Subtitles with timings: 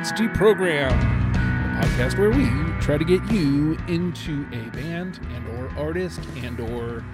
[0.00, 0.92] God's Deprogram,
[1.34, 2.46] a podcast where we
[2.80, 7.04] try to get you into a band and or artist and or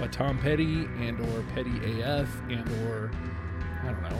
[0.00, 3.12] a Tom Petty and or Petty AF and or
[3.84, 4.18] I don't know.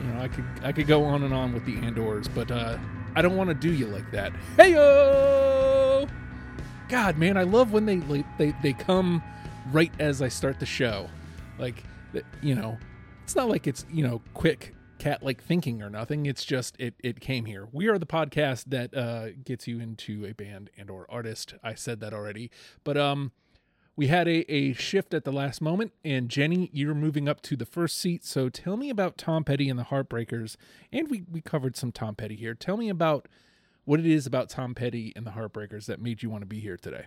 [0.00, 2.50] You know, I could I could go on and on with the and ors, but
[2.50, 2.78] uh,
[3.14, 4.32] I don't want to do you like that.
[4.56, 6.06] Hey yo!
[6.88, 7.96] God, man, I love when they
[8.38, 9.22] they they come
[9.70, 11.10] right as I start the show,
[11.58, 11.84] like
[12.40, 12.78] you know.
[13.22, 14.73] It's not like it's you know quick
[15.04, 16.24] cat like thinking or nothing.
[16.24, 17.68] It's just it it came here.
[17.70, 21.54] We are the podcast that uh, gets you into a band and or artist.
[21.62, 22.50] I said that already,
[22.84, 23.32] but um,
[23.96, 27.56] we had a a shift at the last moment, and Jenny, you're moving up to
[27.56, 28.24] the first seat.
[28.24, 30.56] So tell me about Tom Petty and the Heartbreakers,
[30.90, 32.54] and we we covered some Tom Petty here.
[32.54, 33.28] Tell me about
[33.84, 36.60] what it is about Tom Petty and the Heartbreakers that made you want to be
[36.60, 37.04] here today.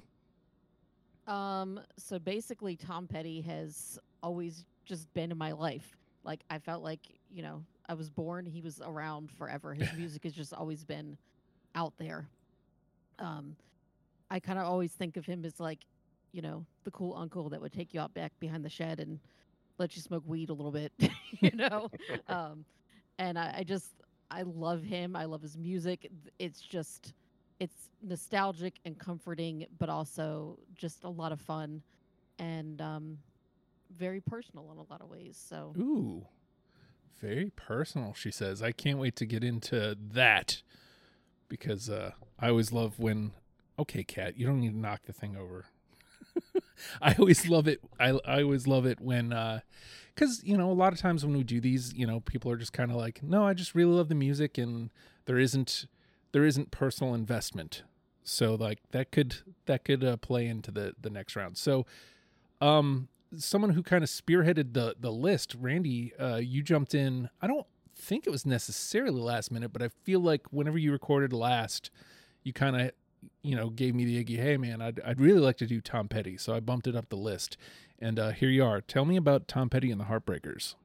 [1.25, 5.97] Um, so basically, Tom Petty has always just been in my life.
[6.23, 9.73] Like I felt like you know I was born, he was around forever.
[9.73, 11.17] His music has just always been
[11.75, 12.27] out there.
[13.19, 13.55] Um,
[14.29, 15.79] I kind of always think of him as like,
[16.33, 19.19] you know, the cool uncle that would take you out back behind the shed and
[19.77, 20.91] let you smoke weed a little bit,
[21.39, 21.89] you know.
[22.27, 22.65] um,
[23.19, 23.91] and I, I just
[24.29, 25.15] I love him.
[25.15, 26.09] I love his music.
[26.39, 27.13] It's just
[27.59, 31.81] it's nostalgic and comforting, but also just a lot of fun
[32.37, 33.17] and um,
[33.97, 35.41] very personal in a lot of ways.
[35.49, 36.25] So ooh,
[37.19, 38.61] very personal, she says.
[38.61, 40.61] I can't wait to get into that
[41.47, 43.31] because uh, I always love when.
[43.79, 45.65] Okay, cat, you don't need to knock the thing over.
[47.01, 47.79] I always love it.
[47.99, 49.29] I, I always love it when,
[50.15, 52.51] because, uh, you know, a lot of times when we do these, you know, people
[52.51, 54.89] are just kind of like, no, I just really love the music and
[55.25, 55.85] there isn't,
[56.31, 57.83] there isn't personal investment.
[58.23, 61.57] So like that could, that could uh, play into the, the next round.
[61.57, 61.85] So,
[62.61, 67.29] um, someone who kind of spearheaded the the list, Randy, uh, you jumped in.
[67.41, 71.33] I don't think it was necessarily last minute, but I feel like whenever you recorded
[71.33, 71.89] last,
[72.43, 72.91] you kind of
[73.41, 74.37] you know gave me the iggy.
[74.37, 77.09] Hey man, I'd I'd really like to do Tom Petty, so I bumped it up
[77.09, 77.57] the list,
[77.99, 78.81] and uh, here you are.
[78.81, 80.75] Tell me about Tom Petty and the Heartbreakers.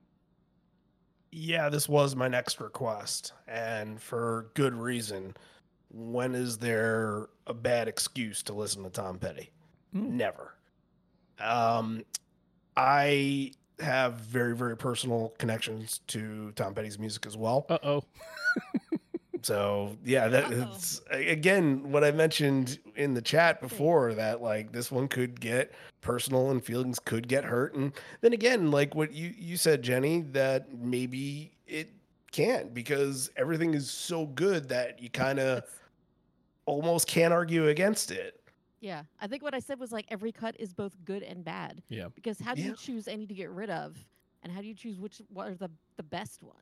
[1.31, 5.35] Yeah, this was my next request, and for good reason.
[5.95, 9.51] When is there a bad excuse to listen to Tom Petty?
[9.95, 10.13] Mm.
[10.13, 10.55] Never.
[11.39, 12.05] Um,
[12.77, 17.67] I have very very personal connections to Tom Petty's music as well.
[17.69, 18.05] Uh oh.
[19.43, 20.73] so yeah, that Uh-oh.
[20.75, 25.73] it's again what I mentioned in the chat before that like this one could get
[26.01, 30.23] personal and feelings could get hurt, and then again like what you you said, Jenny,
[30.33, 31.91] that maybe it
[32.31, 35.65] can't because everything is so good that you kind of
[36.67, 38.42] almost can't argue against it.
[38.83, 41.83] Yeah, I think what I said was like every cut is both good and bad.
[41.89, 42.09] Yeah.
[42.17, 42.69] Because how do yeah.
[42.71, 43.97] you choose any to get rid of,
[44.43, 46.59] and how do you choose which what are the the best ones?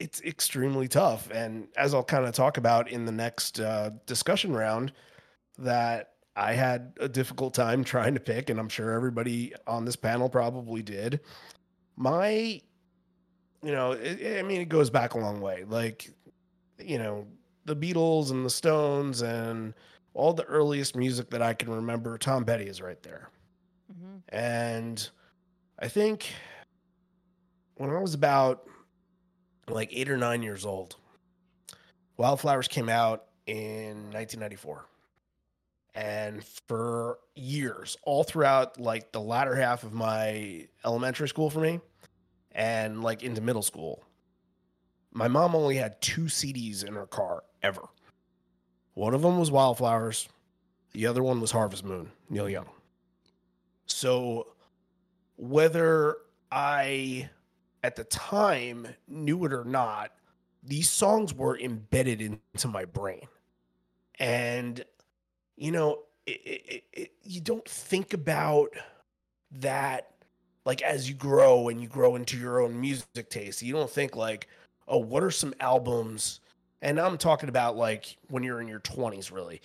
[0.00, 4.54] It's extremely tough, and as I'll kind of talk about in the next uh, discussion
[4.54, 4.92] round,
[5.58, 9.96] that I had a difficult time trying to pick, and I'm sure everybody on this
[9.96, 11.20] panel probably did.
[11.96, 12.62] My,
[13.62, 15.64] you know, it, I mean, it goes back a long way.
[15.68, 16.10] Like,
[16.82, 17.26] you know,
[17.66, 19.74] the Beatles and the Stones and
[20.14, 23.30] all the earliest music that I can remember, Tom Petty is right there.
[23.92, 24.16] Mm-hmm.
[24.28, 25.10] And
[25.78, 26.32] I think
[27.74, 28.66] when I was about
[29.68, 30.96] like eight or nine years old,
[32.16, 34.86] Wildflowers came out in 1994.
[35.94, 41.80] And for years, all throughout like the latter half of my elementary school for me
[42.52, 44.04] and like into middle school,
[45.12, 47.82] my mom only had two CDs in her car ever.
[48.94, 50.28] One of them was Wildflowers,
[50.92, 52.68] the other one was Harvest Moon, Neil Young.
[53.86, 54.48] So
[55.36, 56.16] whether
[56.50, 57.30] I
[57.82, 60.12] at the time knew it or not,
[60.62, 63.26] these songs were embedded into my brain.
[64.18, 64.84] And,
[65.56, 68.68] you know, it, it, it, you don't think about
[69.52, 70.12] that
[70.64, 73.62] like as you grow and you grow into your own music taste.
[73.62, 74.46] You don't think like,
[74.86, 76.40] oh, what are some albums
[76.82, 79.62] and I'm talking about like when you're in your 20s, really.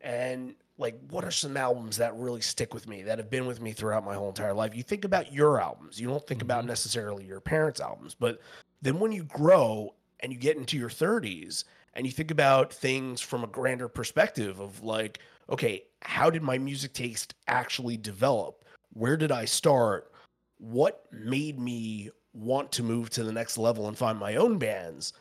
[0.00, 3.60] And like, what are some albums that really stick with me that have been with
[3.60, 4.76] me throughout my whole entire life?
[4.76, 6.50] You think about your albums, you don't think mm-hmm.
[6.50, 8.14] about necessarily your parents' albums.
[8.14, 8.40] But
[8.82, 11.64] then when you grow and you get into your 30s
[11.94, 16.58] and you think about things from a grander perspective of like, okay, how did my
[16.58, 18.64] music taste actually develop?
[18.92, 20.12] Where did I start?
[20.58, 25.12] What made me want to move to the next level and find my own bands?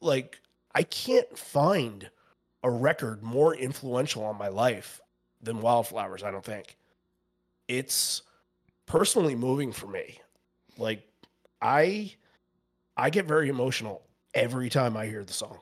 [0.00, 0.40] Like,
[0.76, 2.10] I can't find
[2.62, 5.00] a record more influential on my life
[5.40, 6.76] than Wildflowers, I don't think.
[7.66, 8.20] It's
[8.84, 10.20] personally moving for me.
[10.76, 11.02] Like
[11.62, 12.12] I
[12.94, 14.02] I get very emotional
[14.34, 15.58] every time I hear the song.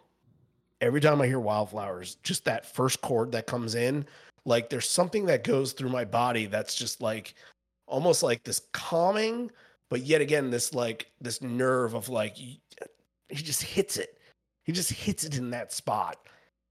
[0.81, 4.05] Every time I hear Wildflowers, just that first chord that comes in,
[4.45, 7.35] like there's something that goes through my body that's just like
[7.87, 9.53] almost like this calming,
[9.91, 12.61] but yet again, this like this nerve of like he
[13.31, 14.19] just hits it.
[14.65, 16.17] He just hits it in that spot.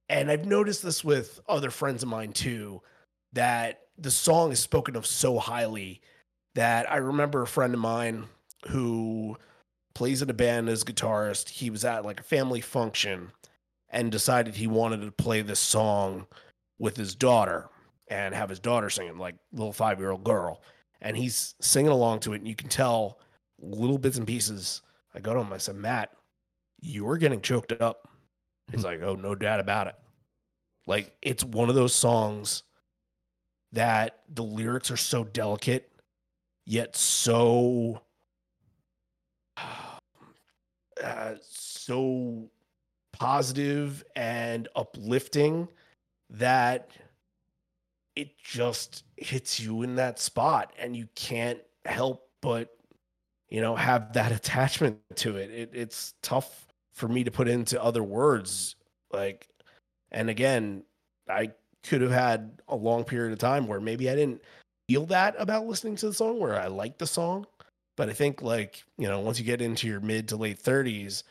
[0.09, 2.81] And I've noticed this with other friends of mine too,
[3.33, 6.01] that the song is spoken of so highly
[6.55, 8.25] that I remember a friend of mine
[8.67, 9.37] who
[9.93, 11.49] plays in a band as a guitarist.
[11.49, 13.31] He was at like a family function
[13.89, 16.27] and decided he wanted to play this song
[16.79, 17.69] with his daughter
[18.07, 20.61] and have his daughter sing singing, like little five year old girl.
[21.01, 23.19] And he's singing along to it, and you can tell
[23.59, 24.81] little bits and pieces.
[25.13, 26.11] I go to him, I said, Matt,
[26.83, 28.09] you're getting choked up.
[28.71, 29.95] He's like, Oh, no doubt about it.
[30.85, 32.63] Like, it's one of those songs
[33.71, 35.91] that the lyrics are so delicate,
[36.65, 38.01] yet so
[41.03, 42.49] uh, so
[43.13, 45.67] positive and uplifting
[46.29, 46.89] that
[48.15, 52.75] it just hits you in that spot and you can't help but
[53.49, 55.51] you know have that attachment to it.
[55.51, 58.75] it it's tough for me to put into other words
[59.11, 59.47] like
[60.11, 60.83] and again
[61.29, 61.49] i
[61.83, 64.41] could have had a long period of time where maybe i didn't
[64.87, 67.45] feel that about listening to the song where i liked the song.
[67.95, 71.23] But i think like you know once you get into your mid to late 30s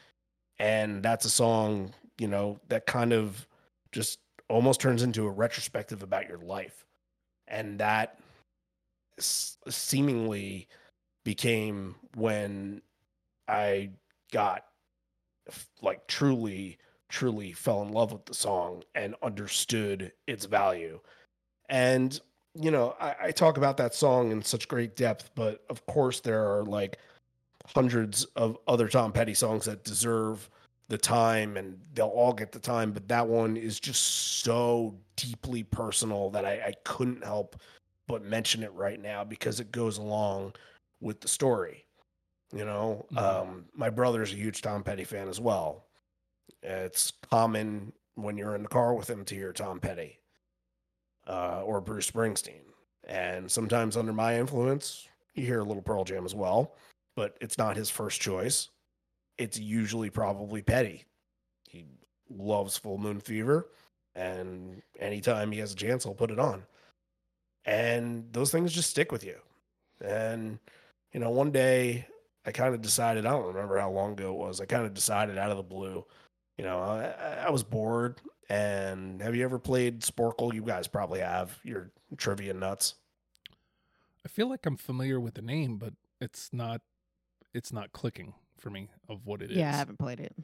[0.58, 3.46] and that's a song you know that kind of
[3.92, 4.18] just
[4.48, 6.84] almost turns into a retrospective about your life.
[7.48, 8.18] And that
[9.18, 10.68] s- seemingly
[11.24, 12.82] became when
[13.48, 13.90] i
[14.32, 14.64] got
[15.80, 16.78] like truly
[17.08, 20.98] truly fell in love with the song and understood its value.
[21.68, 22.18] And
[22.54, 26.20] you know I, I talk about that song in such great depth but of course
[26.20, 26.98] there are like
[27.74, 30.50] hundreds of other tom petty songs that deserve
[30.88, 34.02] the time and they'll all get the time but that one is just
[34.42, 37.56] so deeply personal that I, I couldn't help
[38.08, 40.54] but mention it right now because it goes along
[41.00, 41.86] with the story
[42.52, 43.18] you know Mhm.
[43.18, 45.86] um, my brother's a huge tom petty fan as well
[46.62, 50.18] it's common when you're in the car with him to hear tom petty
[51.26, 52.62] uh, or bruce springsteen
[53.04, 56.74] and sometimes under my influence you hear a little pearl jam as well
[57.16, 58.68] but it's not his first choice
[59.38, 61.04] it's usually probably Petty.
[61.66, 61.86] He
[62.28, 63.70] loves Full Moon Fever,
[64.14, 66.64] and anytime he has a chance, he'll put it on.
[67.64, 69.36] And those things just stick with you.
[70.04, 70.58] And,
[71.12, 72.06] you know, one day
[72.44, 74.94] I kind of decided, I don't remember how long ago it was, I kind of
[74.94, 76.04] decided out of the blue,
[76.58, 78.20] you know, I, I was bored.
[78.48, 80.52] And have you ever played Sporcle?
[80.52, 81.58] You guys probably have.
[81.62, 82.96] You're trivia nuts.
[84.26, 86.82] I feel like I'm familiar with the name, but it's not
[87.54, 89.56] it's not clicking for me of what it is.
[89.56, 90.34] Yeah, I haven't played it.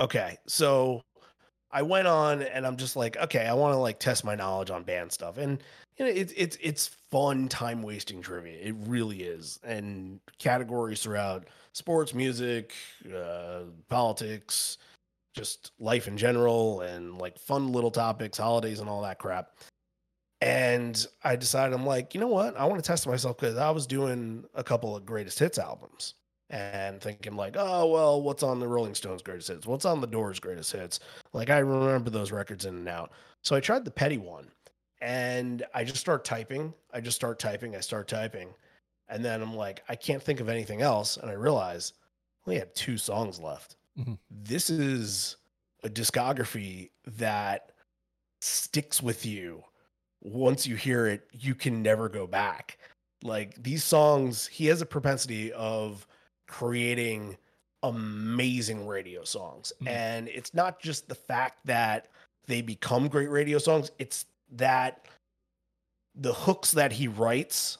[0.00, 1.02] Okay, so
[1.70, 4.70] I went on and I'm just like, okay, I want to like test my knowledge
[4.70, 5.62] on band stuff, and you know,
[5.96, 8.58] it's it's it's fun time wasting trivia.
[8.60, 12.74] It really is, and categories throughout sports, music,
[13.14, 14.78] uh, politics,
[15.34, 19.50] just life in general, and like fun little topics, holidays, and all that crap.
[20.40, 22.56] And I decided, I'm like, you know what?
[22.56, 26.14] I want to test myself because I was doing a couple of greatest hits albums
[26.50, 29.66] and thinking like, oh well, what's on the Rolling Stones greatest hits?
[29.66, 31.00] What's on the Doors greatest hits?
[31.32, 33.12] Like I remember those records in and out.
[33.42, 34.48] So I tried the Petty one,
[35.00, 36.74] and I just start typing.
[36.92, 37.76] I just start typing.
[37.76, 38.54] I start typing,
[39.08, 41.92] and then I'm like, I can't think of anything else, and I realize
[42.46, 43.76] I only have two songs left.
[43.98, 44.18] Mhm.
[44.30, 45.36] This is
[45.82, 47.72] a discography that
[48.40, 49.64] sticks with you.
[50.22, 52.78] Once you hear it, you can never go back.
[53.22, 56.06] Like these songs, he has a propensity of
[56.46, 57.36] creating
[57.82, 59.72] amazing radio songs.
[59.80, 59.88] Mhm.
[59.88, 62.08] And it's not just the fact that
[62.46, 65.06] they become great radio songs, it's that
[66.14, 67.78] the hooks that he writes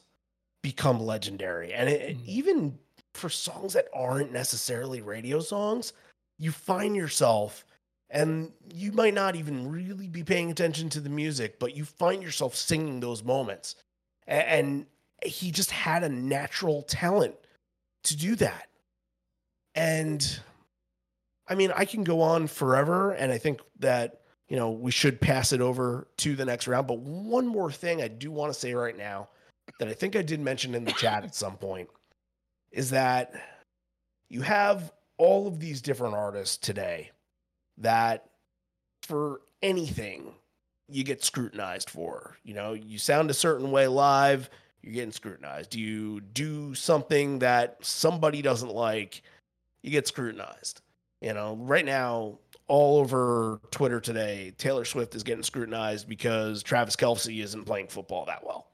[0.62, 1.72] become legendary.
[1.72, 2.26] And it, Mhm.
[2.26, 2.78] even
[3.14, 5.92] for songs that aren't necessarily radio songs,
[6.38, 7.64] you find yourself
[8.10, 12.22] and you might not even really be paying attention to the music, but you find
[12.22, 13.76] yourself singing those moments.
[14.26, 14.86] And
[15.24, 17.36] he just had a natural talent
[18.04, 18.68] to do that.
[19.74, 20.40] And
[21.46, 25.20] I mean, I can go on forever, and I think that, you know, we should
[25.20, 26.86] pass it over to the next round.
[26.86, 29.28] But one more thing I do want to say right now
[29.78, 31.88] that I think I did mention in the chat at some point
[32.70, 33.32] is that
[34.28, 37.10] you have all of these different artists today
[37.78, 38.28] that
[39.02, 40.34] for anything
[40.88, 42.36] you get scrutinized for.
[42.44, 44.50] You know, you sound a certain way live,
[44.82, 45.74] you're getting scrutinized.
[45.74, 49.22] You do something that somebody doesn't like,
[49.82, 50.82] you get scrutinized.
[51.20, 56.96] You know, right now, all over Twitter today, Taylor Swift is getting scrutinized because Travis
[56.96, 58.68] Kelce isn't playing football that well.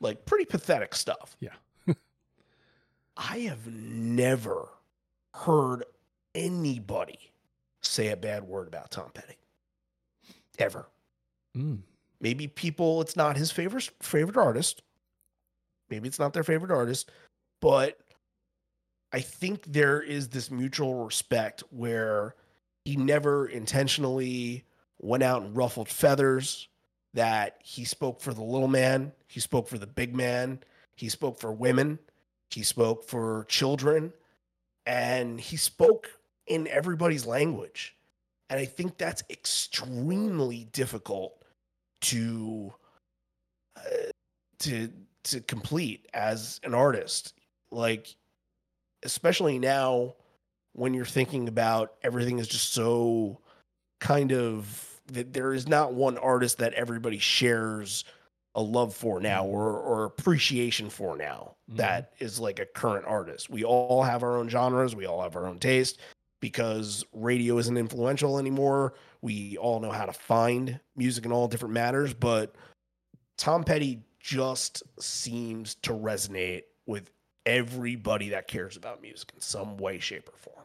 [0.00, 1.36] Like, pretty pathetic stuff.
[1.40, 1.54] Yeah.
[3.16, 4.68] I have never
[5.34, 5.84] heard
[6.34, 7.18] anybody
[7.80, 9.36] say a bad word about Tom Petty.
[10.58, 10.88] Ever.
[11.56, 11.80] Mm.
[12.20, 14.82] Maybe people, it's not his favorite favorite artist.
[15.90, 17.10] Maybe it's not their favorite artist,
[17.60, 17.98] but
[19.12, 22.34] I think there is this mutual respect where
[22.84, 24.64] he never intentionally
[24.98, 26.68] went out and ruffled feathers,
[27.14, 30.60] that he spoke for the little man, he spoke for the big man,
[30.96, 31.98] he spoke for women,
[32.50, 34.12] he spoke for children,
[34.86, 36.08] and he spoke
[36.46, 37.94] in everybody's language.
[38.50, 41.42] And I think that's extremely difficult
[42.02, 42.72] to
[43.76, 44.10] uh,
[44.60, 44.90] to
[45.24, 47.34] to complete as an artist.
[47.70, 48.14] Like
[49.02, 50.14] especially now
[50.74, 53.38] when you're thinking about everything is just so
[54.00, 58.04] kind of that there is not one artist that everybody shares
[58.54, 61.76] a love for now or or appreciation for now Mhm.
[61.78, 63.48] that is like a current artist.
[63.48, 65.98] We all have our own genres, we all have our own taste
[66.40, 68.94] because radio isn't influential anymore.
[69.22, 72.54] We all know how to find music in all different matters, but
[73.38, 77.10] Tom Petty just seems to resonate with
[77.46, 80.61] everybody that cares about music in some way, shape, or form.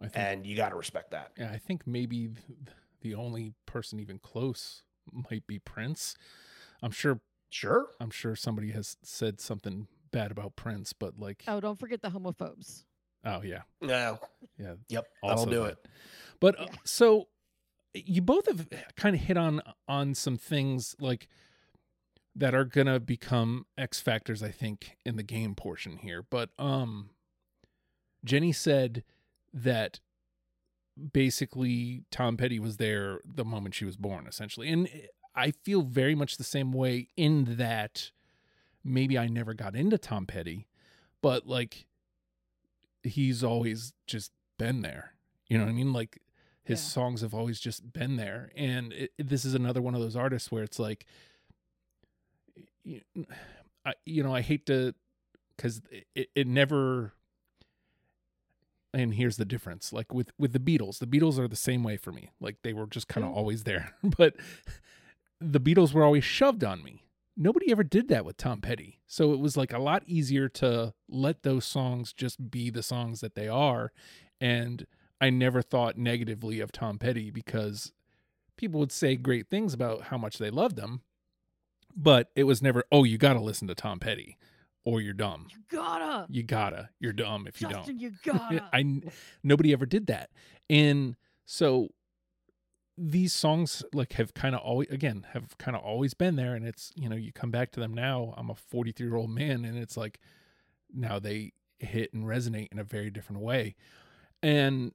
[0.00, 1.32] I think And you got to respect that.
[1.38, 2.30] Yeah, I think maybe
[3.00, 4.82] the only person even close
[5.12, 6.16] might be Prince.
[6.82, 7.20] I'm sure
[7.50, 7.86] Sure.
[8.00, 12.08] I'm sure somebody has said something bad about Prince, but like Oh, don't forget the
[12.10, 12.84] homophobes.
[13.24, 13.62] oh yeah.
[13.80, 14.18] No.
[14.58, 14.74] Yeah.
[14.88, 15.06] Yep.
[15.22, 15.78] also That'll do that.
[15.84, 15.88] it.
[16.40, 17.28] But uh, so
[17.94, 21.28] you both have kind of hit on on some things like
[22.34, 26.24] that are going to become X factors I think in the game portion here.
[26.28, 27.10] But um
[28.24, 29.04] Jenny said
[29.54, 30.00] that
[31.12, 34.68] basically Tom Petty was there the moment she was born essentially.
[34.68, 34.88] And
[35.34, 38.10] I feel very much the same way in that
[38.84, 40.66] maybe I never got into Tom Petty,
[41.22, 41.86] but like
[43.02, 45.14] he's always just been there.
[45.48, 45.92] You know what I mean?
[45.92, 46.20] Like
[46.64, 46.88] his Yeah.
[46.88, 48.50] songs have always just been there.
[48.56, 51.06] And it, this is another one of those artists where it's like,
[52.84, 53.00] you,
[53.84, 54.94] I, you know, I hate to,
[55.56, 55.80] because
[56.14, 57.12] it, it never.
[58.94, 59.92] And here's the difference.
[59.92, 62.30] Like with with the Beatles, the Beatles are the same way for me.
[62.40, 63.94] Like they were just kind of always there.
[64.16, 64.34] But
[65.40, 67.02] the Beatles were always shoved on me.
[67.36, 69.00] Nobody ever did that with Tom Petty.
[69.06, 73.20] So it was like a lot easier to let those songs just be the songs
[73.20, 73.92] that they are.
[74.40, 74.86] And
[75.20, 77.92] I never thought negatively of Tom Petty because
[78.56, 81.00] people would say great things about how much they loved him.
[81.96, 84.38] But it was never, oh, you got to listen to Tom Petty
[84.84, 85.46] or you're dumb.
[85.50, 86.26] You gotta.
[86.30, 86.90] You gotta.
[87.00, 87.78] You're dumb if you don't.
[87.78, 88.68] Justin, you gotta.
[88.72, 89.00] I
[89.42, 90.30] nobody ever did that,
[90.68, 91.88] and so
[92.96, 96.66] these songs like have kind of always again have kind of always been there, and
[96.66, 98.34] it's you know you come back to them now.
[98.36, 100.20] I'm a 43 year old man, and it's like
[100.92, 103.74] now they hit and resonate in a very different way,
[104.42, 104.92] and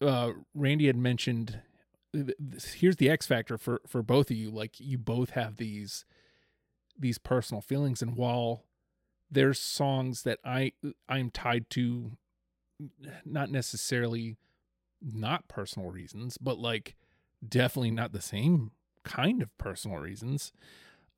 [0.00, 1.60] uh, Randy had mentioned.
[2.74, 4.50] Here's the X factor for for both of you.
[4.50, 6.04] Like you both have these
[7.00, 8.64] these personal feelings, and while
[9.30, 10.72] there's songs that I
[11.08, 12.12] I'm tied to
[13.24, 14.36] not necessarily
[15.02, 16.96] not personal reasons, but like
[17.46, 18.72] definitely not the same
[19.04, 20.52] kind of personal reasons.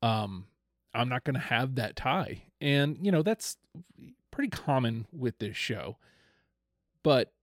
[0.01, 0.47] Um
[0.95, 2.43] I'm not going to have that tie.
[2.61, 3.57] And you know, that's
[4.29, 5.97] pretty common with this show.
[7.01, 7.33] But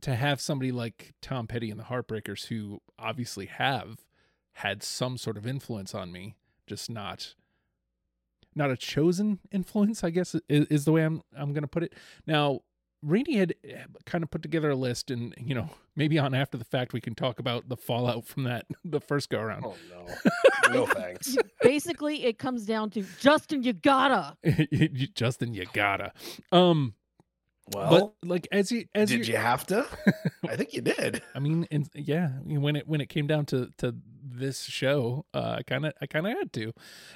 [0.00, 4.04] to have somebody like Tom Petty and the Heartbreakers who obviously have
[4.52, 7.34] had some sort of influence on me, just not
[8.58, 11.82] not a chosen influence, I guess is, is the way I'm I'm going to put
[11.84, 11.94] it.
[12.26, 12.60] Now,
[13.02, 13.54] Randy had
[14.04, 17.00] kind of put together a list, and you know, maybe on after the fact we
[17.00, 19.64] can talk about the fallout from that the first go around.
[19.64, 20.72] Oh, no.
[20.72, 21.36] no thanks.
[21.62, 24.36] Basically, it comes down to Justin, you gotta.
[25.14, 26.12] Justin, you gotta.
[26.52, 26.94] Um,
[27.72, 29.86] Well, but like as you as did you, you have to?
[30.48, 31.22] I think you did.
[31.34, 33.94] I mean, and yeah, I when it when it came down to to
[34.36, 36.72] this show, uh, I kind of I kind of had to,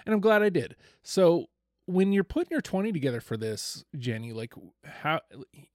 [0.07, 0.77] and I'm glad I did.
[1.03, 1.47] So
[1.87, 4.55] when you're putting your 20 together for this, Jenny, like
[4.85, 5.21] how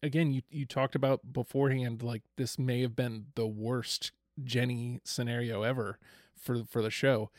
[0.01, 4.11] again you you talked about beforehand, like this may have been the worst
[4.43, 5.99] Jenny scenario ever
[6.35, 7.29] for for the show.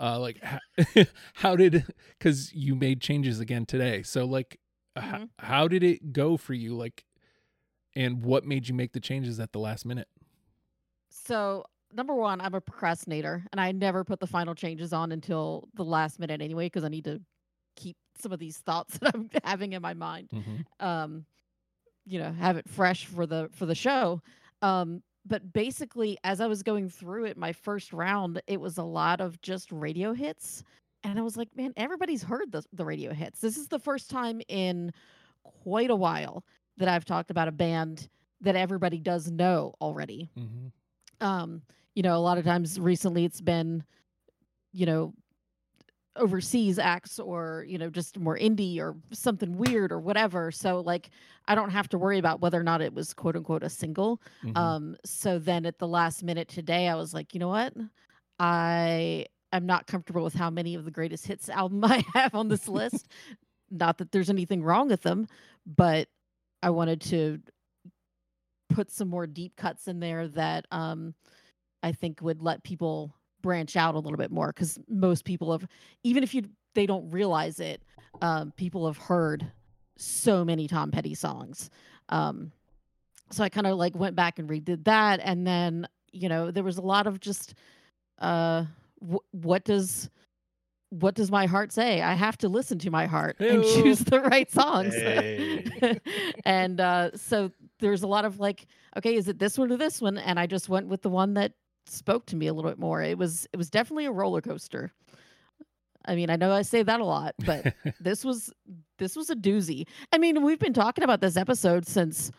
[0.00, 0.58] Uh, like how,
[1.34, 1.84] how did
[2.18, 4.60] because you made changes again today, so like
[4.96, 5.28] Mhm.
[5.38, 6.74] how did it go for you?
[6.76, 7.04] Like
[7.94, 10.08] and what made you make the changes at the last minute?
[11.10, 15.68] So, number one, I'm a procrastinator, and I never put the final changes on until
[15.74, 17.20] the last minute anyway, because I need to
[17.76, 20.30] keep some of these thoughts that I'm having in my mind.
[20.32, 20.86] Mm-hmm.
[20.86, 21.24] Um,
[22.08, 24.20] you know have it fresh for the for the show.
[24.62, 28.82] Um, but basically, as I was going through it, my first round, it was a
[28.82, 30.64] lot of just radio hits,
[31.04, 33.40] and I was like, man, everybody's heard the the radio hits.
[33.40, 34.92] This is the first time in
[35.62, 36.44] quite a while
[36.78, 38.08] that I've talked about a band
[38.40, 40.30] that everybody does know already.
[40.38, 40.68] Mm-hmm.
[41.20, 41.62] Um,
[41.94, 43.84] you know, a lot of times recently it's been,
[44.72, 45.14] you know,
[46.16, 50.50] overseas acts or you know just more indie or something weird or whatever.
[50.50, 51.10] So like
[51.46, 54.20] i don't have to worry about whether or not it was quote unquote a single.
[54.42, 54.56] Mhm.
[54.56, 57.72] um so then at the last minute today i was like you know what?
[58.40, 62.48] I am not comfortable with how many of the greatest hits album i have on
[62.48, 63.08] this list.
[63.70, 65.28] Not that there's anything wrong with them
[65.66, 66.08] but
[66.62, 67.38] i wanted to
[68.68, 71.14] put some more deep cuts in there that um
[71.82, 75.66] i think would let people branch out a little bit more because most people have
[76.02, 76.42] even if you
[76.74, 77.82] they don't realize it
[78.20, 79.50] um people have heard
[79.96, 81.70] so many tom petty songs.
[82.08, 82.52] Um
[83.30, 86.64] so i kind of like went back and redid that and then you know there
[86.64, 87.54] was a lot of just
[88.20, 88.64] uh
[89.00, 90.08] wh- what does
[90.90, 92.00] what does my heart say?
[92.00, 94.94] I have to listen to my heart and choose the right songs.
[94.94, 96.00] Hey.
[96.44, 98.66] and uh so there's a lot of like
[98.96, 100.18] okay is it this one or this one?
[100.18, 101.52] And i just went with the one that
[101.86, 103.02] spoke to me a little bit more.
[103.02, 104.92] It was it was definitely a roller coaster.
[106.04, 108.50] I mean i know i say that a lot but this was
[108.98, 109.86] this was a doozy.
[110.12, 112.30] I mean we've been talking about this episode since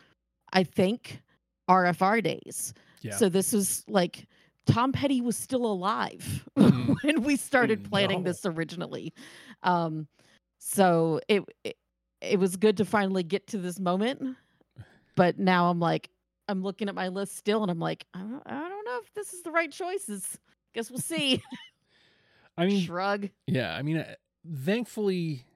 [0.52, 1.20] i think
[1.68, 2.74] rfr days.
[3.02, 3.16] Yeah.
[3.16, 4.26] so this was like
[4.66, 6.96] tom petty was still alive Mhm.
[7.02, 8.30] when we started planning No.
[8.30, 9.12] this originally.
[9.62, 10.08] Um
[10.58, 11.76] so it, it
[12.20, 14.36] it was good to finally get to this moment
[15.20, 16.08] but now i'm like
[16.48, 19.12] i'm looking at my list still and i'm like i don't, I don't know if
[19.12, 20.38] this is the right choices
[20.74, 21.42] guess we'll see
[22.56, 24.14] I mean, shrug Yeah, I mean, uh,
[24.64, 25.46] thankfully,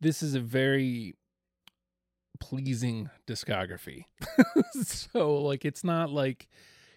[0.00, 1.14] this is a very
[2.40, 4.04] pleasing discography.
[4.82, 6.48] so, like, it's not like,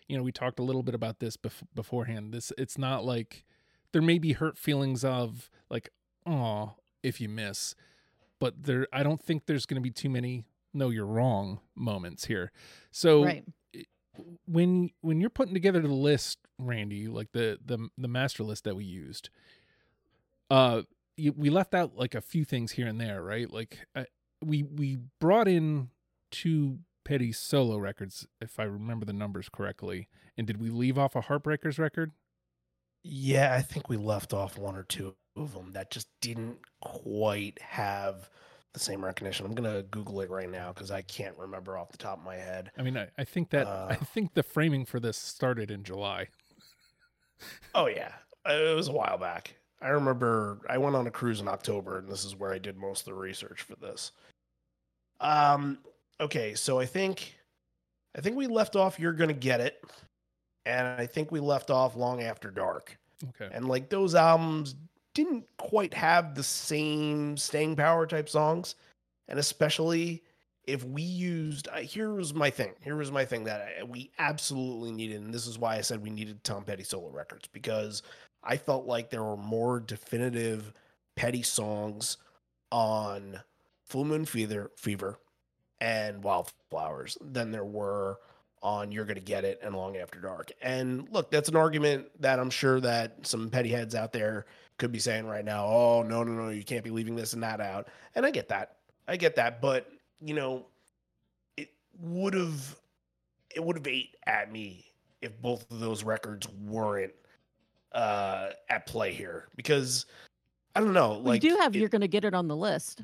[0.08, 2.34] you know, we talked a little bit about this bef- beforehand.
[2.34, 3.44] This, it's not like
[3.92, 5.90] there may be hurt feelings of like,
[6.26, 7.76] oh, if you miss,
[8.40, 10.46] but there, I don't think there's going to be too many.
[10.78, 12.52] No, you're wrong moments here.
[12.92, 13.46] So, right
[14.46, 18.76] when when you're putting together the list, Randy, like the the the master list that
[18.76, 19.30] we used,
[20.50, 20.84] uh,
[21.16, 23.52] you, we left out like a few things here and there, right?
[23.52, 24.06] Like uh,
[24.44, 25.90] we we brought in
[26.32, 30.08] two Petty solo records, if I remember the numbers correctly.
[30.38, 32.12] And did we leave off a Heartbreakers record?
[33.04, 37.62] Yeah, I think we left off one or two of them that just didn't quite
[37.62, 38.30] have
[38.78, 39.46] the same recognition.
[39.46, 42.36] I'm gonna Google it right now because I can't remember off the top of my
[42.36, 42.72] head.
[42.78, 43.96] I mean, I, I think that I Uh.
[43.96, 46.28] think the framing for this started in July.
[47.76, 48.14] Oh yeah,
[48.48, 49.56] Uh, it was a while back.
[49.82, 52.78] I remember I went on a cruise in October, and this is where I did
[52.78, 54.12] most of the research for this.
[55.20, 55.80] Um.
[56.20, 57.36] Okay, so I think,
[58.16, 59.00] I think we left off.
[59.00, 59.84] You're gonna get it,
[60.66, 62.98] and I think we left off long after dark.
[63.30, 63.50] Okay.
[63.52, 64.76] and like those albums
[65.18, 68.76] didn't quite have the same staying power type songs
[69.28, 70.22] and especially
[70.66, 74.12] if we used uh, here was my thing here was my thing that I, we
[74.20, 78.04] absolutely needed and this is why i said we needed tom petty solo records because
[78.44, 80.72] i felt like there were more definitive
[81.16, 82.18] petty songs
[82.72, 83.40] on
[83.86, 85.18] full moon fever fever
[85.82, 88.20] and wildflowers than there were
[88.64, 90.52] on You're Gonna Get It and Long After Dark.
[90.64, 94.48] And look, that's an argument that I'm sure that some petty heads out there
[94.78, 97.44] could be saying right now, oh, no, no, no, you can't be leaving this and
[97.44, 97.88] that out.
[98.16, 98.78] And I get that.
[99.08, 99.62] I get that.
[99.62, 99.90] But,
[100.22, 100.66] you know,
[101.58, 102.76] it would have
[103.56, 104.86] it would have ate at me
[105.22, 107.14] if both of those records weren't
[107.94, 109.48] uh at play here.
[109.56, 110.06] Because
[110.76, 113.02] I don't know, like you do have it- you're gonna get it on the list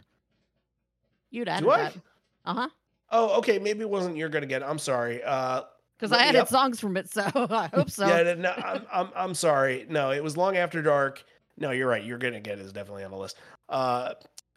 [1.32, 1.96] you'd Do that
[2.46, 2.70] uh-huh
[3.16, 4.66] Oh, okay, maybe it wasn't You're Gonna Get It.
[4.66, 5.24] I'm sorry.
[5.24, 5.64] Uh
[5.98, 6.50] because i added up.
[6.50, 9.86] songs from it so i hope so Yeah, no, I'm, I'm I'm sorry.
[9.90, 11.24] No, it was long after dark.
[11.58, 12.04] No, you're right.
[12.04, 13.38] You're gonna get it is definitely on the list.
[13.70, 14.14] Uh,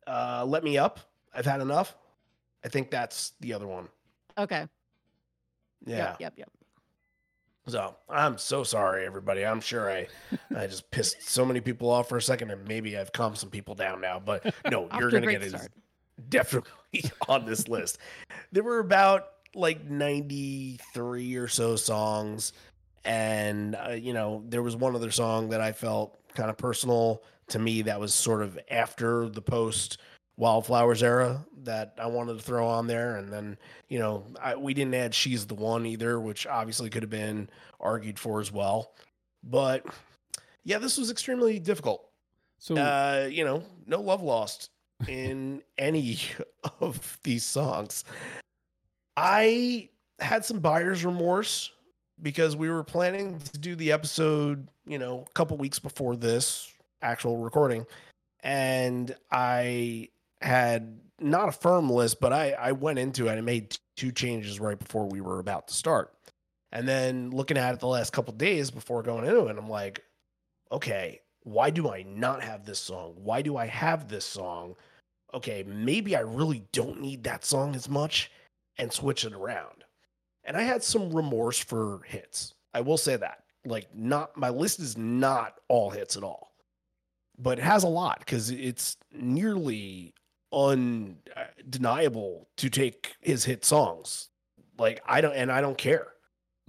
[0.06, 1.00] uh, let me up.
[1.34, 1.94] I've had enough.
[2.64, 3.88] I think that's the other one.
[4.38, 4.66] okay
[5.84, 5.96] Yeah.
[5.96, 6.48] yep yep yep
[7.68, 9.44] So I'm so sorry, everybody.
[9.44, 10.06] I'm sure I
[10.56, 13.50] I just pissed so many people off for a second, and maybe I've calmed some
[13.50, 14.20] people down now.
[14.24, 15.46] But no, you're gonna get it.
[15.48, 15.70] is start.
[16.28, 16.70] definitely
[17.28, 17.98] on this list.
[18.52, 22.52] There were about like 93 or so songs.
[23.04, 27.22] And, uh, you know, there was one other song that I felt kind of personal
[27.48, 29.98] to me that was sort of after the post
[30.38, 33.16] Wildflowers era that I wanted to throw on there.
[33.16, 33.56] And then,
[33.88, 37.48] you know, I, we didn't add She's the One either, which obviously could have been
[37.80, 38.92] argued for as well.
[39.42, 39.86] But
[40.64, 42.10] yeah, this was extremely difficult.
[42.58, 44.70] So Uh, you know, no love lost
[45.08, 46.18] in any
[46.80, 48.04] of these songs.
[49.16, 51.72] I had some buyer's remorse
[52.22, 56.72] because we were planning to do the episode, you know, a couple weeks before this
[57.02, 57.86] actual recording.
[58.42, 60.08] And I
[60.40, 64.60] had not a firm list, but I, I went into it and made two changes
[64.60, 66.12] right before we were about to start.
[66.72, 70.04] And then looking at it the last couple days before going into it, I'm like,
[70.70, 73.14] okay, why do I not have this song?
[73.16, 74.74] Why do I have this song?
[75.32, 78.30] Okay, maybe I really don't need that song as much
[78.78, 79.75] and switch it around.
[80.46, 82.54] And I had some remorse for hits.
[82.72, 83.42] I will say that.
[83.64, 86.52] Like not my list is not all hits at all.
[87.38, 90.14] But it has a lot cuz it's nearly
[90.52, 94.28] undeniable to take his hit songs.
[94.78, 96.12] Like I don't and I don't care.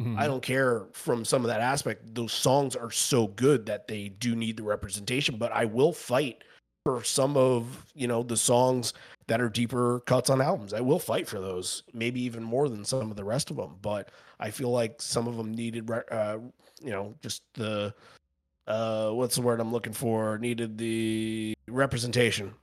[0.01, 0.17] Mhm.
[0.17, 2.13] I don't care from some of that aspect.
[2.13, 6.43] Those songs are so good that they do need the representation, but I will fight
[6.87, 8.93] for some of, you know, the songs
[9.27, 10.73] that are deeper cuts on albums.
[10.73, 13.75] I will fight for those, maybe even more than some of the rest of them,
[13.81, 16.37] but I feel like some of them needed uh,
[16.81, 17.93] you know, just the
[18.67, 20.37] uh what's the word I'm looking for?
[20.37, 22.53] Needed the representation.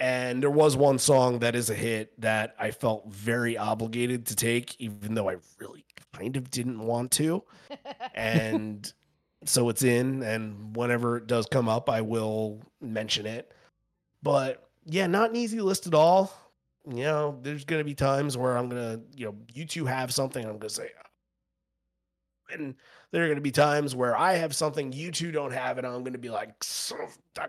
[0.00, 4.34] And there was one song that is a hit that I felt very obligated to
[4.34, 7.44] take, even though I really kind of didn't want to.
[8.14, 8.92] And
[9.44, 13.52] so it's in, and whenever it does come up, I will mention it.
[14.22, 16.32] But yeah, not an easy list at all.
[16.88, 20.44] You know, there's to be times where I'm to, you know, you two have something,
[20.44, 20.90] I'm to say,
[22.50, 22.74] and
[23.10, 26.02] there are to be times where I have something you two don't have, and I'm
[26.12, 26.58] to be like,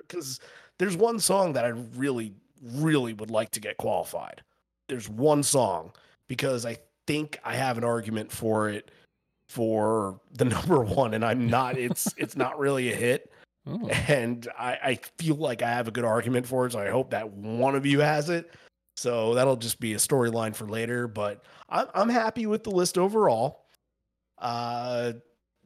[0.07, 0.39] because
[0.77, 4.41] there's one song that I really, really would like to get qualified.
[4.87, 5.93] There's one song
[6.27, 8.91] because I think I have an argument for it
[9.49, 11.77] for the number one, and I'm not.
[11.77, 13.31] It's it's not really a hit,
[13.67, 13.87] Oh.
[14.07, 16.71] and I, I feel like I have a good argument for it.
[16.71, 18.53] So I hope that one of you has it.
[18.95, 21.07] So that'll just be a storyline for later.
[21.07, 23.65] But I'm I'm happy with the list overall.
[24.37, 25.13] Uh,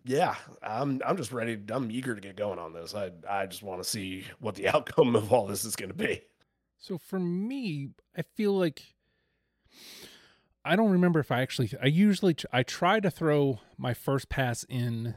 [0.06, 1.58] yeah, I'm I'm just ready.
[1.70, 2.96] I'm eager to get going on this.
[2.96, 5.96] I I just want to see what the outcome of all this is going to
[5.96, 6.22] be.
[6.80, 8.82] So for me, I feel like
[10.66, 14.66] I don't remember if I actually I usually I try to throw my first pass
[14.70, 15.16] in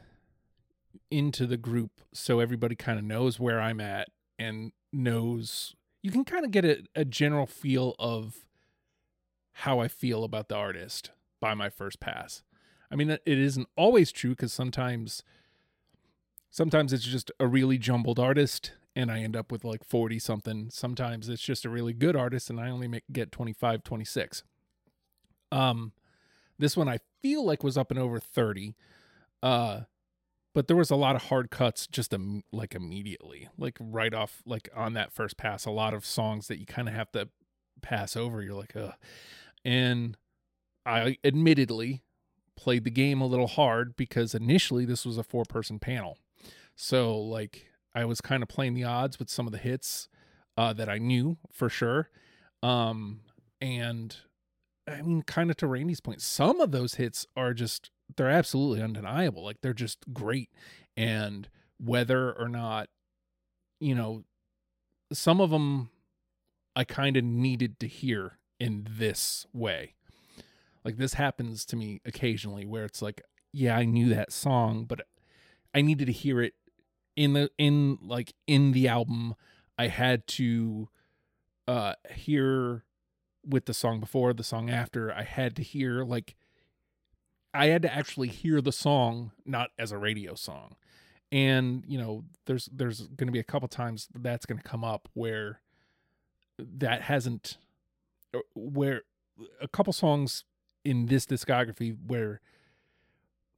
[1.09, 6.25] into the group so everybody kind of knows where I'm at and knows you can
[6.25, 8.45] kind of get a, a general feel of
[9.51, 12.43] how I feel about the artist by my first pass.
[12.91, 15.23] I mean it isn't always true cuz sometimes
[16.49, 20.69] sometimes it's just a really jumbled artist and I end up with like 40 something.
[20.71, 24.43] Sometimes it's just a really good artist and I only make, get 25, 26.
[25.51, 25.93] Um
[26.59, 28.75] this one I feel like was up and over 30.
[29.41, 29.81] Uh
[30.53, 33.47] but there was a lot of hard cuts just Im- like immediately.
[33.57, 36.87] Like right off like on that first pass a lot of songs that you kind
[36.87, 37.29] of have to
[37.81, 38.41] pass over.
[38.41, 38.93] You're like, "Ugh."
[39.63, 40.17] And
[40.85, 42.01] I admittedly
[42.55, 46.17] played the game a little hard because initially this was a four person panel.
[46.75, 50.09] So like I was kind of playing the odds with some of the hits
[50.57, 52.09] uh, that I knew for sure.
[52.63, 53.21] Um,
[53.61, 54.15] and
[54.87, 58.81] I mean, kind of to Randy's point, some of those hits are just, they're absolutely
[58.81, 59.43] undeniable.
[59.43, 60.49] Like they're just great.
[60.95, 62.89] And whether or not,
[63.79, 64.23] you know,
[65.11, 65.89] some of them
[66.75, 69.95] I kind of needed to hear in this way.
[70.83, 73.21] Like this happens to me occasionally where it's like,
[73.51, 75.01] yeah, I knew that song, but
[75.73, 76.53] I needed to hear it
[77.17, 79.33] in the in like in the album
[79.77, 80.87] i had to
[81.67, 82.85] uh hear
[83.47, 86.35] with the song before the song after i had to hear like
[87.53, 90.75] i had to actually hear the song not as a radio song
[91.31, 94.83] and you know there's there's going to be a couple times that's going to come
[94.83, 95.59] up where
[96.57, 97.57] that hasn't
[98.33, 99.03] uh, where
[99.61, 100.43] a couple songs
[100.83, 102.41] in this discography where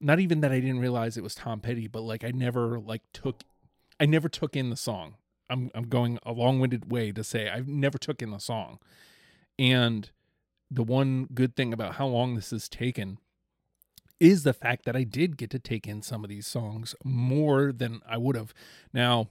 [0.02, 3.02] not even that I didn't realize it was Tom Petty, but like I never like
[3.14, 3.44] took
[4.00, 5.16] I never took in the song.
[5.50, 8.80] I'm I'm going a long-winded way to say I've never took in the song.
[9.60, 10.10] And
[10.72, 13.20] the one good thing about how long this has taken
[14.20, 17.72] is the fact that I did get to take in some of these songs more
[17.72, 18.54] than I would have.
[18.94, 19.30] Now,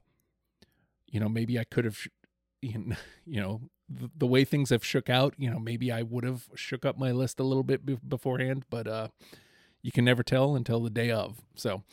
[1.07, 1.99] you know, maybe I could have
[2.61, 2.95] you
[3.27, 6.99] know, the, way things have shook out, you know, maybe I would have shook up
[6.99, 9.09] my list a little bit be- beforehand, but uh
[9.81, 11.41] you can never tell until the day of.
[11.55, 11.85] So,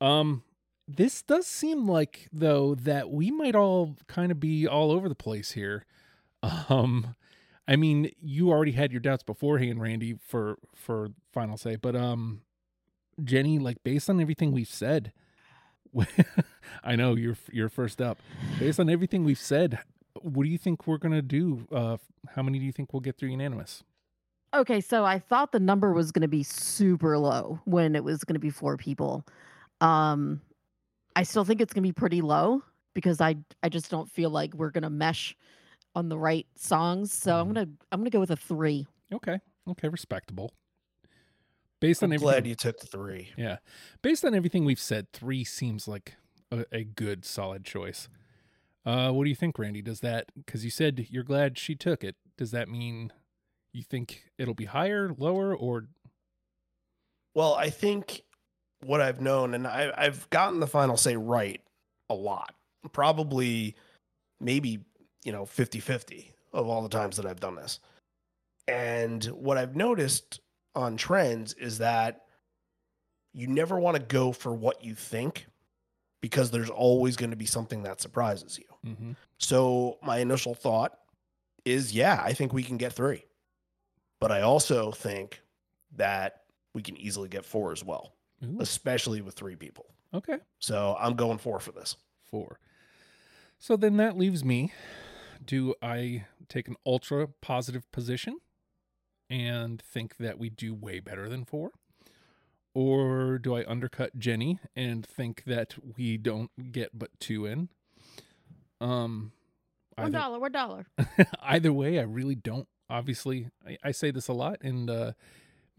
[0.00, 0.42] um,
[0.88, 5.14] this does seem like though that we might all kind of be all over the
[5.14, 5.84] place here.
[6.68, 7.14] Um,
[7.66, 12.42] I mean, you already had your doubts beforehand, Randy, for for final say, but um,
[13.22, 15.12] Jenny, like based on everything we've said,
[16.84, 18.18] I know you're you're first up.
[18.58, 19.78] Based on everything we've said,
[20.20, 21.66] what do you think we're gonna do?
[21.72, 21.96] Uh,
[22.34, 23.82] how many do you think we'll get through unanimous?
[24.54, 28.40] Okay, so I thought the number was to be super low when it was to
[28.40, 29.24] be four people.
[29.80, 30.40] Um,
[31.16, 32.62] I still think it's to be pretty low
[32.94, 35.36] because I I just don't feel like we're to mesh
[35.94, 37.12] on the right songs.
[37.12, 37.54] So I'm Mhm.
[37.54, 38.86] gonna I'm gonna go with a three.
[39.12, 40.52] Okay, okay, respectable.
[41.80, 43.32] Based on I'm everything, glad you took three.
[43.36, 43.58] yeah,
[44.02, 46.16] based on everything we've said, three seems like
[46.50, 48.08] a, a good, solid choice.
[48.86, 49.82] Uh, what do you think, Randy?
[49.82, 52.16] Does that because you said you're glad she took it?
[52.36, 53.12] Does that mean
[53.72, 55.88] you think it'll be higher, lower, or
[57.34, 58.22] Well, I think
[58.84, 61.60] what I've known, and I, I've gotten the final say right
[62.08, 62.54] a lot,
[62.92, 63.74] probably
[64.40, 64.84] maybe,
[65.24, 67.80] you know, 50 50 of all the times that I've done this.
[68.68, 70.40] And what I've noticed
[70.74, 72.22] on trends is that
[73.32, 75.46] you never want to go for what you think
[76.20, 78.90] because there's always going to be something that surprises you.
[78.92, 79.12] mm-hmm.
[79.38, 80.98] So my initial thought
[81.64, 83.24] is, yeah, I think we can get three.
[84.20, 85.42] But I also think
[85.96, 89.86] that we can easily get four as well, Ooh, especially with three people.
[90.14, 91.96] okay, So I'm going four for this.
[92.24, 92.58] four.
[93.58, 94.72] So then that leaves me.
[95.44, 98.38] Do I take an ultra positive position
[99.30, 101.72] and think that we do way better than four?
[102.74, 107.68] Or do I undercut Jenny and think that we don't get but two in?
[108.80, 109.32] Um,
[109.96, 110.86] One either, dollar, one dollar.
[111.42, 112.66] either way, I really don't.
[112.90, 115.12] Obviously, I, I say this a lot, and uh,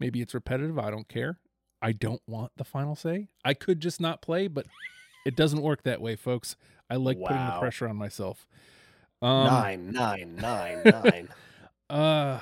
[0.00, 0.78] maybe it's repetitive.
[0.78, 1.38] I don't care.
[1.82, 3.28] I don't want the final say.
[3.44, 4.66] I could just not play, but
[5.26, 6.56] it doesn't work that way, folks.
[6.88, 8.46] I like putting the pressure on myself.
[9.22, 11.28] Um, nine, nine, nine, nine.
[11.88, 12.40] Uh,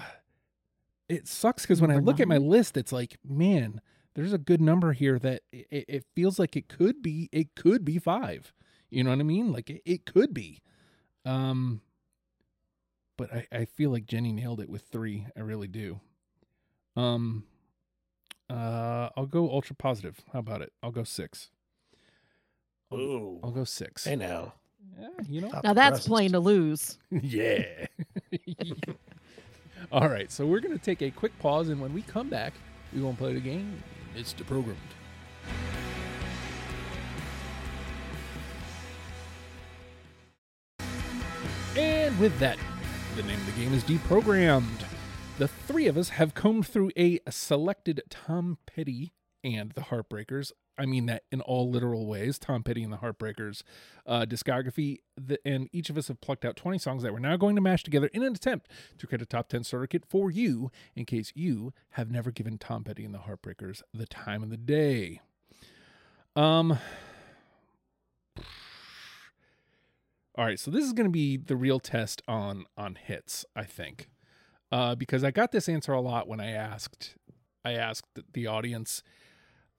[1.09, 3.81] it sucks because when I look at my list, it's like, man,
[4.15, 7.29] there's a good number here that it, it feels like it could be.
[7.33, 8.53] It could be five.
[8.91, 9.53] You know what I mean?
[9.53, 10.61] Like it, it could be.
[11.25, 11.81] Um,
[13.17, 15.27] but I, I feel like Jenny nailed it with three.
[15.37, 16.01] I really do.
[16.97, 17.45] Um,
[18.49, 20.21] uh, I'll go ultra positive.
[20.33, 20.73] How about it?
[20.83, 21.51] I'll go six.
[22.93, 23.41] Ooh.
[23.43, 24.05] I'll go six.
[24.05, 24.55] Hey now.
[24.99, 25.51] Yeah, you know.
[25.62, 26.07] Now that's presses.
[26.07, 26.99] playing to lose.
[27.11, 27.87] yeah.
[29.92, 32.55] All right, so we're going to take a quick pause, and when we come back,
[32.92, 33.83] we won't play the game.
[34.16, 34.75] It's deprogrammed.
[41.77, 42.57] And with that,
[43.16, 44.85] the name of the game is deprogrammed.
[45.38, 50.53] The three of us have combed through a selected Tom Petty and the Heartbreakers.
[50.77, 52.39] I mean that in all literal ways.
[52.39, 53.63] Tom Petty and the Heartbreakers
[54.07, 57.37] uh, discography, the, and each of us have plucked out 20 songs that we're now
[57.37, 60.31] going to mash together in an attempt to create a top 10 starter kit for
[60.31, 64.51] you in case you have never given Tom Petty and the Heartbreakers the time of
[64.51, 65.21] the day.
[66.37, 66.79] Um.
[70.37, 73.63] All right, so this is going to be the real test on on hits, I
[73.63, 74.11] think,
[74.73, 77.15] uh, because I got this answer a lot when I asked
[77.65, 79.03] I asked the audience.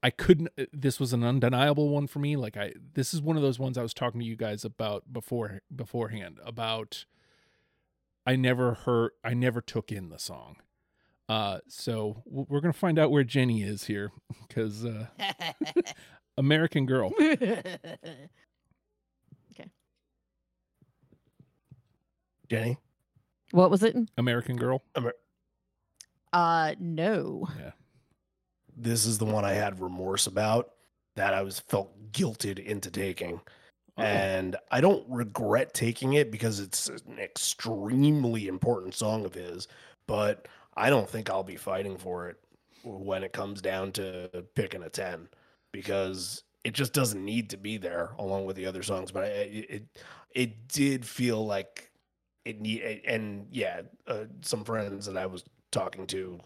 [0.06, 0.50] I couldn't.
[0.60, 2.36] uh, This was an undeniable one for me.
[2.36, 5.12] Like I, this is one of those ones I was talking to you guys about
[5.12, 7.06] before beforehand about.
[8.24, 9.12] I never heard.
[9.24, 10.58] I never took in the song.
[11.28, 14.12] Uh, so we're gonna find out where Jenny is here,
[14.48, 15.08] because uh,
[16.38, 17.12] American Girl.
[19.58, 19.70] Okay.
[22.50, 22.78] Jenny.
[23.52, 23.96] what was it?
[24.18, 24.84] American Girl.
[26.34, 27.48] Uh, no.
[28.76, 30.72] This is the one I had remorse about
[31.16, 33.42] that I was felt guilted into taking.
[33.98, 39.68] Oh, And I don't regret taking it because it's an extremely important song of his,
[40.08, 42.38] but I don't think I'll be fighting for it
[42.84, 45.30] when it comes down to picking a 10
[45.72, 49.12] because it just doesn't need to be there along with the other songs.
[49.12, 49.84] But I, it, it,
[50.34, 51.90] it did feel like
[52.44, 56.40] it need, and yeah, uh, some friends that I was talking to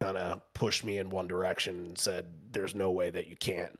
[0.00, 3.78] kind of pushed me in one direction and said, there's no way that you can't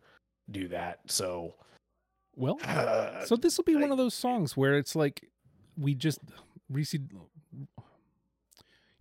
[0.50, 1.00] do that.
[1.06, 1.54] So,
[2.36, 5.28] well, uh, so this will be one of those songs where it's like
[5.76, 6.20] we just
[6.68, 6.94] Reese.
[6.94, 7.08] You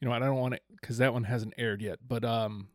[0.02, 2.68] know, I don't want it because that one hasn't aired yet, but um,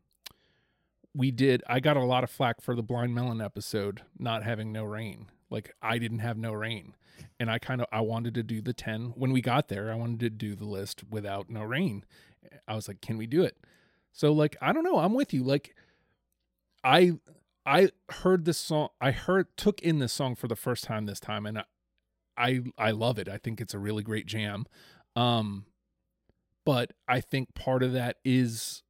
[1.14, 1.62] we did.
[1.66, 5.26] I got a lot of flack for the Blind Melon episode not having no rain.
[5.50, 6.94] Like I didn't have no rain,
[7.38, 9.92] and I kind of I wanted to do the ten when we got there.
[9.92, 12.04] I wanted to do the list without no rain.
[12.66, 13.56] I was like, can we do it?
[14.18, 14.98] So like I don't know.
[14.98, 15.44] I'm with you.
[15.44, 15.76] Like
[16.82, 17.12] I
[17.64, 18.88] I heard this song.
[19.00, 21.64] I heard took in this song for the first time this time, and I,
[22.36, 23.28] I I love it.
[23.28, 24.66] I think it's a really great jam.
[25.14, 25.66] Um,
[26.64, 28.82] but I think part of that is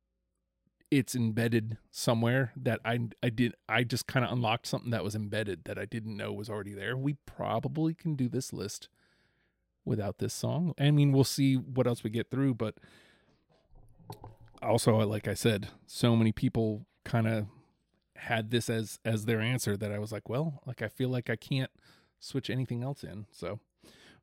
[0.90, 5.14] it's embedded somewhere that I I did I just kind of unlocked something that was
[5.14, 6.96] embedded that I didn't know was already there.
[6.96, 8.88] We probably can do this list
[9.84, 10.72] without this song.
[10.80, 12.76] I mean, we'll see what else we get through, but
[14.62, 17.46] also, like I said, so many people kind of
[18.16, 21.30] had this as as their answer that I was like, well, like I feel like
[21.30, 21.70] I can't
[22.20, 23.26] switch anything else in.
[23.30, 23.60] So,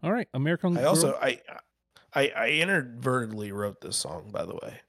[0.04, 0.78] all right, American.
[0.78, 1.40] I Girl- also I,
[2.14, 4.82] I I inadvertently wrote this song by the way,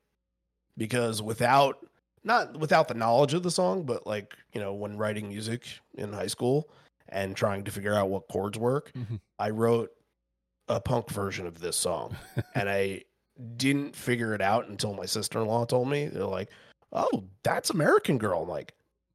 [0.76, 1.78] because without
[2.24, 6.12] not without the knowledge of the song, but like you know when writing music in
[6.12, 6.68] high school
[7.08, 9.20] and trying to figure out what chords work, Mhm.
[9.38, 9.90] I wrote
[10.68, 12.16] a punk version of this song,
[12.56, 13.02] and I
[13.56, 16.06] didn't figure it out until my sister in law told me.
[16.06, 16.50] They're like,
[16.92, 18.74] "Oh, that's American Girl." I'm like,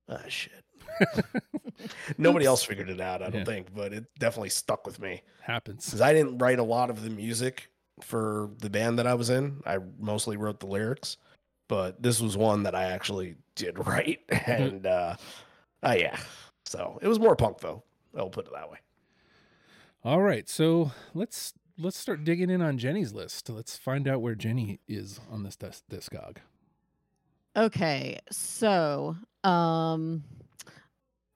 [0.09, 0.63] "Ah, shit."
[2.17, 3.45] Nobody else figured it out, I don't Yeah.
[3.45, 5.85] think, but it definitely stuck with me happens.
[5.85, 7.69] because I didn't write a lot of the music
[8.01, 9.61] for the band that I was in.
[9.65, 11.17] I mostly wrote the lyrics,
[11.67, 15.15] but this was one that I actually did write, and uh,
[15.83, 16.19] uh yeah.
[16.65, 17.83] So it was more punk though.
[18.15, 18.77] I'll put it that way.
[20.03, 23.49] All right, so let's let's start digging in on Jenny's list.
[23.49, 26.37] Let's find out where Jenny is on this dis- discog.
[27.55, 30.23] Okay, so um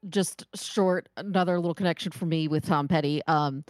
[0.08, 3.22] just short another little connection for me with Tom Petty.
[3.28, 3.64] Um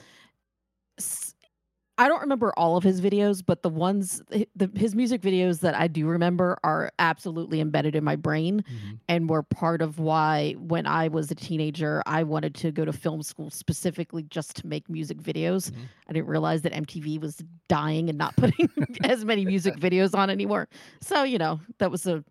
[1.97, 5.75] I don't remember all of his videos, but the ones the, his music videos that
[5.75, 8.65] I do remember are absolutely embedded in my brain
[9.07, 12.91] and were part of why when I was a teenager I wanted to go to
[12.91, 15.71] film school specifically just to make music videos.
[15.71, 15.77] Mhm.
[16.09, 18.69] I didn't realize that MTV was dying and not putting
[19.03, 20.67] as many music videos on anymore.
[21.01, 22.25] So, you know, that was a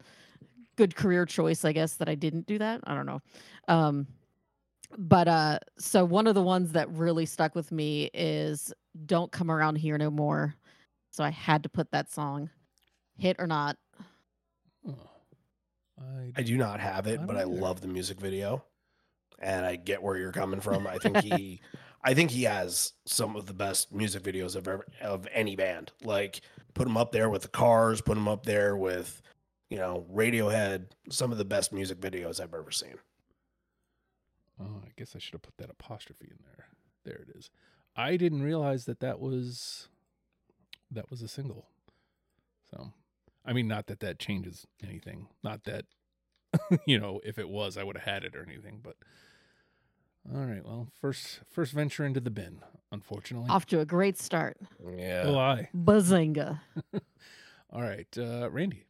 [0.76, 2.80] good career choice, I guess, that I didn't do that.
[2.84, 3.20] I don't know.
[3.68, 4.06] Um,
[4.98, 8.72] but uh, so one of the ones that really stuck with me is
[9.06, 10.54] Don't Come Around Here No More.
[11.10, 12.50] So I had to put that song,
[13.16, 13.76] hit or not.
[14.86, 14.98] Oh,
[16.00, 18.64] I, I do not have it, I but don't I love the music video,
[19.38, 20.86] and I get where you're coming from.
[20.86, 21.60] I think he,
[22.02, 25.92] I think he has some of the best music videos of ever, of any band.
[26.02, 26.40] Like
[26.74, 29.22] put him up there with the Cars, put him up there with,
[29.70, 30.86] you know, Radiohead.
[31.10, 32.96] Some of the best music videos I've ever seen.
[34.60, 36.66] Oh, I guess I should have put that apostrophe in there.
[37.04, 37.50] There it is.
[37.96, 39.88] I didn't realize that that was
[40.90, 41.66] that was a single.
[42.70, 42.92] So,
[43.44, 45.28] I mean, not that that changes anything.
[45.42, 45.84] Not that
[46.86, 48.80] you know, if it was, I would have had it or anything.
[48.82, 48.96] But
[50.32, 53.50] all right, well, first first venture into the bin, unfortunately.
[53.50, 54.56] Off to a great start.
[54.96, 55.24] Yeah.
[55.26, 55.68] Oh, I.
[55.74, 56.60] Bazinga.
[57.70, 58.86] All right, uh, Randy.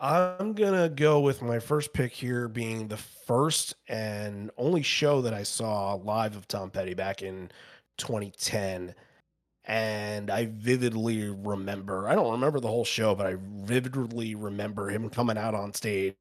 [0.00, 5.34] I'm gonna go with my first pick here being the first and only show that
[5.34, 7.50] I saw live of Tom Petty back in
[7.96, 8.94] 2010.
[9.64, 15.10] And I vividly remember, I don't remember the whole show, but I vividly remember him
[15.10, 16.14] coming out on stage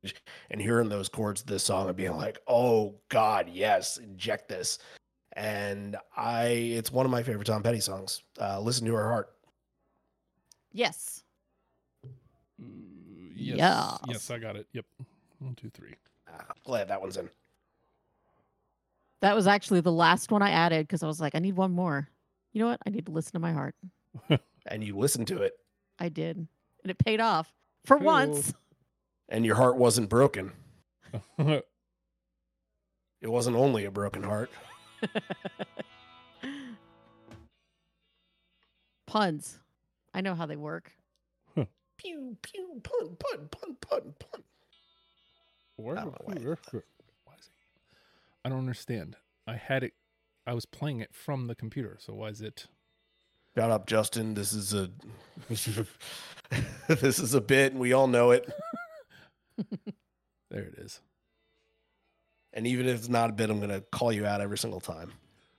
[0.50, 4.80] and hearing those chords of this song and being like, oh God, yes, inject this.
[5.34, 8.24] And I, it's one of my favorite Tom Petty songs.
[8.42, 9.30] Uh, Listen to Her Heart.
[10.74, 11.24] Yes.
[13.38, 13.58] Yes.
[13.58, 14.00] Yes.
[14.08, 14.68] Yes, I got it.
[14.74, 14.86] Yep.
[15.40, 15.94] One, two, three.
[16.28, 17.30] Ah, glad that one's in.
[19.22, 21.72] That was actually the last one I added because I was like, I need one
[21.72, 22.08] more.
[22.54, 22.80] You know what?
[22.86, 23.76] I need to listen to my heart.
[24.70, 25.54] And you listened to it,
[25.98, 26.36] I did.
[26.36, 27.54] And it paid off
[27.86, 28.06] for Cool.
[28.06, 28.54] once.
[29.30, 30.52] and your heart wasn't broken.
[33.22, 34.52] It wasn't only a broken heart.
[39.08, 39.60] Puns.
[40.14, 40.92] I know how they work.
[42.08, 44.44] Pew pew pun pun pun pun pun.
[45.76, 46.34] Where- I don't know why.
[46.36, 46.84] where- where-
[47.26, 47.52] why is it-
[48.46, 49.18] I don't understand.
[49.46, 49.94] I had it.
[50.46, 51.98] I was playing it from the computer.
[52.00, 52.68] So why is it?
[53.56, 54.34] Shut up, Justin.
[54.36, 54.90] This is a
[55.50, 58.50] this is a bit, and we all know it.
[60.50, 61.02] There it is.
[62.54, 65.12] And even if it's not a bit, I'm gonna call you out every single time.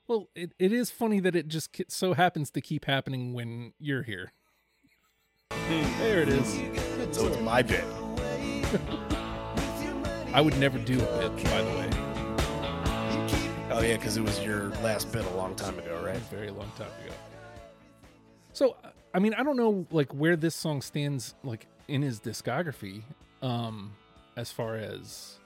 [0.07, 4.03] Well, it, it is funny that it just so happens to keep happening when you're
[4.05, 4.33] here.
[5.69, 6.55] There it is.
[7.17, 7.85] So it's my bit.
[10.33, 11.91] I would never do a bit, by the way.
[13.71, 16.17] Oh yeah, because it was your last bit a long time ago, a right?
[16.31, 17.15] very long time ago.
[18.53, 18.77] So,
[19.15, 23.03] I mean, I don't know like where this song stands like in his discography,
[23.43, 23.95] um,
[24.37, 25.39] as far as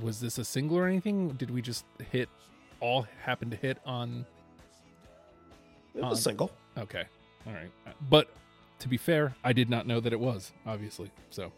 [0.00, 1.30] was this a single or anything?
[1.30, 2.28] Did we just hit
[2.80, 4.24] all happen to hit on?
[5.94, 6.50] It was single.
[6.78, 7.04] Okay,
[7.46, 7.70] all right,
[8.08, 8.30] but
[8.82, 11.12] to be fair, I did not know that it was obviously.
[11.30, 11.52] So,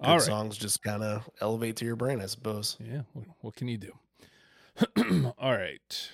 [0.00, 2.78] Good all right, songs just kind of elevate to your brain, I suppose.
[2.82, 3.02] Yeah,
[3.42, 3.92] what, can you do?
[5.38, 6.10] all right.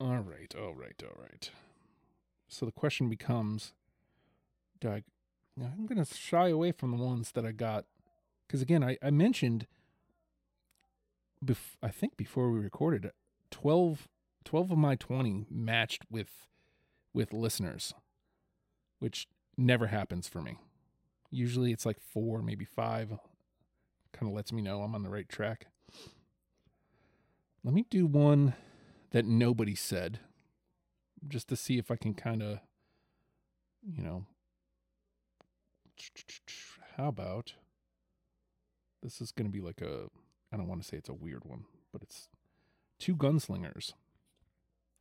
[0.00, 1.50] All right, all right, all right.
[2.48, 3.74] So the question becomes
[4.80, 5.02] do I
[5.54, 7.84] now I'm going to shy away from the ones that I got
[8.48, 9.66] cuz again, I I mentioned
[11.44, 13.14] bef- I think before we recorded it
[13.50, 14.08] 12,
[14.44, 16.46] 12 of my 20 matched with
[17.12, 17.94] with listeners,
[18.98, 20.56] which never happens for me.
[21.30, 23.10] Usually it's like four, maybe five.
[24.12, 25.66] Kind of lets me know I'm on the right track.
[27.62, 28.54] Let me do one
[29.10, 30.20] that nobody said
[31.28, 32.60] just to see if I can kind of,
[33.82, 34.24] you know,
[36.96, 37.54] how about
[39.02, 40.06] this is going to be like a,
[40.52, 42.28] I don't want to say it's a weird one, but it's
[42.98, 43.92] two gunslingers.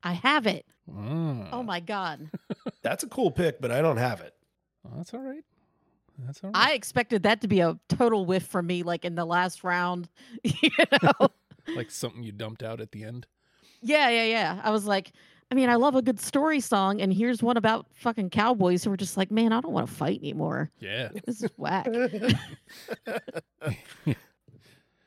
[0.03, 0.65] I have it.
[0.91, 2.29] Ah, Oh my god.
[2.81, 4.33] That's a cool pick, but I don't have it.
[4.85, 5.43] oh, that's all right.
[6.25, 6.69] That's all right.
[6.71, 10.07] I expected that to be a total whiff for me, like in the last round.
[10.43, 10.69] you
[11.03, 11.29] know?
[11.75, 13.27] like something you dumped out at the end.
[13.81, 14.61] Yeah, yeah, yeah.
[14.63, 15.11] I was like,
[15.51, 18.91] I mean, I love a good story song, and here's one about fucking cowboys who
[18.91, 20.69] are just like, man, I don't want to fight anymore.
[20.79, 21.09] Yeah.
[21.25, 21.87] This is whack.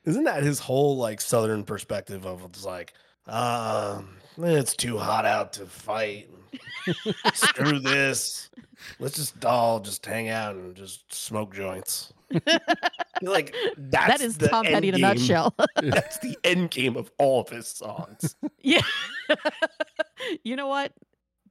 [0.05, 2.93] Isn't that his whole like southern perspective of it's like,
[3.27, 6.29] um, it's too hot out to fight.
[7.35, 8.51] Screw this.
[8.99, 12.13] Let's just all just hang out and just smoke joints.
[13.23, 15.55] like that's that is the Tom Petty in a nutshell.
[15.83, 18.37] that's the end game of all of his songs.
[18.61, 18.83] yeah.
[20.43, 20.93] you know what?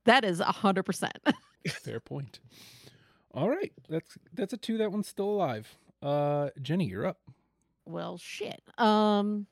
[0.06, 1.18] That is a hundred percent.
[1.68, 2.40] Fair point.
[3.34, 3.72] All right.
[3.90, 4.78] That's that's a two.
[4.78, 5.74] That one's still alive.
[6.02, 7.20] Uh Jenny, you're up.
[7.86, 8.62] Well, shit.
[8.78, 9.48] Um,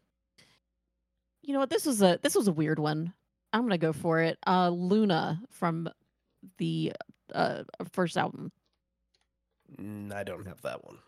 [1.49, 1.71] you know what?
[1.71, 3.11] This was a this was a weird one.
[3.51, 4.37] I'm gonna go for it.
[4.45, 5.89] Uh, Luna from
[6.59, 6.93] the
[7.33, 8.51] uh first album.
[9.81, 10.99] Mm, I don't have that one.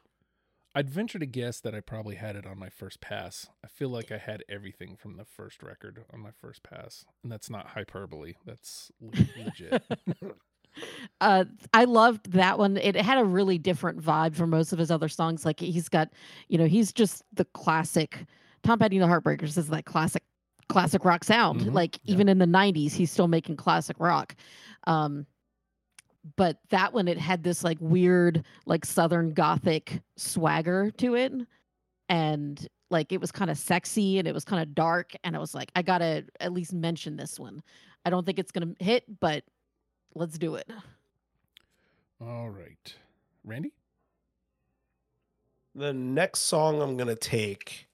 [0.73, 3.49] I'd venture to guess that I probably had it on my first pass.
[3.63, 7.05] I feel like I had everything from the first record on my first pass.
[7.21, 8.33] And that's not hyperbole.
[8.43, 9.83] That's legit.
[11.21, 14.89] uh i loved that one it had a really different vibe from most of his
[14.89, 16.07] other songs like he's got
[16.47, 18.25] you know he's just the classic
[18.63, 20.23] tom petty and the heartbreakers is that classic
[20.69, 21.61] classic rock sound.
[21.61, 22.13] Mhm, like yeah.
[22.13, 24.35] even in the 90s he's still making classic rock.
[24.87, 25.25] Um
[26.37, 31.33] but that one it had this like weird like southern gothic swagger to it.
[32.09, 35.11] And like it was kind of sexy and it was kind of dark.
[35.23, 37.61] And i was like i gotta at least mention this one.
[38.05, 39.43] I don't think it's gonna hit but
[40.15, 40.69] let's do it.
[42.21, 42.95] All right.
[43.43, 43.73] Randy?
[45.73, 47.87] The next song I'm gonna take,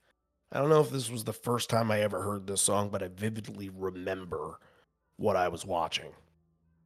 [0.58, 3.04] I don't know if this was the first time I ever heard this song, but
[3.04, 4.58] I vividly remember
[5.18, 6.10] what I was watching.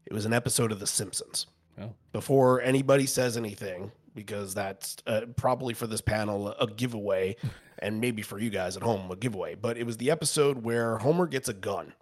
[0.06, 1.48] It was an episode of The Simpsons.
[1.80, 1.94] Oh.
[2.12, 7.38] Before anybody says anything, because that's uh, probably for this panel a giveaway,
[7.80, 9.56] and maybe for you guys at home a giveaway.
[9.56, 11.94] But it was the episode where Homer gets a gun,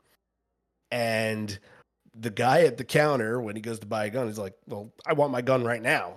[0.89, 1.59] and
[2.15, 4.91] the guy at the counter when he goes to buy a gun, he's like, "Well,
[5.05, 6.13] I want my gun right now."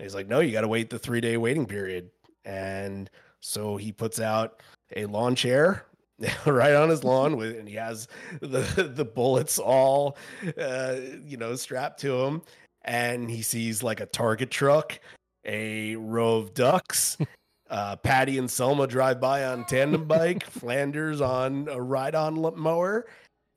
[0.00, 2.10] And he's like, "No, you got to wait the three day waiting period."
[2.44, 4.62] And so he puts out
[4.94, 5.86] a lawn chair
[6.46, 8.08] right on his lawn with, and he has
[8.40, 10.16] the the bullets all,
[10.58, 12.42] uh, you know, strapped to him.
[12.82, 14.98] And he sees like a Target truck,
[15.44, 17.16] a row of ducks.
[17.68, 23.06] Uh, Patty and Selma drive by on tandem bike, Flanders on a ride-on mower,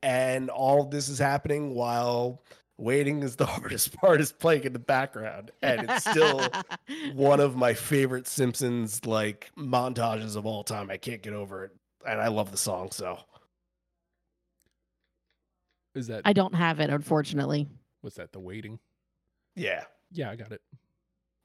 [0.01, 2.41] and all of this is happening while
[2.79, 6.41] waiting is the hardest part is playing in the background, and it's still
[7.13, 10.89] one of my favorite Simpsons like montages of all time.
[10.89, 11.71] I can't get over it,
[12.07, 12.89] and I love the song.
[12.91, 13.19] So
[15.95, 17.67] Is that I don't have it, unfortunately.
[18.01, 18.31] was that?
[18.31, 18.79] The waiting?
[19.55, 20.61] yeah, Yeah, I got it.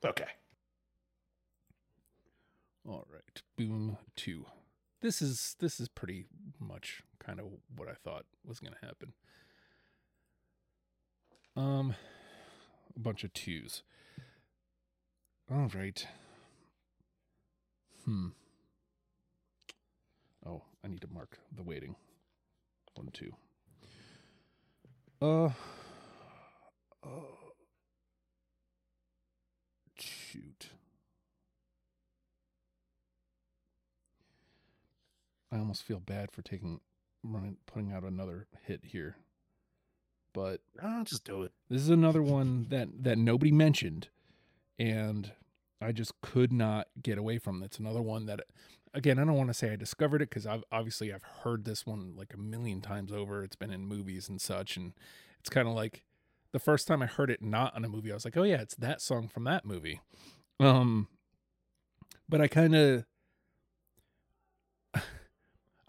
[0.04, 0.28] okay.
[2.86, 3.42] All right.
[3.56, 4.44] Boom two.
[5.00, 6.26] This is this is pretty
[6.60, 9.12] much kind of what I thought was gonna happen.
[11.56, 11.94] Um
[12.96, 13.82] a bunch of twos.
[15.50, 16.06] All right.
[18.04, 18.28] Hmm.
[20.46, 21.96] Oh, I need to mark the waiting.
[22.94, 23.34] One, two.
[25.20, 25.50] Uh.
[27.02, 27.34] Uh.
[29.98, 30.70] Shoot.
[35.52, 36.80] I almost feel bad for taking
[37.22, 39.16] running putting out another hit here.
[40.34, 41.52] But I'll just do it.
[41.70, 44.08] this is another one that that nobody mentioned
[44.78, 45.32] and
[45.80, 47.66] I just could not get away from it.
[47.66, 48.40] It's another one that
[48.92, 51.86] again, I don't want to say I discovered it cuz I've obviously I've heard this
[51.86, 53.42] one like a million times over.
[53.42, 54.92] It's been in movies and such and
[55.40, 56.04] it's kind of like
[56.52, 58.60] the first time I heard it not on a movie, I was like, "Oh yeah,
[58.60, 60.00] it's that song from that movie."
[60.60, 61.08] Um
[62.28, 63.06] but I kind of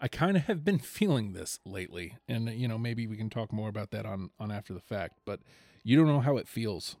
[0.06, 3.52] I kind of have been feeling this lately, and you know maybe we can talk
[3.52, 5.18] more about that on on after the fact.
[5.24, 5.40] But
[5.82, 6.94] you don't know how it feels.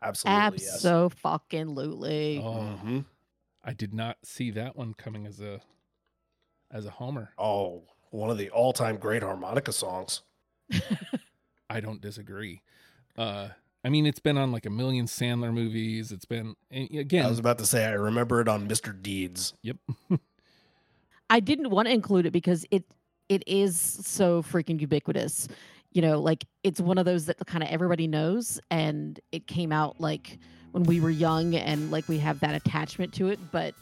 [0.00, 0.84] Absolutely, yes.
[0.84, 2.38] Absolutely.
[2.38, 3.04] Oh, Mhm.
[3.64, 5.60] I did not see that one coming as a
[6.70, 7.32] as a homer.
[7.36, 10.22] Oh, one of the all-time great harmonica songs.
[11.68, 12.62] I don't disagree.
[13.16, 13.48] Uh,
[13.84, 16.12] I mean, it's been on like a million Sandler movies.
[16.12, 17.26] It's been and again.
[17.26, 18.92] I was about to say I remember it on Mr.
[18.92, 19.54] Deeds.
[19.62, 19.78] yep.
[21.32, 22.84] I didn't want to include it because it
[23.30, 25.48] it is so freaking ubiquitous.
[25.92, 29.72] You know, like it's one of those that kind of everybody knows and it came
[29.72, 30.38] out like
[30.72, 33.74] when we were young and like we have that attachment to it, but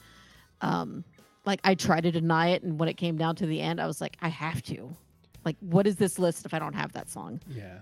[0.60, 1.02] um
[1.44, 3.86] like I tried to deny it and when it came down to the end I
[3.88, 4.88] was like I have to.
[5.44, 7.40] Like what is this list if I don't have that song?
[7.48, 7.78] yeah.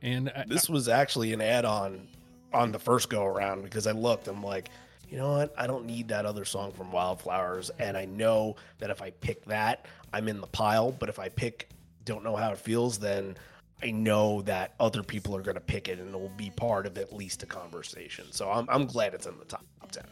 [0.00, 2.08] And I, This was actually an add-on
[2.54, 4.28] on the first go around because I looked.
[4.28, 4.70] I'm like,
[5.08, 5.54] you know what?
[5.56, 9.44] I don't need that other song from Wildflowers, and I know that if I pick
[9.46, 10.92] that, I'm in the pile.
[10.92, 11.68] But if I pick
[12.04, 13.36] "Don't Know How It Feels," then
[13.82, 16.86] I know that other people are going to pick it, and it will be part
[16.86, 18.26] of at least a conversation.
[18.30, 20.04] So I'm I'm glad it's in the top ten.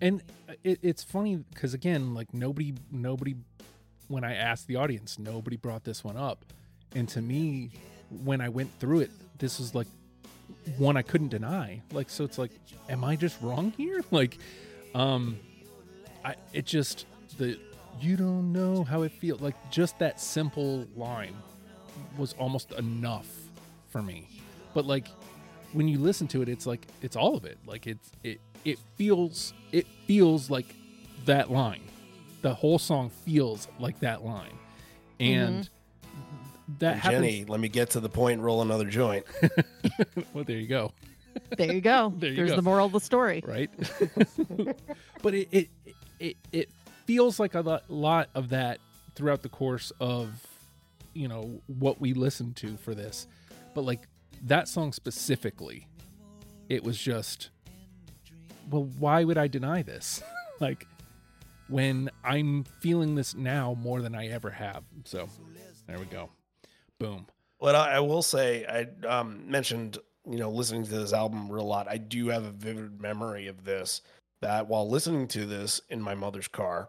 [0.00, 0.22] and
[0.64, 3.36] it, it's funny because again, like nobody, nobody,
[4.08, 6.44] when I asked the audience, nobody brought this one up,
[6.94, 7.70] and to me,
[8.10, 9.86] when I went through it, this was like
[10.78, 11.82] one I couldn't deny.
[11.92, 12.52] Like, so it's like,
[12.88, 14.02] am I just wrong here?
[14.10, 14.38] Like,
[14.94, 15.38] um,
[16.24, 17.06] I it just
[17.38, 17.58] the
[18.00, 19.40] you don't know how it feels.
[19.40, 21.34] Like, just that simple line
[22.16, 23.28] was almost enough
[23.88, 24.28] for me.
[24.74, 25.08] But like,
[25.72, 27.58] when you listen to it, it's like it's all of it.
[27.66, 30.74] Like it's it it feels it feels like
[31.24, 31.82] that line.
[32.42, 34.58] The whole song feels like that line,
[35.20, 35.68] and
[36.78, 37.26] that And happens.
[37.26, 38.34] Jenny, let me get to the point.
[38.34, 39.24] and Roll another joint.
[40.32, 40.92] well, there you go.
[41.56, 42.12] There you go.
[42.18, 42.56] There you There's go.
[42.56, 43.42] the moral of the story.
[43.46, 43.70] right?
[45.22, 45.68] but it, it
[46.20, 46.68] it it
[47.06, 48.78] feels like a lot, lot of that
[49.14, 50.46] throughout the course of
[51.14, 53.26] you know what we listened to for this.
[53.74, 54.00] But like
[54.44, 55.86] that song specifically,
[56.68, 57.50] it was just
[58.70, 60.22] well, why would I deny this?
[60.60, 60.86] like
[61.68, 64.84] when I'm feeling this now more than I ever have.
[65.04, 65.28] So
[65.86, 66.28] there we go.
[67.02, 67.26] Boom.
[67.58, 69.98] What I, I will say, I um, mentioned,
[70.28, 71.88] you know, listening to this album real lot.
[71.88, 74.02] I do have a vivid memory of this.
[74.40, 76.88] That while listening to this in my mother's car,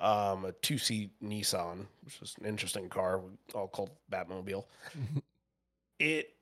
[0.00, 3.22] um, a two-seat Nissan, which was an interesting car,
[3.54, 4.64] all called Batmobile.
[5.98, 6.34] it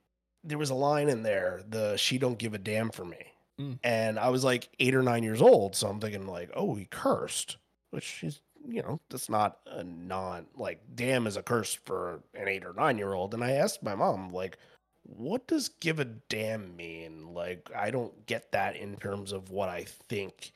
[0.43, 3.17] there was a line in there, the "She don't give a damn for me,"
[3.59, 3.77] Mm.
[3.83, 6.85] and I was like eight or nine years old, so I'm thinking like, oh, he
[6.85, 7.57] cursed,
[7.91, 12.47] which is you know that's not a non like damn is a curse for an
[12.47, 14.57] eight or nine year old and i asked my mom like
[15.03, 19.69] what does give a damn mean like i don't get that in terms of what
[19.69, 20.51] i think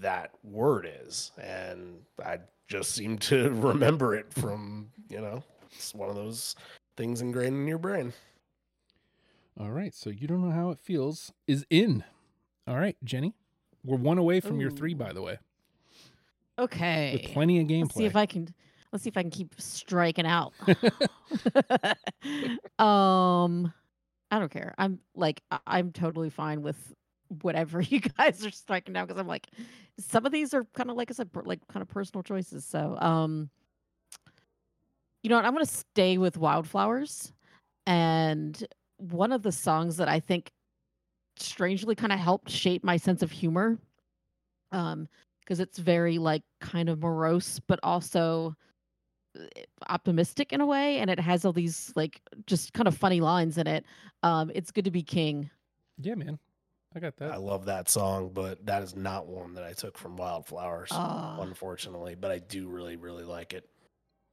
[0.00, 2.38] that word is and i
[2.68, 5.42] just seem to remember it from you know
[5.72, 6.54] it's one of those
[6.96, 8.12] things ingrained in your brain
[9.58, 12.04] All right, so you don't know how it feels is in.
[12.68, 13.34] All right, Jenny.
[13.84, 15.38] We're one away from your three, by the way.
[16.58, 17.20] Okay.
[17.22, 17.82] With plenty of gameplay.
[17.82, 18.48] Let's see if I can
[18.92, 20.52] let's see if I can keep striking out.
[22.78, 23.72] um
[24.30, 24.74] I don't care.
[24.78, 26.94] I'm like I'm totally fine with
[27.42, 29.48] whatever you guys are striking down because I'm like
[29.98, 32.64] some of these are kind of like I said per- like kind of personal choices.
[32.64, 33.50] So um
[35.22, 35.44] you know what?
[35.44, 37.32] I'm going to stay with Wildflowers
[37.84, 38.64] and
[38.98, 40.52] one of the songs that I think
[41.36, 43.78] strangely kind of helped shape my sense of humor
[44.72, 45.06] um
[45.46, 48.54] because it's very like kind of morose but also
[49.38, 49.44] uh,
[49.88, 53.56] optimistic in a way and it has all these like just kind of funny lines
[53.58, 53.84] in it
[54.24, 55.48] um it's good to be king
[56.02, 56.38] yeah, man.
[56.94, 57.30] I got that.
[57.32, 61.38] i love that song but that is not one that i took from wildflowers Ah.
[61.40, 63.68] unfortunately but i do really really like it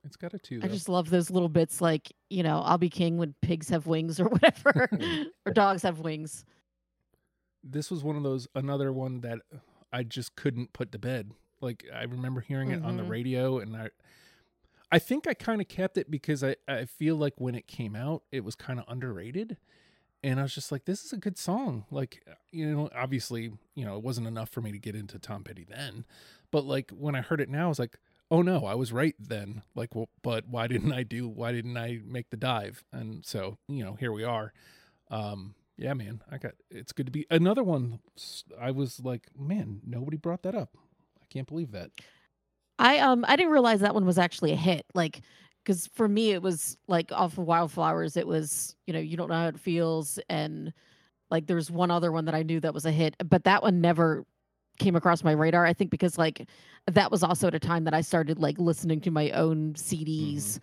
[0.06, 0.62] It's got a two.
[0.64, 3.86] i just love those little bits like you know i'll be king when pigs have
[3.86, 4.90] wings or whatever
[5.46, 6.46] or dogs have wings
[7.64, 9.40] This was one of those another one that
[9.94, 11.32] I just couldn't put to bed.
[11.62, 13.10] Like I remember hearing it on the Mhm.
[13.10, 13.90] radio, and I,
[14.92, 17.96] I think I kind of kept it because I I feel like when it came
[17.96, 19.58] out, it was kind of underrated.
[20.26, 21.86] And I was just like, this is a good song.
[21.92, 25.44] Like, you know, obviously, you know, it wasn't enough for me to get into Tom
[25.44, 26.06] Petty then.
[26.50, 27.98] But like when I heard it now, I was like,
[28.32, 29.64] oh no, I was right then.
[29.76, 32.86] Like, well, but why didn't I do, why didn't I make the dive?
[32.94, 34.54] And so, you know, here we are.
[35.12, 38.00] Um, yeah, man, I got, it's good to be another one.
[38.60, 40.78] I was like, man, nobody brought that up.
[41.22, 41.90] I can't believe that.
[42.80, 45.22] i um i didn't realize that one was actually a hit like
[45.64, 49.30] because for me it was like off of wildflowers it was you know you don't
[49.30, 50.74] know how it feels and
[51.30, 53.80] like there's one other one that i knew that was a hit but that one
[53.82, 54.26] never
[54.80, 56.48] came across my radar i think because like
[56.92, 60.60] that was also at a time that i started like listening to my own cds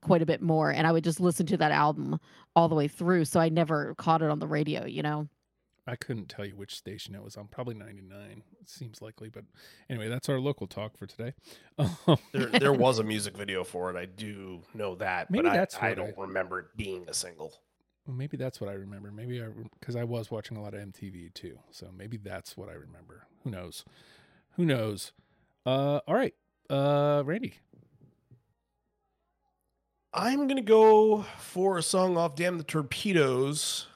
[0.00, 2.18] quite a bit more and i would just listen to that album
[2.56, 5.28] all the way through so i never caught it on the radio you know
[5.86, 7.48] I couldn't tell you which station it was on.
[7.48, 8.42] Probably 99.
[8.60, 9.42] It seems likely, but
[9.88, 11.32] anyway, that's our local talk for today.
[12.32, 13.96] There, there was a music video for it.
[13.96, 17.08] I do know that, Maybe but I, that's I what don't I- remember it being
[17.08, 17.54] a single.
[18.06, 19.10] Well, maybe that's what I remember.
[19.10, 19.46] Maybe I
[19.80, 23.26] because I was watching a lot of MTV too, so maybe that's what I remember.
[23.42, 23.84] Who knows?
[24.56, 25.12] Who knows?
[25.66, 26.34] Uh, all right,
[26.68, 27.54] uh, Randy.
[30.12, 33.86] I'm gonna go for a song off "Damn the Torpedoes,"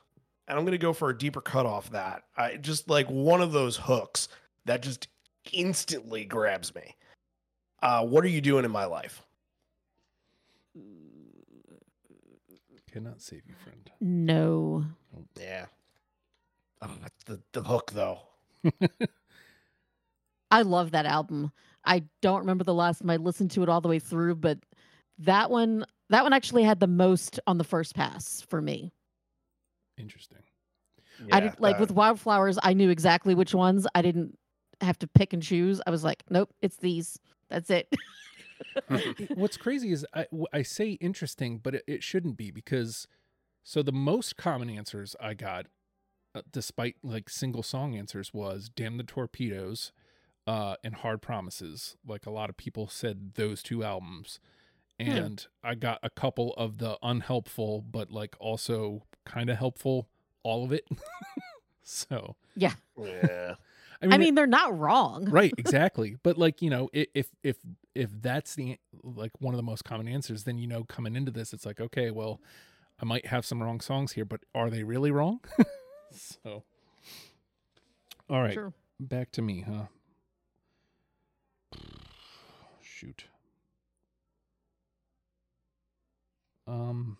[0.46, 2.24] and I'm gonna go for a deeper cut off that.
[2.36, 4.28] I just like one of those hooks
[4.64, 5.08] that just
[5.52, 6.96] instantly grabs me.
[7.82, 9.22] Uh, what are you doing in my life?
[12.92, 13.90] Cannot save you, friend.
[14.00, 14.84] No.
[15.36, 15.66] Yeah,
[16.80, 16.90] oh,
[17.26, 18.20] the the hook though.
[20.52, 21.50] I love that album.
[21.84, 24.58] I don't remember the last time I listened to it all the way through, but
[25.18, 28.92] that one that one actually had the most on the first pass for me.
[29.96, 30.40] Interesting.
[31.32, 33.86] I did like uh, with Wildflowers, I knew exactly which ones.
[33.94, 34.36] I didn't
[34.80, 35.80] have to pick and choose.
[35.86, 37.18] I was like, nope, it's these.
[37.48, 37.92] That's it.
[39.34, 40.04] What's crazy is
[40.52, 43.06] I say interesting, but it, it shouldn't be because
[43.62, 45.66] so the most common answers I got,
[46.34, 49.92] uh, despite like single song answers, was "Damn the Torpedoes"
[50.46, 54.40] uh, and "Hard Promises." Like a lot of people said those two albums,
[54.98, 60.08] and I got a couple of the unhelpful, but like also kind of helpful,
[60.42, 60.86] all of it.
[61.82, 62.74] so yeah.
[64.02, 65.24] I mean, I mean, they're not wrong.
[65.30, 67.56] right exactly but like you know if if
[67.94, 71.30] if that's the like one of the most common answers then you know coming into
[71.30, 72.38] this it's like okay well
[73.00, 75.40] i might have some wrong songs here but are they really wrong
[76.12, 76.64] so
[78.28, 78.74] all right Sure.
[79.00, 79.84] back to me huh
[82.82, 83.24] shoot
[86.66, 87.18] um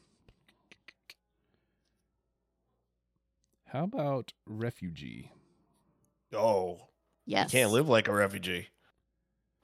[3.66, 5.30] how about refugee
[6.36, 6.88] Oh,
[7.26, 7.53] Yes.
[7.53, 8.66] you can't live like a refugee.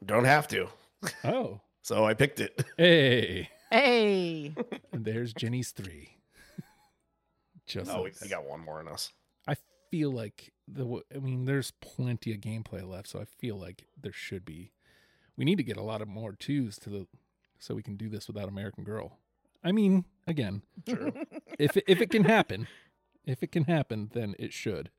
[0.06, 0.68] Don't have to.
[1.24, 2.64] oh So I picked it.
[2.76, 4.54] hey Hey.
[4.92, 6.16] And there's Jenny's three.
[7.66, 9.12] Just Oh, we, we got one more in us.
[9.46, 9.54] I
[9.90, 11.00] feel like the.
[11.14, 14.72] I mean, there's plenty of gameplay left, so I feel like there should be.
[15.36, 17.06] We need to get a lot of more twos to the,
[17.60, 19.18] so we can do this without American Girl.
[19.62, 21.12] I mean, again, True.
[21.58, 22.66] if it, if it can happen,
[23.24, 24.90] if it can happen, then it should.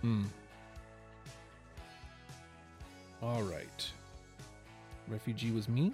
[0.00, 0.24] Hmm.
[3.22, 3.92] All right.
[5.08, 5.92] Refugee was me.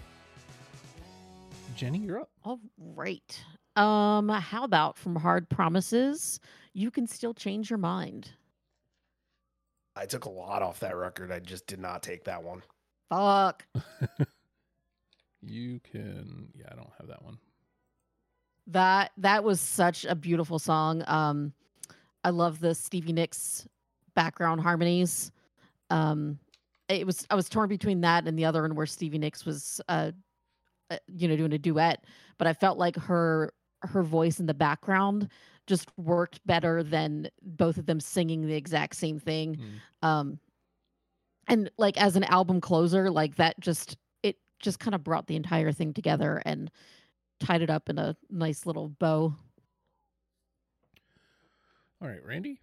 [1.75, 2.31] Jenny, you're up.
[2.45, 3.45] All right.
[3.75, 6.41] Um, how about from Hard Promises?
[6.73, 8.31] You can still change your mind.
[9.97, 11.33] I took a lot off that record.
[11.33, 12.63] I just did not take that one.
[13.11, 13.67] Fuck.
[15.47, 16.49] You can.
[16.55, 17.39] Yeah, I don't have that one.
[18.69, 21.05] That that was such a beautiful song.
[21.07, 21.53] Um,
[22.25, 23.67] I love the Stevie Nicks
[24.15, 25.31] background harmonies.
[25.91, 26.39] Um,
[26.89, 29.81] it was I was torn between that and the other one where Stevie Nicks was
[29.89, 30.11] uh,
[30.91, 32.05] uh you know doing a duet,
[32.39, 35.29] but I felt like her her voice in the background
[35.67, 39.57] just worked better than both of them singing the exact same thing.
[40.03, 40.09] Mm.
[40.09, 40.39] Um,
[41.49, 43.97] and like as an album closer, like that just
[44.61, 46.71] just kind of brought the entire thing together and
[47.41, 49.35] tied it up in a nice little bow.
[52.01, 52.61] All right, Randy.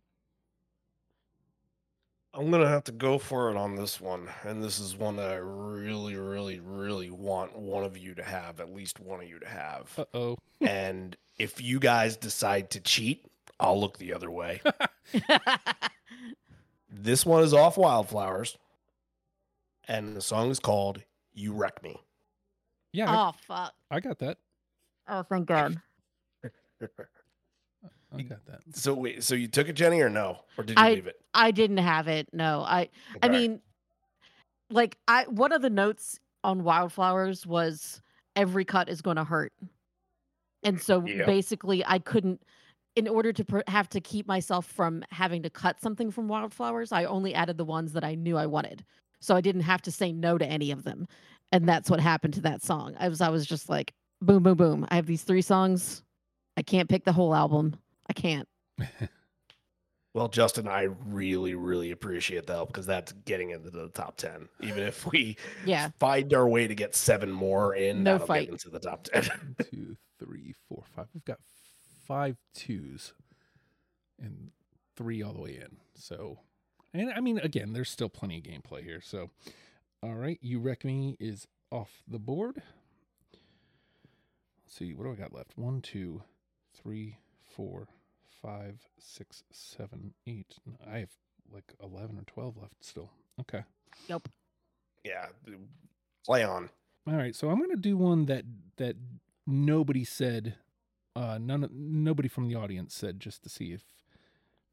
[2.36, 5.30] I'm gonna have to go for it on this one, and this is one that
[5.30, 9.38] I really, really, really want one of you to have, at least one of you
[9.40, 9.94] to have.
[9.98, 10.38] Uh oh.
[10.62, 13.26] and if you guys decide to cheat,
[13.60, 14.62] I'll look the other way.
[16.92, 18.58] this one is off Wildflowers,
[19.88, 21.96] and the song is called "You Wreck Me."
[22.92, 23.74] Yeah, I, oh fuck!
[23.92, 24.38] I got that.
[25.08, 25.82] Oh thank God!
[28.16, 28.60] I got that.
[28.74, 31.16] So wait, so you took it, Jenny, or no, or did you I- leave it?
[31.34, 32.30] I didn't have it.
[32.32, 32.90] No, I.
[33.24, 33.60] I mean,
[34.70, 38.02] like I one of the notes on Wildflowers was
[38.36, 39.52] every cut is going to hurt,
[40.64, 41.26] and so Yeah.
[41.26, 42.42] basically I couldn't.
[42.96, 46.92] In order to pr- have to keep myself from having to cut something from Wildflowers,
[46.92, 48.86] I only added the ones that I knew I wanted,
[49.24, 51.08] so I didn't have to say no to any of them,
[51.52, 52.96] and that's what happened to that song.
[53.00, 54.86] I was I was just like, boom, boom, boom.
[54.90, 56.04] I have these three songs.
[56.58, 57.76] I can't pick the whole album.
[58.10, 58.48] I can't.
[60.16, 64.48] Well, Justin, I really, really appreciate the help because that's getting into the top ten.
[64.62, 65.90] Even if we Yeah.
[66.00, 68.42] find our way to get seven more in, No that'll fight.
[68.46, 69.24] get into the top ten.
[69.24, 71.08] One, two, three, four, five.
[71.16, 71.40] We've got
[72.08, 73.14] five twos
[74.22, 74.52] and
[74.96, 75.78] three all the way in.
[75.96, 76.38] So,
[76.94, 79.02] and I mean, again, there's still plenty of gameplay here.
[79.02, 79.30] So,
[80.02, 82.62] all right, you wreck me is off the board.
[84.64, 85.58] Let's see, what do I got left?
[85.58, 86.24] One, two,
[86.76, 87.18] three,
[87.56, 87.88] four,
[88.42, 90.56] five, six, seven, eight.
[90.90, 91.12] I have
[91.52, 93.12] like eleven or twelve left still.
[93.40, 93.64] Okay.
[94.10, 94.30] Nope.
[95.04, 95.28] Yeah,
[96.26, 96.70] play on.
[97.08, 97.36] All right.
[97.36, 98.46] So I'm gonna do one that
[98.78, 98.96] that
[99.46, 100.56] nobody said.
[101.16, 101.70] Uh, none.
[101.72, 103.84] Nobody from the audience said, just to see if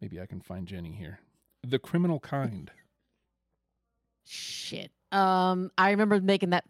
[0.00, 1.20] maybe I can find Jenny here.
[1.66, 2.70] The criminal kind.
[4.24, 4.90] Shit.
[5.12, 6.64] Um, I remember making that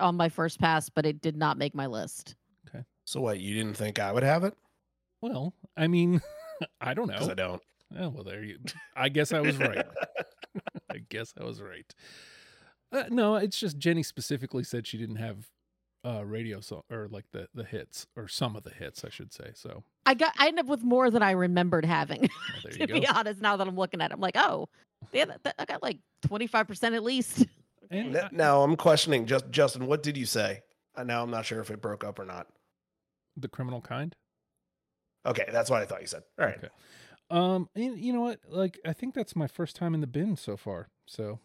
[0.00, 2.34] on my first pass, but it did not make my list.
[2.68, 2.84] Okay.
[3.04, 3.40] So what?
[3.40, 4.54] You didn't think I would have it?
[5.22, 6.20] Well, I mean,
[6.80, 7.62] I don't Because I don't.
[7.98, 8.58] Oh, well, there you.
[8.96, 9.86] I guess I was right.
[10.90, 11.94] I guess I was right.
[12.92, 15.48] Uh, no, it's just Jenny specifically said she didn't have
[16.04, 19.32] uh radio song or like the the hits or some of the hits, I should
[19.32, 19.50] say.
[19.54, 20.32] So I got.
[20.38, 22.20] I end up with more than I remembered having.
[22.22, 22.30] well,
[22.64, 23.00] there to you go.
[23.00, 24.68] be honest, now that I'm looking at it, I'm like, oh,
[25.12, 27.44] yeah, that, that- I got like 25 percent at least.
[27.88, 29.26] And N- I- Now I'm questioning.
[29.26, 30.62] Just Justin, what did you say?
[30.96, 32.48] Uh, now I'm not sure if it broke up or not.
[33.36, 34.12] the criminal kind.
[35.24, 36.22] Okay, that's what I thought you said.
[36.38, 36.56] All right.
[36.58, 36.68] Okay.
[37.30, 38.40] Um, and you know what?
[38.48, 41.38] Like, I think that's my first time in the bin so far, so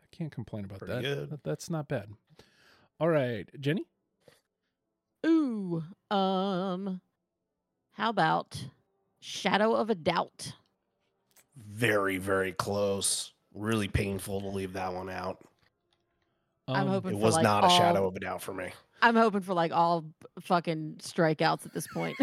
[0.00, 1.02] I can't complain about Pretty that.
[1.02, 1.30] good.
[1.30, 2.10] That- That's not bad.
[3.00, 3.84] All right, Jenny.
[5.26, 5.82] Ooh.
[6.12, 7.00] Um.
[7.98, 8.64] How about
[9.18, 10.52] Shadow of a Doubt?
[11.56, 13.32] Very, very close.
[13.52, 15.44] Really painful to leave that one out.
[16.68, 18.70] I'm Um, hoping It was like, not a shadow of a doubt for me.
[19.02, 20.04] I'm hoping for like all
[20.42, 22.16] fucking strikeouts at this point.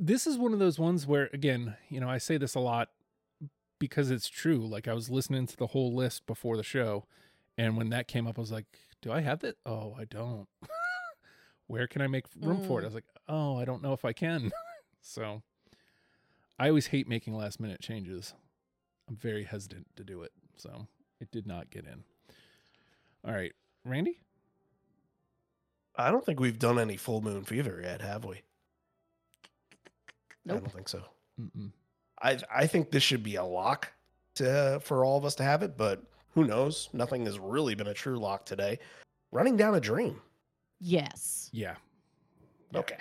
[0.00, 2.88] this is one of those ones where again you know i say this a lot
[3.78, 7.04] because it's true like i was listening to the whole list before the show
[7.56, 8.66] and when that came up i was like
[9.02, 10.48] do i have that oh i don't
[11.66, 12.84] where can i make room for it Mm.
[12.84, 14.50] i was like oh i don't know if i can
[15.00, 15.42] so
[16.58, 18.34] i always hate making last minute changes
[19.08, 20.86] i'm very hesitant to do it so
[21.20, 22.04] it did not get in
[23.26, 23.52] all right
[23.84, 24.18] randy
[25.96, 28.42] I don't think we've done any full moon fever yet, have we?
[30.48, 31.02] I don't think so.
[31.40, 31.70] Mm-mm.
[32.20, 33.92] I I think this should be a lock
[34.34, 36.02] to for all of us to have it, but
[36.34, 36.88] who knows?
[36.92, 38.80] Nothing has really been a true lock today.
[39.30, 40.20] Running down a dream.
[40.84, 41.74] Yes, yeah
[42.72, 42.80] Yeah.
[42.80, 42.98] Okay.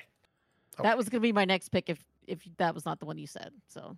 [0.82, 3.28] that was gonna be my next pick if if that was not the one you
[3.28, 3.52] said.
[3.68, 3.98] So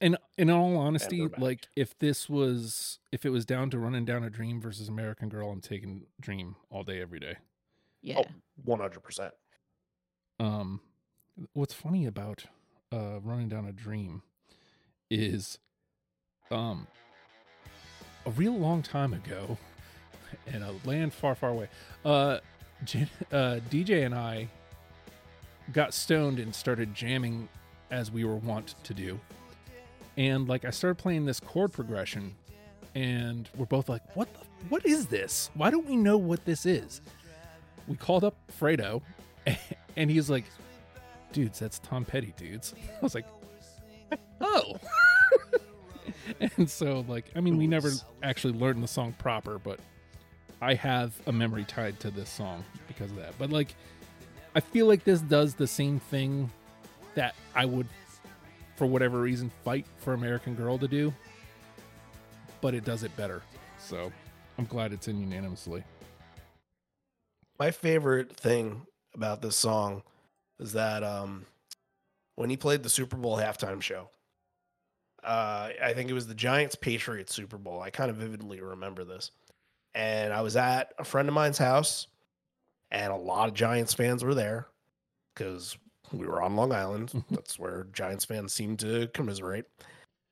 [0.00, 4.22] And in all honesty, like if this was if it was down to running down
[4.24, 7.36] a dream versus American Girl, I'm taking Dream all day every day.
[8.02, 8.22] yeah,
[8.64, 9.34] One hundred percent.
[10.38, 10.80] Um
[11.52, 12.44] what's funny about
[12.92, 14.22] uh running down a dream
[15.10, 15.58] is
[16.50, 16.86] um
[18.26, 19.58] a real long time ago
[20.46, 21.68] in a land far far away.
[22.04, 22.40] Uh, Jan-
[23.32, 24.48] uh DJ and I
[25.72, 27.48] got stoned and started jamming
[27.90, 29.20] as we were wont to do.
[30.16, 32.34] And like I started playing this chord progression
[32.94, 35.50] and we're both like, "What the, what is this?
[35.54, 37.00] Why don't we know what this is?"
[37.86, 39.02] We called up Fredo
[39.96, 40.44] and he's like,
[41.32, 42.74] dudes, that's Tom Petty, dudes.
[43.00, 43.26] I was like,
[44.40, 44.76] oh.
[46.40, 47.90] and so, like, I mean, we never
[48.22, 49.80] actually learned the song proper, but
[50.60, 53.34] I have a memory tied to this song because of that.
[53.38, 53.74] But, like,
[54.54, 56.50] I feel like this does the same thing
[57.14, 57.86] that I would,
[58.76, 61.14] for whatever reason, fight for American Girl to do,
[62.60, 63.42] but it does it better.
[63.78, 64.12] So
[64.58, 65.82] I'm glad it's in unanimously.
[67.58, 68.82] My favorite thing
[69.14, 70.02] about this song
[70.58, 71.46] is that um,
[72.36, 74.08] when he played the Super Bowl halftime show,
[75.22, 77.80] uh, I think it was the Giants Patriots Super Bowl.
[77.80, 79.30] I kind of vividly remember this.
[79.94, 82.06] And I was at a friend of mine's house,
[82.90, 84.66] and a lot of Giants fans were there
[85.34, 85.76] because
[86.12, 87.10] we were on Long Island.
[87.14, 87.24] Mhm.
[87.30, 89.66] That's where Giants fans seem to commiserate.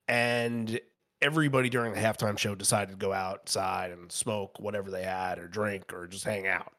[0.07, 0.81] And
[1.21, 5.49] everybody during the halftime show decided to go outside and smoke whatever they had or
[5.49, 6.73] drink or just hang out.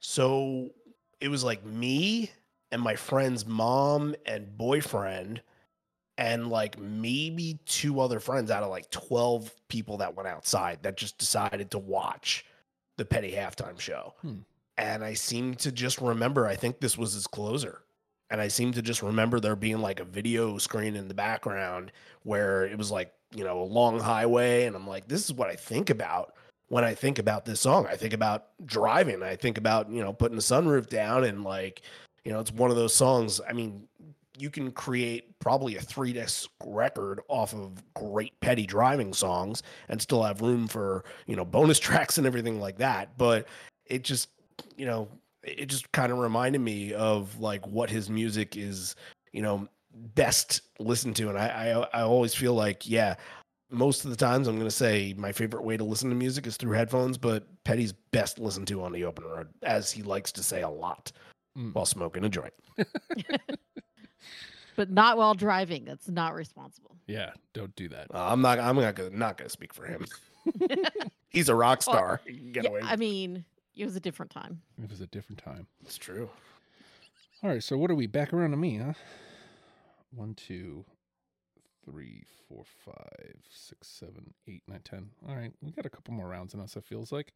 [0.00, 0.70] So
[1.20, 2.30] it was like me
[2.70, 5.42] and my friend's mom and boyfriend
[6.20, 10.98] and like maybe two other friends out of like 12 people that went outside that
[10.98, 12.44] just decided to watch
[12.98, 14.12] the Petty halftime show.
[14.20, 14.40] Hmm.
[14.76, 17.80] And I seem to just remember, I think this was his closer.
[18.28, 21.90] And I seem to just remember there being like a video screen in the background
[22.22, 24.66] where it was like, you know, a long highway.
[24.66, 26.34] And I'm like, this is what I think about
[26.68, 27.86] when I think about this song.
[27.86, 29.22] I think about driving.
[29.22, 31.80] I think about, you know, putting the sunroof down and like,
[32.24, 33.40] you know, it's one of those songs.
[33.48, 33.88] I mean,
[34.40, 40.00] you can create probably a three disc record off of great petty driving songs and
[40.00, 43.16] still have room for, you know, bonus tracks and everything like that.
[43.18, 43.46] But
[43.86, 44.28] it just,
[44.76, 45.08] you know,
[45.42, 48.96] it just kind of reminded me of like what his music is,
[49.32, 49.68] you know,
[50.14, 51.28] best listened to.
[51.28, 53.16] And I, I, I always feel like, yeah,
[53.70, 56.46] most of the times I'm going to say my favorite way to listen to music
[56.46, 60.32] is through headphones, but Petty's best listened to on the open road, as he likes
[60.32, 61.12] to say a lot.
[61.58, 61.74] Mm.
[61.74, 62.54] while smoking a joint.
[64.80, 65.84] but not while driving.
[65.84, 66.96] That's not responsible.
[67.06, 68.06] Yeah, don't do that.
[68.14, 68.58] Uh, I'm not.
[68.58, 70.06] I'm not gonna not gonna speak for him.
[71.28, 72.22] He's a rock star.
[72.26, 72.80] He can get Yeah, away.
[72.82, 73.44] I mean,
[73.76, 74.62] it was a different time.
[74.82, 75.66] It was a different time.
[75.84, 76.30] it's true.
[77.42, 78.94] All right, so what are we back around to me, huh?
[80.14, 80.86] One, two,
[81.84, 85.10] three, four, five, six, seven, eight, nine, ten.
[85.28, 86.74] All right, we got a couple more rounds in us.
[86.74, 87.34] It feels like.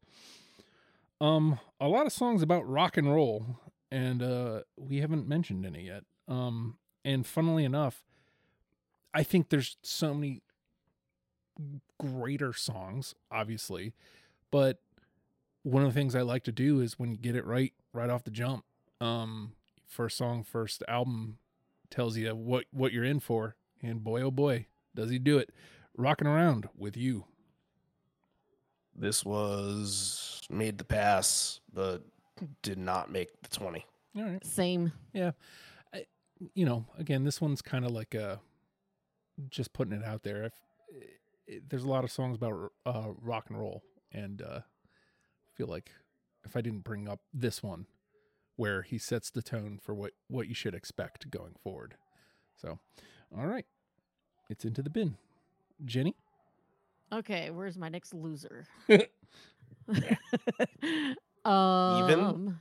[1.21, 3.45] Um, a lot of songs about rock and roll,
[3.91, 6.03] and uh, we haven't mentioned any yet.
[6.27, 8.03] Um, and funnily enough,
[9.13, 10.41] I think there's so many
[11.97, 13.93] greater songs, obviously,
[14.51, 14.79] but
[15.63, 18.09] one of the things I like to do is when you get it right, right
[18.09, 18.65] off the jump.
[18.99, 19.53] Um,
[19.87, 21.37] first song, first album
[21.89, 25.51] tells you what what you're in for, and boy oh boy, does he do it!
[25.97, 27.25] Rocking around with you.
[28.95, 32.03] This was made the pass, but
[32.61, 33.85] did not make the twenty.
[34.17, 34.91] All right, Same.
[36.53, 38.39] You know, again, this one's kind of like a
[39.49, 40.43] just putting it out there.
[40.43, 40.53] If,
[41.47, 45.67] it, there's a lot of songs about uh, rock and roll, and uh, I feel
[45.67, 45.91] like
[46.43, 47.85] if I didn't bring up this one,
[48.55, 51.95] where he sets the tone for what what you should expect going forward.
[52.55, 52.79] So,
[53.37, 53.65] all right,
[54.49, 55.17] it's into the bin.
[55.83, 56.15] Jenny,
[57.11, 58.65] Okay, where's my next loser?
[61.45, 62.59] um, even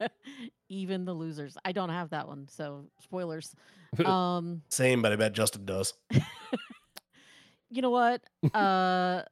[1.04, 1.56] the losers.
[1.64, 3.54] I don't have that one, so spoilers.
[4.04, 5.94] Um, Same, but I bet Justin does.
[7.70, 8.22] you know what?
[8.54, 9.22] Uh,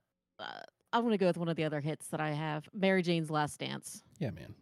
[0.40, 0.60] uh,
[0.92, 2.68] I'm gonna go with one of the other hits that I have.
[2.74, 4.02] Mary Jane's Last Dance.
[4.18, 4.56] yeah, man,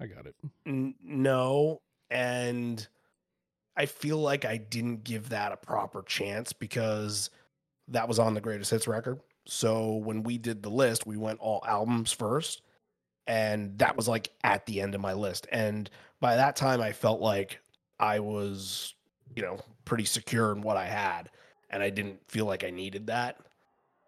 [0.00, 0.36] I got it.
[0.64, 2.86] N- no, and
[3.76, 7.30] I feel like I didn't give that a proper chance because
[7.88, 9.18] that was on the greatest hits record.
[9.46, 12.62] So when we did the list, we went all albums first,
[13.26, 15.46] and that was like at the end of my list.
[15.50, 17.60] And by that time, I felt like
[17.98, 18.94] I was,
[19.34, 21.30] you know, pretty secure in what I had,
[21.70, 23.38] and I didn't feel like I needed that.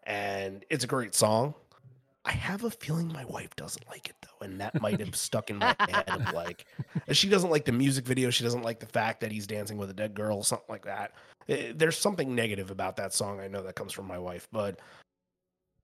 [0.04, 1.54] And it's a great song.
[2.24, 5.48] I have a feeling my wife doesn't like it though, and that might have stuck
[5.50, 6.66] in my head of like
[7.12, 8.28] she doesn't like the music video.
[8.30, 11.12] She doesn't like the fact that he's dancing with a dead girl, something like that.
[11.48, 13.40] Eh, There's something negative about that song.
[13.40, 14.78] I know that comes from my wife, but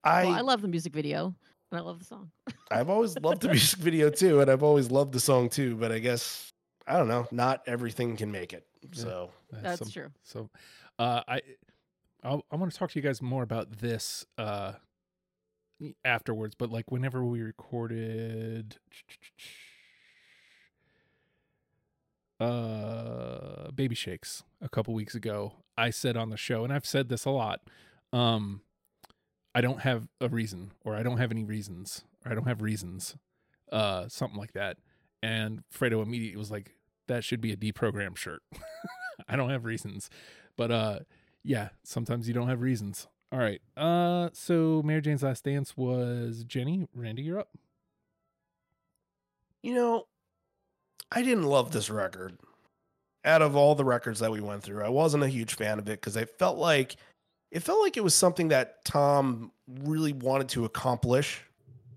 [0.02, 1.34] I, well, I love the music video
[1.74, 2.30] and I love the song.
[2.70, 5.74] I've always loved the music video too, and I've always loved the song too.
[5.76, 6.52] But I guess
[6.86, 7.26] I don't know.
[7.32, 8.64] Not everything can make it.
[8.82, 8.88] Yeah.
[9.02, 10.10] So That's some- true.
[10.22, 10.50] So,
[10.98, 11.40] uh, I
[12.22, 14.72] I'll, I want to talk to you guys more about this uh,
[16.04, 16.54] afterwards.
[16.56, 18.76] But like whenever we recorded,
[22.40, 27.08] uh, Baby Shakes a couple weeks ago, I said on the show, and I've said
[27.08, 27.60] this a lot.
[28.12, 28.60] Um,
[29.54, 32.60] I don't have a reason, or I don't have any reasons, or I don't have
[32.62, 33.16] reasons,
[33.70, 34.78] uh, something like that.
[35.22, 36.74] And Fredo immediately was like,
[37.08, 38.42] "That should be a deprogram shirt."
[39.28, 40.10] I don't have reasons,
[40.56, 40.98] but uh,
[41.42, 43.06] yeah, sometimes you don't have reasons.
[43.32, 43.60] All right.
[43.76, 46.86] Uh, so Mary Jane's Last Dance was Jenny.
[46.94, 47.48] Randy, you're up.
[49.62, 50.04] you know,
[51.10, 52.36] I didn't love this record.
[53.24, 55.88] Out of all the records that we went through, I wasn't a huge fan of
[55.88, 56.96] it because I felt like
[57.54, 59.50] it felt like it was something that Tom
[59.84, 61.40] really wanted to accomplish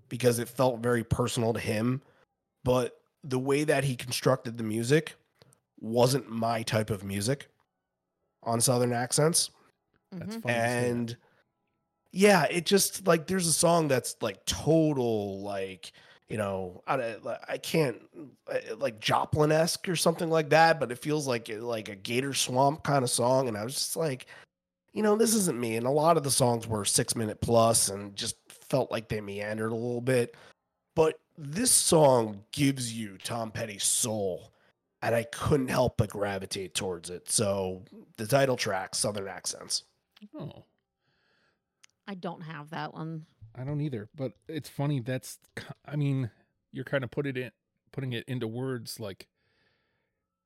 [0.08, 2.00] because it felt very personal to him.
[2.64, 5.16] But the way that he constructed the music
[5.80, 7.48] wasn't my type of music
[8.44, 9.50] on Southern accents.
[10.12, 10.42] That's Mhm.
[10.42, 10.42] fun.
[10.42, 10.84] to say that.
[10.86, 11.16] and
[12.12, 15.92] yeah it just like there's a song that's like total like
[16.30, 18.00] you know i, I can't
[18.78, 23.04] like joplin-esque or something like that but it feels like like a gator swamp kind
[23.04, 24.24] of song and i was just like
[24.92, 27.88] you know this isn't me and a lot of the songs were six minute plus
[27.88, 30.34] and just felt like they meandered a little bit
[30.94, 34.52] but this song gives you tom petty's soul
[35.02, 37.82] and i couldn't help but gravitate towards it so
[38.16, 39.84] the title track southern accents
[40.38, 40.64] Oh,
[42.06, 43.26] I don't have that one.
[43.54, 44.08] I don't either.
[44.14, 45.00] But it's funny.
[45.00, 45.38] That's,
[45.86, 46.30] I mean,
[46.72, 47.50] you're kind of put it in,
[47.92, 49.26] putting it into words like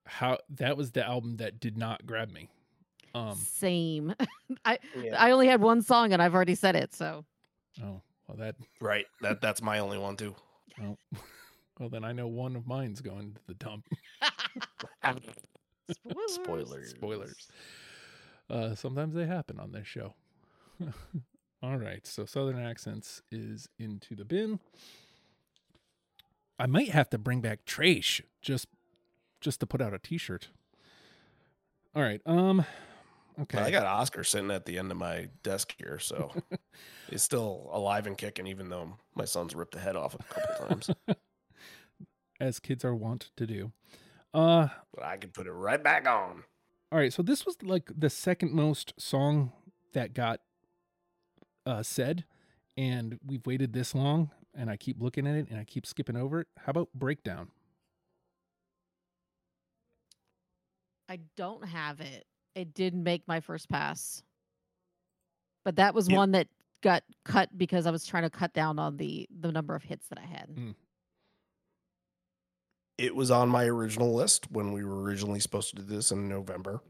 [0.06, 2.48] how that was the album that did not grab me.
[3.14, 3.34] Um.
[3.36, 4.14] Same.
[4.64, 5.22] I Yeah.
[5.22, 6.94] I only had one song and I've already said it.
[6.94, 7.24] So
[7.82, 8.56] Oh, well that.
[8.80, 9.06] Right.
[9.20, 10.34] That that's my only one too.
[10.82, 10.96] Oh,
[11.78, 13.86] well then I know one of mine's going to the dump.
[15.02, 16.26] Spoilers.
[16.28, 16.90] Spoilers.
[16.90, 17.48] Spoilers.
[18.48, 20.14] Uh, sometimes they happen on this show.
[21.62, 24.58] All right, so Southern accents is into the bin.
[26.58, 28.66] I might have to bring back Trash just
[29.40, 30.48] just to put out a T-shirt.
[31.94, 32.64] All right, um,
[33.40, 33.58] okay.
[33.58, 36.32] I got Oscar sitting at the end of my desk here, so
[37.10, 40.66] he's still alive and kicking, even though my son's ripped the head off a couple
[40.66, 40.90] times.
[42.40, 43.72] as kids are wont to do.
[44.34, 46.44] Uh, But I can put it right back on.
[46.90, 47.12] all right.
[47.12, 49.52] So this was like the second most song
[49.92, 50.40] that got
[51.66, 52.24] uh, said,
[52.76, 56.16] and we've waited this long, and I keep looking at it and I keep skipping
[56.16, 56.48] over it.
[56.58, 57.48] How about Breakdown?
[61.08, 62.26] I don't have it.
[62.54, 64.22] It did make my first pass.
[65.64, 66.16] But that was Yep.
[66.16, 66.48] one that
[66.82, 70.08] got cut because I was trying to cut down on the the number of hits
[70.08, 70.48] that I had.
[70.54, 70.74] Mm.
[72.98, 76.28] It was on my original list when we were originally supposed to do this in
[76.28, 76.80] November.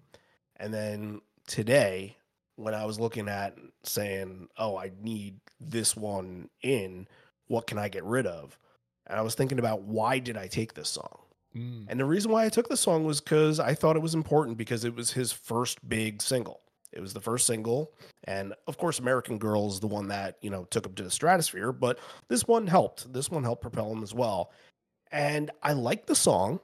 [0.56, 2.16] And then today,
[2.56, 7.06] when I was looking at saying, oh, I need this one in,
[7.46, 8.58] what can I get rid of?
[9.06, 11.21] And I was thinking about why did I take this song?
[11.56, 11.86] Mm.
[11.88, 14.56] And the reason why I took the song was because I thought it was important
[14.56, 16.60] because it was his first big single.
[16.92, 17.92] It was the first single.
[18.24, 21.10] And of course, American Girl is the one that, you know, took him to the
[21.10, 21.98] stratosphere, but
[22.28, 23.12] this one helped.
[23.12, 24.52] This one helped propel him as well.
[25.10, 26.60] And I like the song,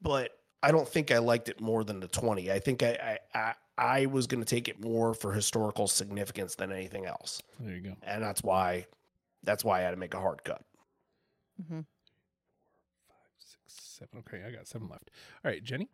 [0.00, 0.30] but
[0.62, 2.50] I don't think I liked it more than the 20.
[2.50, 6.54] I think I I, I, I was going to take it more for historical significance
[6.54, 7.42] than anything else.
[7.58, 7.96] There you go.
[8.02, 8.86] And that's why
[9.42, 10.62] that's why I had to make a hard cut.
[11.68, 11.99] hmm Five, six,
[14.00, 14.24] seven.
[14.26, 15.10] Okay, I got seven left.
[15.44, 15.88] All right, Jenny.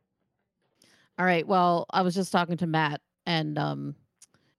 [1.18, 1.46] All right.
[1.46, 3.94] Well, I was just talking to Matt, and um,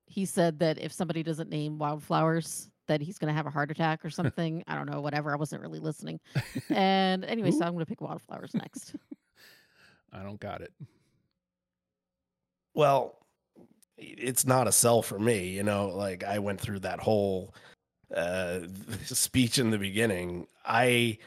[0.06, 3.72] he said that if somebody doesn't name wildflowers, that he's going to have a heart
[3.72, 4.64] attack or something.
[4.68, 5.02] I don't know.
[5.02, 5.34] Whatever.
[5.34, 6.20] I wasn't really listening.
[6.70, 8.96] And anyway, so I'm going to pick wildflowers next.
[10.14, 10.74] I don't got it.
[12.74, 13.26] Well,
[13.98, 17.54] it's not a sell for me, you know, like I went through that whole
[18.16, 18.60] uh
[19.04, 20.48] speech in the beginning.
[20.66, 21.18] I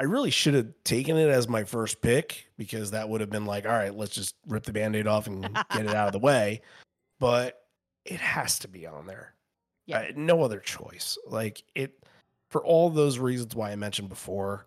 [0.00, 3.44] I really should have taken it as my first pick because that would have been
[3.44, 6.18] like, all right, let's just rip the band-aid off and get it out of the
[6.18, 6.62] way.
[7.18, 7.60] But
[8.06, 9.34] it has to be on there.
[9.86, 9.98] Yeah.
[9.98, 11.18] Uh, no other choice.
[11.26, 12.02] Like it
[12.48, 14.64] for all those reasons why I mentioned before,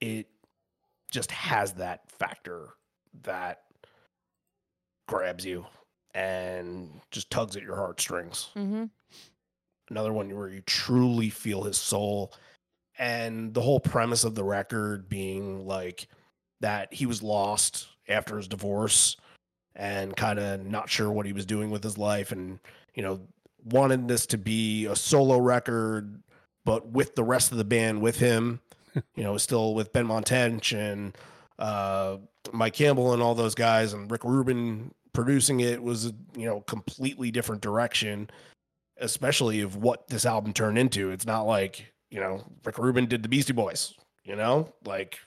[0.00, 0.26] it
[1.08, 2.70] just has that factor
[3.22, 3.62] that
[5.06, 5.66] grabs you
[6.14, 8.48] and just tugs at your heartstrings.
[8.54, 8.86] hmm
[9.88, 12.34] Another one where you truly feel his soul.
[12.98, 16.08] And the whole premise of the record being like
[16.60, 19.16] that he was lost after his divorce
[19.76, 22.58] and kind of not sure what he was doing with his life and,
[22.94, 23.20] you know,
[23.64, 26.20] wanted this to be a solo record,
[26.64, 28.60] but with the rest of the band with him,
[29.14, 31.16] you know, still with Benmont Tench and
[31.60, 32.16] uh,
[32.52, 36.60] Mike Campbell and all those guys and Rick Rubin producing it was a you know
[36.60, 38.30] completely different direction
[39.00, 41.10] especially of what this album turned into.
[41.10, 43.94] It's not like you know Rick Rubin did the Beastie Boys
[44.24, 45.18] you know like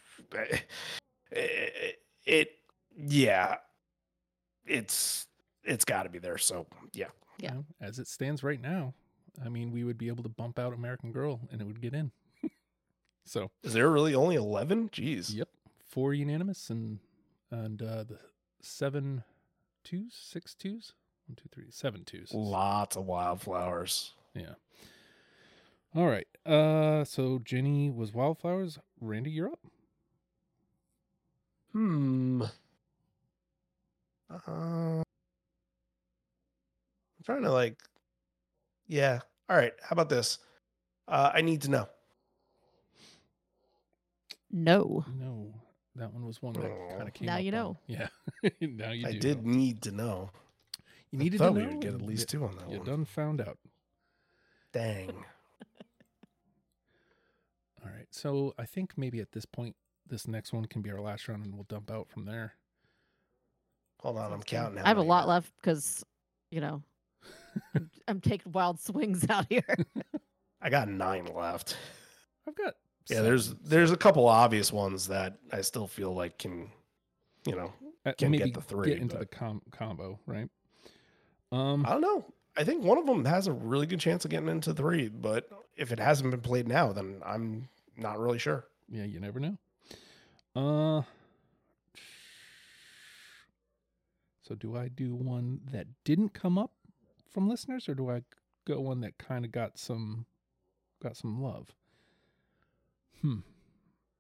[1.32, 2.52] it, it
[2.98, 3.58] yeah
[4.66, 5.28] it's
[5.64, 7.08] it's got to be there so yeah
[7.40, 7.54] Yeah.
[7.56, 8.94] You as it stands right now,
[9.44, 11.94] I mean, we would be able to bump out American Girl and it would get
[11.94, 12.12] in.
[13.26, 15.48] so, is there really only 11 jeez yep,
[15.88, 17.00] four unanimous and
[17.50, 18.20] and uh, the
[18.62, 19.24] seven
[19.84, 20.94] twos, six twos,
[21.28, 22.32] one, two, three, seven twos.
[22.34, 24.54] lots of wildflowers Yeah.
[25.96, 26.28] All right.
[26.46, 28.80] Uh, so Jenny was Wildflowers.
[29.00, 29.60] Randy, you're up.
[31.74, 32.44] Hmm.
[34.30, 35.04] Uh, I'm
[37.26, 37.78] trying to like.
[38.88, 39.20] Yeah.
[39.50, 39.74] All right.
[39.82, 40.40] How about this?
[41.08, 41.88] Uh, I need to know.
[44.52, 45.06] No.
[45.18, 45.54] No,
[45.96, 46.90] that one was one that Aw.
[46.98, 47.26] kind of came.
[47.26, 47.78] Now up you on- know.
[47.88, 48.08] Yeah.
[48.62, 49.20] now you I do.
[49.20, 49.52] did know.
[49.54, 50.30] need to know.
[51.12, 52.70] You needed I needed thought to we would get at least you, two on that
[52.70, 52.86] You one.
[52.88, 53.58] done found out.
[54.74, 55.12] Dang.
[58.24, 58.54] All right.
[58.58, 59.76] So I think maybe at this point,
[60.08, 62.54] this next one can be our last round, and we'll dump out from there.
[64.02, 64.80] Hold on, I'm counting.
[64.80, 66.04] I have a lot left because,
[66.50, 66.82] you know,
[67.76, 69.64] I'm, I'm taking wild swings out here.
[70.62, 71.78] I got nine left.
[72.48, 72.76] I've got.
[73.08, 76.70] Yeah, seven, there's there's a couple obvious ones that I still feel like can,
[77.48, 77.74] you know,
[78.06, 80.50] uh, can get maybe the three, Get into the com- combo, right?
[81.52, 81.86] Um.
[81.86, 82.26] I don't know.
[82.58, 85.48] I think one of them has a really good chance of getting into three, but
[85.78, 88.66] if it hasn't been played now, then I'm not really sure.
[88.90, 89.58] Yeah, you never know.
[90.56, 91.04] Uh
[94.52, 96.72] So do I do one that didn't come up
[97.32, 98.24] from listeners or do I
[98.66, 100.26] go one that kind of got some
[101.02, 101.74] got some love?
[103.22, 103.40] Hmm.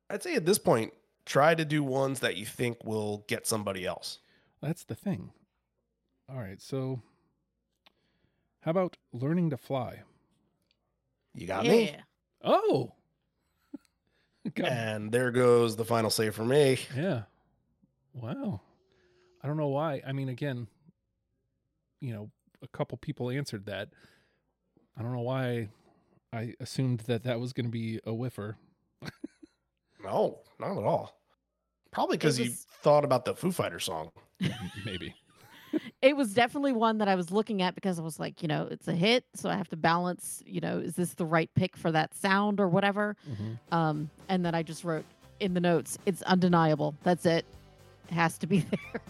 [0.09, 0.93] I'd say at this point,
[1.25, 4.19] try to do ones that you think will get somebody else.
[4.61, 5.31] That's the thing.
[6.29, 7.01] All right, so
[8.61, 10.03] how about learning to fly?
[11.33, 11.95] You got me.
[12.41, 12.93] Oh.
[14.57, 16.79] And there goes the final say for me.
[16.95, 17.23] Yeah.
[18.13, 18.61] Wow.
[19.43, 20.01] I don't know why.
[20.05, 20.67] I mean, again,
[21.99, 22.29] you know,
[22.61, 23.89] a couple people answered that.
[24.97, 25.69] I don't know why
[26.33, 28.57] I assumed that that was going to be a whiffer.
[30.03, 31.21] No, not at all.
[31.91, 34.11] Probably because you thought about the Foo Fighter song.
[34.85, 35.13] Maybe.
[36.01, 38.67] It was definitely one that I was looking at because I was like, you know,
[38.71, 41.77] it's a hit, so I have to balance, you know, is this the right pick
[41.77, 43.15] for that sound or whatever?
[43.29, 43.57] Mhm.
[43.75, 45.05] Um, and then I just wrote
[45.39, 46.95] in the notes, it's undeniable.
[47.03, 47.45] That's it.
[48.09, 49.01] It has to be there.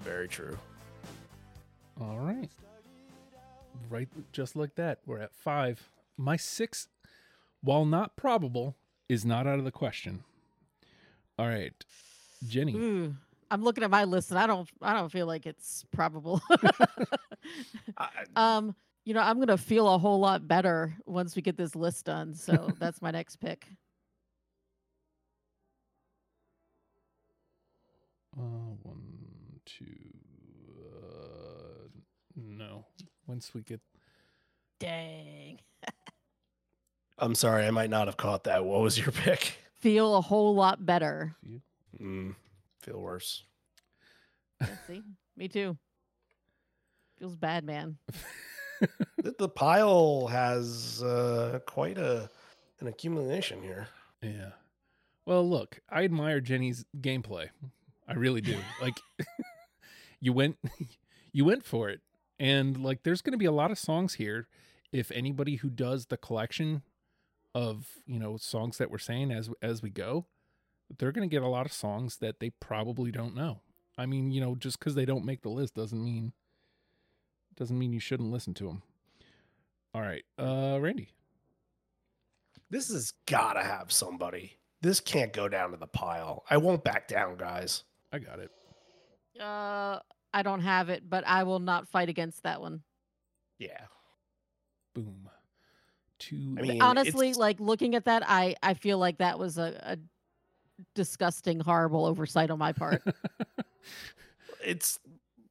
[0.00, 0.58] Very true.
[2.00, 2.50] All right.
[3.90, 5.00] Right, just like that.
[5.06, 5.90] We're at five.
[6.16, 6.88] My six,
[7.62, 8.76] while not probable,
[9.08, 10.24] is not out of the question.
[11.38, 11.72] All right,
[12.46, 12.74] Jenny.
[12.74, 13.16] Ooh,
[13.52, 16.40] I'm looking at my list and I don't I don't feel like it's probable.
[18.36, 18.74] Um,
[19.04, 22.34] you know, I'm gonna feel a whole lot better once we get this list done.
[22.34, 23.66] So that's my next pick.
[28.38, 28.40] Uh,
[28.82, 29.84] one, two.
[30.94, 31.88] Uh,
[32.36, 32.86] no.
[33.26, 33.80] Once we get
[34.78, 35.58] Dang.
[37.18, 38.64] I'm sorry, I might not have caught that.
[38.64, 39.54] What was your pick?
[39.80, 41.34] Feel a whole lot better.
[41.44, 41.60] you,
[42.00, 42.34] Mm,
[42.82, 43.44] feel worse.
[44.60, 45.02] Yeah, see?
[45.36, 45.76] Me too.
[47.18, 47.96] Feels bad, man.
[48.80, 52.28] the, the pile has uh, quite a
[52.80, 53.86] an accumulation here.
[54.22, 54.50] yeah.
[55.24, 57.50] Well, look, I admire Jenny's gameplay.
[58.08, 58.58] I really do.
[58.82, 58.98] Like,
[60.20, 60.56] you went,
[61.32, 62.00] you went for it,
[62.40, 64.48] and like, there's going to be a lot of songs here.
[64.90, 66.82] If anybody who does the collection
[67.54, 70.26] of you know songs that we're saying as as we go,
[70.98, 73.60] they're going to get a lot of songs that they probably don't know.
[73.98, 76.32] I mean, you know, just because they don't make the list doesn't mean
[77.56, 78.82] doesn't mean you shouldn't listen to them.
[79.94, 81.10] All right, uh, Randy.
[82.70, 84.56] This has got to have somebody.
[84.80, 86.44] This can't go down to the pile.
[86.48, 87.84] I won't back down, guys.
[88.12, 88.50] I got it.
[89.40, 89.98] Uh
[90.34, 92.82] I don't have it, but I will not fight against that one.
[93.58, 93.80] Yeah.
[94.94, 95.28] Boom.
[96.18, 96.56] Two.
[96.58, 99.78] I mean, Honestly, it's- like looking at that, I I feel like that was a,
[99.84, 99.98] a
[100.94, 103.02] disgusting, horrible oversight on my part.
[104.64, 104.98] it's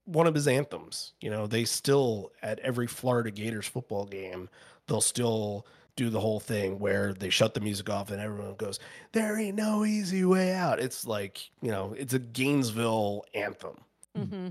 [0.05, 1.13] one of his anthems.
[1.21, 4.49] You know, they still at every Florida Gators football game,
[4.87, 5.65] they'll still
[5.95, 8.79] do the whole thing where they shut the music off and everyone goes,
[9.11, 13.77] "There ain't no easy way out." It's like, you know, it's a Gainesville anthem.
[14.15, 14.47] hmm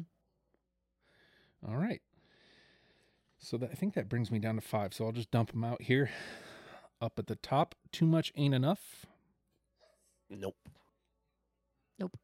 [1.66, 2.02] All right.
[3.38, 4.92] So that, I think that brings me down to five.
[4.94, 6.10] So I'll just dump them out here.
[7.02, 9.06] Up at the top, too much ain't enough.
[10.30, 10.56] Nope.
[11.98, 12.16] Nope.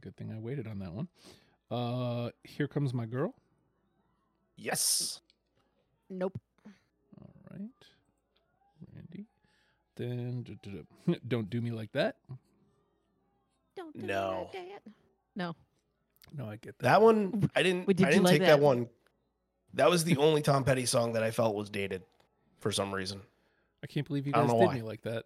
[0.00, 1.08] Good thing I waited on that one.
[1.70, 3.34] Uh, here comes my girl.
[4.56, 5.20] Yes.
[6.10, 6.38] Nope.
[7.20, 7.60] All right,
[8.94, 9.26] Randy.
[9.96, 10.44] Then
[11.28, 12.16] don't do me like that.
[13.76, 14.48] Don't do me No.
[14.52, 14.82] like that.
[15.36, 15.56] No.
[16.36, 16.84] No, I get that.
[16.84, 18.56] That one I didn't did I didn't like take that?
[18.58, 18.60] that?
[18.60, 18.88] one.
[19.74, 22.02] That was the only Tom Petty song that I felt was dated
[22.60, 23.20] for some reason.
[23.82, 24.74] I can't believe you guys know did why.
[24.76, 25.24] me like that.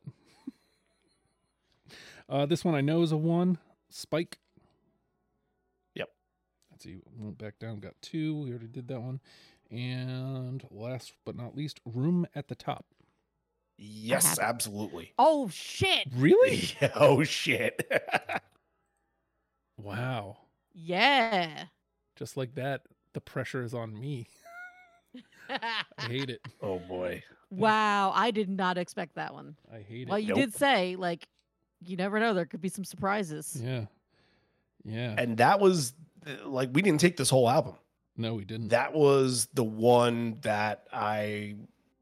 [2.29, 3.59] Uh, this one I know is a one.
[3.91, 4.39] Spike.
[5.95, 6.09] Yep.
[6.70, 6.99] Let's see.
[7.18, 7.81] Went back down.
[7.81, 8.43] Got two.
[8.43, 9.20] We already did that one.
[9.70, 12.86] And last but not least, room at the top.
[13.77, 15.12] Yes, absolutely.
[15.19, 16.09] Oh shit.
[16.16, 16.73] Really?
[16.97, 17.90] oh shit.
[19.77, 20.39] wow.
[20.74, 21.65] Yeah.
[22.16, 22.82] Just like that,
[23.12, 24.27] the pressure is on me.
[25.48, 26.40] I hate it.
[26.61, 27.23] oh boy.
[27.51, 29.57] wow, I did not expect that one.
[29.73, 30.09] I hate it.
[30.09, 30.24] Well, it.
[30.24, 31.28] you did say like
[31.85, 33.59] you never know there could be some surprises.
[33.63, 33.85] Yeah.
[34.85, 35.15] Yeah.
[35.19, 35.93] And that was
[36.45, 37.75] like we didn't take this whole album.
[38.17, 38.69] no, we didn't.
[38.69, 41.55] That was the one that I,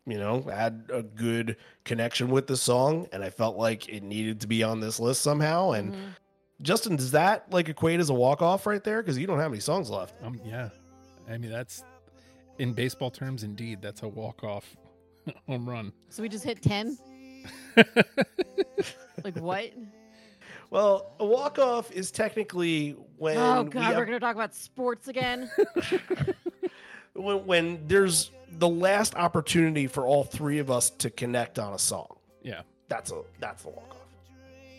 [0.06, 4.40] you know, had a good connection with the song and I felt like it needed
[4.40, 5.72] to be on this list somehow.
[5.72, 5.98] And Mhm.
[6.62, 9.02] Justin, does that like equate as a walk off right there?
[9.02, 10.14] Because you don't have any songs left.
[10.22, 10.70] Um, yeah.
[11.28, 11.84] I mean, that's
[12.58, 14.76] in baseball terms, indeed, that's a walk off
[15.46, 15.92] home run.
[16.08, 16.96] So we just hit 10?
[19.24, 19.72] Like what?
[20.70, 24.34] Well, a walk off is technically when oh we god, have- we're going to talk
[24.36, 25.50] about sports again.
[27.14, 31.78] when, when there's the last opportunity for all three of us to connect on a
[31.78, 32.16] song.
[32.42, 32.62] yeah.
[32.88, 34.06] That's a that's the walk off.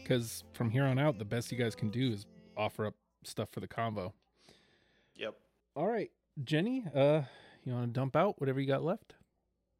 [0.02, 2.26] Because from here on out, the best you guys can do is
[2.56, 2.94] offer up
[3.26, 4.14] stuff for the combo.
[5.18, 5.36] Yep.
[5.76, 6.10] All right,
[6.46, 7.24] Jenny, uh,
[7.66, 9.16] you want to dump out whatever you got left?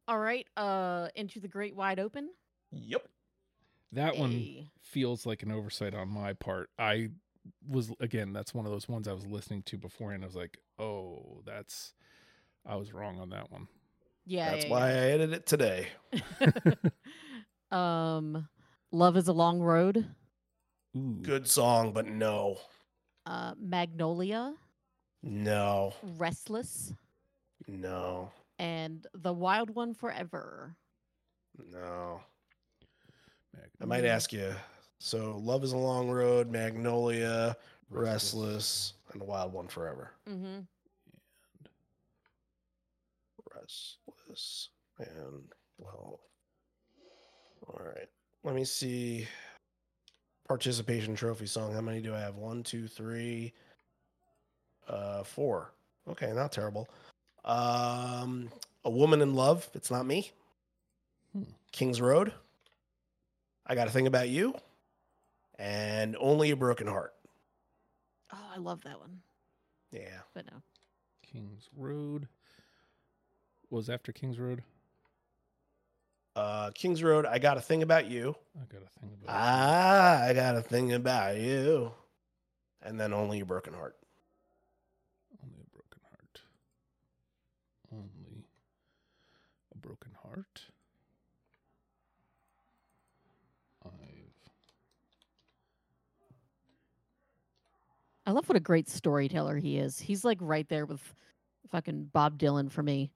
[0.06, 2.28] All right, uh into the great wide open.
[2.72, 3.06] Yep.
[3.92, 6.70] That one feels like an oversight on my part.
[6.78, 7.10] I
[7.66, 10.36] was again, that's one of those ones I was listening to before, and I was
[10.36, 11.94] like, oh, that's
[12.66, 13.66] I was wrong on that one.
[14.26, 14.50] Yeah.
[14.50, 15.88] That's yeah, why I edited it today.
[17.70, 18.48] um
[18.90, 20.06] Love is a long road.
[20.96, 22.58] Ooh, Good song, but no.
[23.26, 24.54] Uh Magnolia,
[25.22, 25.94] No.
[26.02, 26.92] Restless,
[27.66, 28.32] No.
[28.58, 30.76] and The Wild One Forever.
[31.70, 32.20] No.
[33.88, 34.54] Might ask you
[34.98, 37.56] So Love is a Long Road, Magnolia,
[37.88, 40.10] Restless, and The Wild One Forever.
[40.28, 40.60] Mm-hmm.
[43.56, 45.42] Restless and
[45.78, 46.20] well.
[47.66, 48.08] All right.
[48.44, 49.26] Let me see.
[50.46, 51.72] Participation trophy song.
[51.72, 52.36] How many do I have?
[52.36, 53.54] One, two, three,
[54.86, 55.72] uh, four.
[56.10, 56.88] Okay, not terrible.
[57.44, 58.50] Um,
[58.84, 59.68] a woman in love.
[59.74, 60.30] It's not me.
[61.32, 61.44] Hmm.
[61.72, 62.32] King's Road.
[63.68, 64.54] I got a Thing about you.
[65.58, 67.14] And only a broken heart.
[68.32, 69.20] Oh, I love that one.
[69.90, 70.20] Yeah.
[70.34, 70.62] But no.
[71.22, 72.28] Kings Road.
[73.70, 74.62] Was after Kings Road?
[76.36, 77.26] Uh, King's Road.
[77.26, 78.36] I got a thing about you.
[78.56, 79.34] I got a thing about.
[79.34, 81.90] Ah, I got a thing about you.
[82.80, 83.96] And then only a broken heart.
[85.42, 86.40] Only a broken heart.
[87.92, 88.46] Only
[89.74, 90.62] a broken heart.
[98.28, 99.98] I love what a great storyteller he is.
[99.98, 101.00] He's like right there with
[101.70, 103.10] fucking Bob Dylan for me.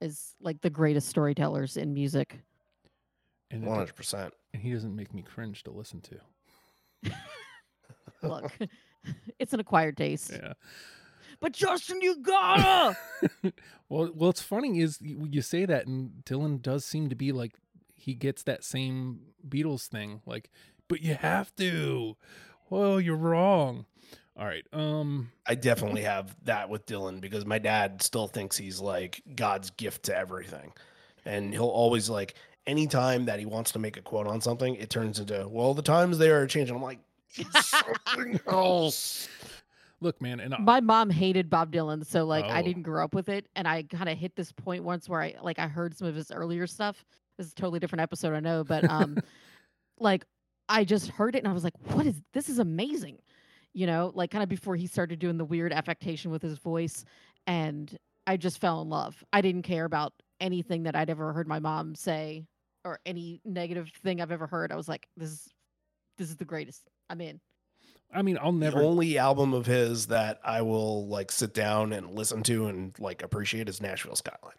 [0.00, 2.40] Is like the greatest storytellers in music.
[3.52, 4.34] and, it, hundred percent.
[4.52, 7.12] and he doesn't make me cringe to listen to.
[8.24, 8.52] Look,
[9.38, 10.32] it's an acquired taste.
[10.32, 10.54] Yeah.
[11.38, 12.96] But Justin, you gotta.
[13.88, 17.30] well, well, it's funny is you, you say that, and Dylan does seem to be
[17.30, 17.54] like
[17.94, 20.50] he gets that same Beatles thing, like,
[20.88, 22.16] but you have to.
[22.70, 23.86] Well, you're wrong.
[24.38, 24.64] All right.
[24.72, 25.30] Um.
[25.46, 30.04] I definitely have that with Dylan because my dad still thinks he's like God's gift
[30.04, 30.72] to everything.
[31.24, 32.34] And he'll always like
[32.66, 35.82] anytime that he wants to make a quote on something, it turns into, well, the
[35.82, 36.76] times they are changing.
[36.76, 37.00] I'm like,
[37.60, 39.28] something else.
[40.00, 42.62] Look, man, and I, My mom hated Bob Dylan, so like I Oh.
[42.62, 45.34] didn't grow up with it, and I kind of hit this point once where I
[45.42, 47.04] like I heard some of his earlier stuff.
[47.36, 49.18] This is a totally different episode, I know, but um,
[49.98, 50.24] like
[50.68, 52.48] I just heard it and I was like, "What is this?
[52.48, 53.18] Is amazing,"
[53.78, 57.04] you know, like kind of before he started doing the weird affectation with his voice,
[57.46, 57.96] and
[58.26, 59.22] I just fell in love.
[59.32, 62.44] I didn't care about anything that I'd ever heard my mom say
[62.84, 64.72] or any negative thing I've ever heard.
[64.72, 65.48] I was like, "This is
[66.16, 66.90] this is the greatest.
[67.08, 67.40] I'm in."
[68.12, 68.80] I mean, I'll never.
[68.80, 72.98] The only album of his that I will like sit down and listen to and
[72.98, 74.56] like appreciate is Nashville Skyline.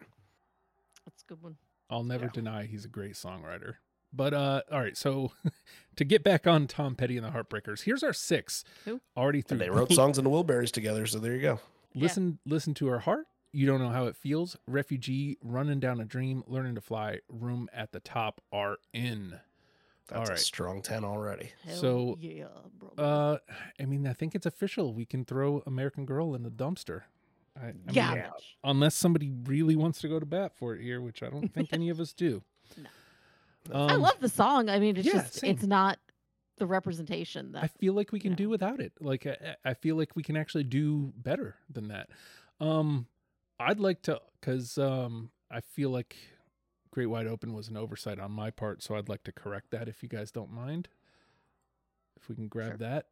[1.06, 1.58] That's a good one.
[1.90, 2.32] I'll never Yeah.
[2.32, 3.74] deny he's a great songwriter.
[4.12, 5.32] But uh all right, so
[5.96, 8.64] to get back on Tom Petty and the Heartbreakers, here's our six.
[8.86, 9.02] Who?
[9.16, 11.60] Already through And they wrote songs in the Wilburys together, so there you go.
[11.94, 12.04] Yeah.
[12.04, 13.28] listen listen to her heart.
[13.52, 14.58] You don't know how it feels.
[14.68, 19.40] Refugee, running down a dream, learning to fly, room at the top are in.
[20.08, 21.52] That's All a strong 10 already.
[21.66, 22.46] Hell So, yeah,
[22.78, 22.90] bro.
[23.04, 23.38] Uh
[23.80, 24.94] I mean, I think it's official.
[24.94, 27.04] We can throw American Girl in the dumpster.
[27.60, 28.30] I, I yeah, mean, yeah.
[28.64, 31.70] unless somebody really wants to go to bat for it here, which I don't think
[31.74, 32.44] any of us do.
[32.78, 32.90] No.
[33.72, 34.70] Um, I love the song.
[34.70, 35.52] I mean, it's yeah, just same.
[35.52, 36.00] it's not
[36.58, 38.94] the representation that I feel like we can you do without it.
[39.00, 42.10] Like I, I feel like we can actually do better than that.
[42.60, 43.08] Um,
[43.60, 46.16] I'd like to, cause um, I feel like
[46.92, 49.88] Great Wide Open was an oversight on my part, so I'd like to correct that
[49.88, 50.90] if you guys don't mind.
[52.20, 52.78] If we can grab Sure.
[52.78, 53.06] that.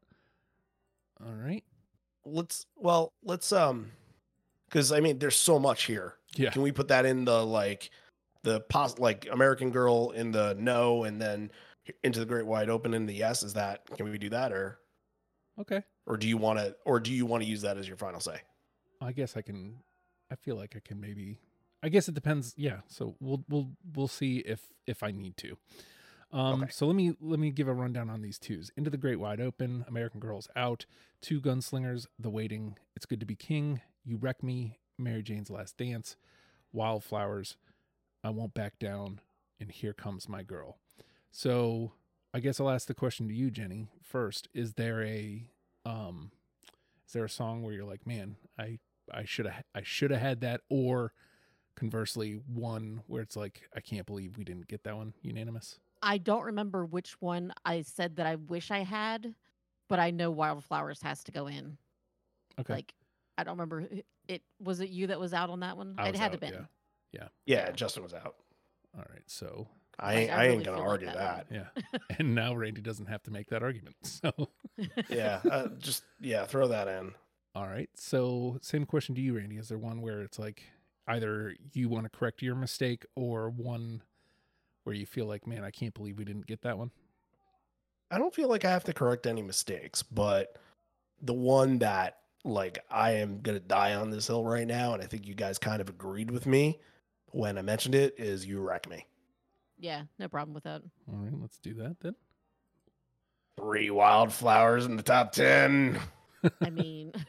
[1.25, 1.63] All right.
[2.25, 3.91] Let's, well, let's, um,
[4.69, 6.15] because I mean, there's so much here.
[6.35, 6.49] Yeah.
[6.49, 7.89] Can we put that in the like,
[8.43, 11.51] the pos, like American Girl in the no, and then
[12.03, 13.43] into the Great Wide Open in the yes?
[13.43, 14.51] Is that, can we do that?
[14.51, 14.79] Or,
[15.59, 15.81] Okay.
[16.05, 18.19] or do you want to, or do you want to use that as your final
[18.19, 18.41] say?
[19.01, 19.77] I guess I can.
[20.31, 21.39] I feel like I can maybe.
[21.81, 22.53] I guess it depends.
[22.57, 22.81] Yeah.
[22.87, 25.57] So we'll we'll we'll see if if I need to.
[26.31, 26.71] Um, Okay.
[26.71, 28.69] So let me let me give a rundown on these twos.
[28.75, 30.85] Into the Great Wide Open, American Girls Out,
[31.21, 35.77] Two Gunslingers, The Waiting, It's Good to Be King, You Wreck Me, Mary Jane's Last
[35.77, 36.17] Dance,
[36.73, 37.55] Wildflowers,
[38.23, 39.19] I Won't Back Down,
[39.59, 40.77] and Here Comes My Girl.
[41.31, 41.93] So
[42.33, 43.87] I guess I'll ask the question to you, Jenny.
[44.01, 45.49] First, is there a
[45.85, 46.31] um,
[47.05, 48.79] is there a song where you're like, man, I
[49.11, 51.13] I should have I should have had that, or
[51.75, 55.79] conversely, one where it's like, I can't believe we didn't get that one unanimous.
[56.01, 59.33] I don't remember which one I said that I wish I had,
[59.87, 61.77] but I know Wildflowers has to go in.
[62.59, 62.93] Okay, Like
[63.37, 63.87] I don't remember
[64.27, 65.95] it was it you that was out on that one?
[65.99, 66.53] It had out, to been.
[66.53, 66.65] yeah.
[67.11, 67.71] Yeah, Yeah.
[67.71, 68.35] Justin was out.
[68.95, 69.67] All right, so
[69.99, 71.71] I Like, ain't, I I, ain't really gonna feel like argue that that.
[71.75, 73.95] yeah, and now Randy doesn't have to make that argument.
[74.05, 74.31] So,
[75.09, 77.13] Yeah, uh, just yeah, throw that in.
[77.55, 79.57] all right, so same question to you, Randy.
[79.57, 80.63] Is there one where it's like
[81.07, 84.01] either you want to correct your mistake, or one
[84.83, 86.91] where you feel like, man, I can't believe we didn't get that one?
[88.09, 90.57] I don't feel like I have to correct any mistakes, but
[91.21, 95.05] the one that like I am gonna die on this hill right now, and I
[95.07, 96.79] think you guys kind of agreed with me
[97.31, 99.05] when I mentioned it, is you wreck me.
[99.79, 100.81] yeah, no problem with that.
[101.11, 102.15] All right, let's do that then.
[103.59, 105.99] Three wildflowers in the top 10.
[106.61, 107.11] I mean,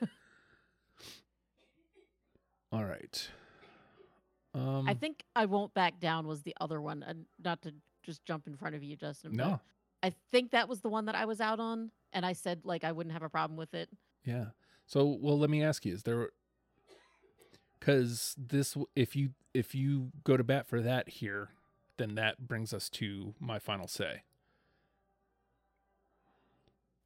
[2.72, 3.28] All right.
[4.54, 7.72] Um, I think I won't back down was the other one, and not to
[8.02, 9.32] just jump in front of you, Justin.
[9.32, 9.60] no.
[10.00, 12.84] I think that was the one that I was out on, and I said like
[12.84, 13.88] I wouldn't have a problem with it.
[14.24, 14.46] Yeah.
[14.86, 16.30] So, well, let me ask you: Is there?
[17.78, 21.50] Because this, if you if you go to bat for that here,
[21.96, 24.22] then that brings us to my final say.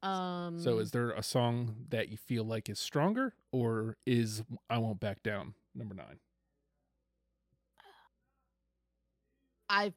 [0.01, 4.77] Um, So, is there a song that you feel like is stronger, or is "I
[4.77, 6.19] Won't Back Down" number nine?
[9.69, 9.93] I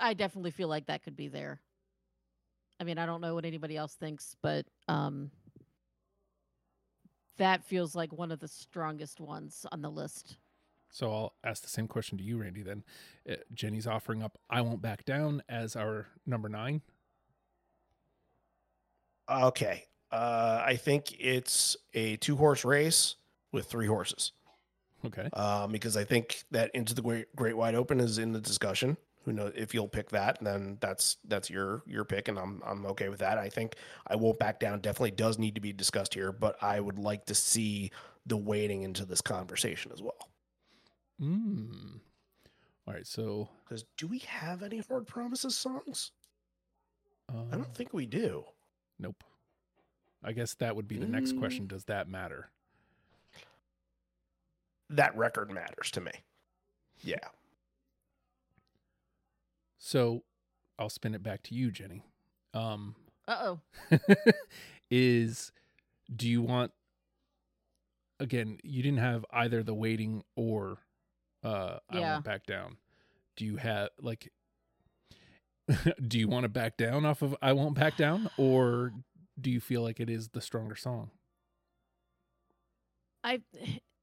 [0.00, 1.60] I definitely feel like that could be there.
[2.80, 5.30] I mean, I don't know what anybody else thinks, but um
[7.36, 10.36] that feels like one of the strongest ones on the list.
[10.90, 12.62] So I'll ask the same question to you, Randy.
[12.62, 12.84] Then,
[13.28, 16.82] uh, Jenny's offering up "I Won't Back Down" as our number nine.
[19.28, 19.84] Okay.
[20.10, 23.16] Uh, I think it's a two horse race
[23.52, 24.32] with three horses.
[25.04, 25.28] Okay.
[25.32, 28.96] Um, because I think that into the great, great wide open is in the discussion.
[29.26, 32.86] Who knows if you'll pick that, then that's that's your your pick, and I'm I'm
[32.86, 33.38] okay with that.
[33.38, 33.74] I think
[34.06, 34.78] I won't back down.
[34.80, 37.90] Definitely does need to be discussed here, but I would like to see
[38.24, 40.28] the waiting into this conversation as well.
[41.20, 41.98] Mm.
[42.86, 43.06] All right.
[43.06, 46.12] So Because do we have any hard promises songs?
[47.28, 48.44] um, I don't think we do.
[49.00, 49.24] Nope.
[50.22, 51.66] I guess that would be the next question.
[51.66, 52.50] Does that matter?
[54.90, 56.12] That record matters to me.
[57.00, 57.16] Yeah.
[59.78, 60.22] So
[60.78, 62.04] I'll spin it back to you, Jenny.
[62.54, 62.94] Um,
[63.28, 63.60] Uh-oh.
[64.90, 65.52] is
[66.14, 66.72] do you want
[68.20, 70.78] again, you didn't have either the waiting or
[71.42, 72.12] uh I Yeah.
[72.14, 72.76] won't back down.
[73.36, 74.32] Do you have like
[76.08, 78.92] do you want to back down off of I won't back down or
[79.40, 81.10] do you feel like it is the stronger song?
[83.24, 83.40] I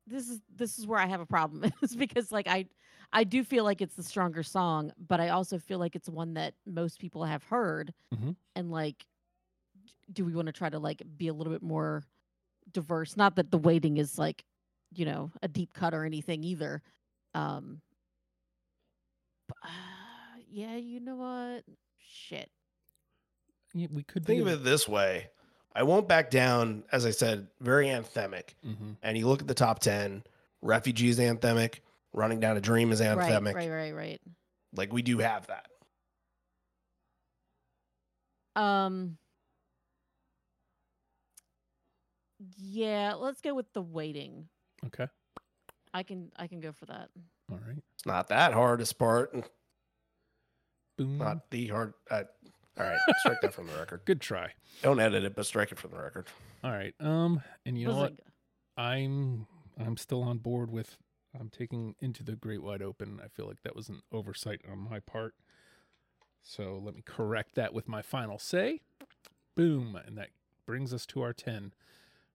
[0.08, 2.66] this is this is where I have a problem is because like I
[3.12, 6.34] I do feel like it's the stronger song, but I also feel like it's one
[6.36, 8.36] that most people have heard Mhm.
[8.56, 9.06] and like
[10.12, 12.04] do we want to try to like be a little bit more
[12.72, 13.18] diverse?
[13.18, 14.44] Not that the waiting is like,
[14.94, 16.82] you know, a deep cut or anything either.
[17.34, 17.82] Um
[19.48, 21.64] but, uh, yeah, you know what?
[22.00, 22.50] Shit.
[23.74, 25.30] Yeah, we could Think of it this way.
[25.76, 28.50] I won't back down, as I said, very anthemic.
[28.64, 30.24] hmm And you look at the top 10,
[30.62, 31.80] Refugees anthemic,
[32.14, 33.56] Running Down a Dream is anthemic.
[33.56, 34.22] Right, right, right, right.
[34.76, 35.68] Like we do have that.
[38.56, 39.18] Um
[42.58, 44.48] Yeah, let's go with the waiting.
[44.86, 45.08] Okay.
[45.94, 47.10] I can I can go for that.
[47.52, 47.82] All right.
[47.94, 49.34] It's not that hardest part.
[50.98, 51.18] Boom.
[51.18, 51.94] Not the hard.
[52.10, 52.24] Uh,
[52.80, 54.02] all right, strike that from the record.
[54.06, 54.52] Good try.
[54.82, 56.26] Don't edit it, but strike it from the record.
[56.64, 56.94] All right.
[57.00, 58.14] Um and you know what?
[58.78, 59.48] I'm
[59.80, 60.98] I'm still on board with
[61.40, 63.20] I'm taking into the great wide open.
[63.24, 65.34] I feel like that was an oversight on my part.
[66.42, 68.82] So let me correct that with my final say.
[69.56, 70.30] Boom, and that
[70.66, 71.74] brings us to our 10.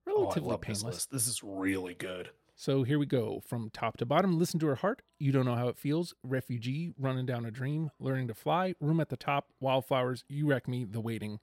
[0.07, 0.95] Oh, I Relatively love this painless.
[0.95, 1.11] list.
[1.11, 2.29] This is really good.
[2.59, 4.37] So here we go from top to bottom.
[4.37, 5.01] Listen to her heart.
[5.17, 6.13] You don't know how it feels.
[6.23, 10.67] Refugee, running down a dream, learning to fly, room at the top, wildflowers, you wreck
[10.67, 11.39] me, the waiting,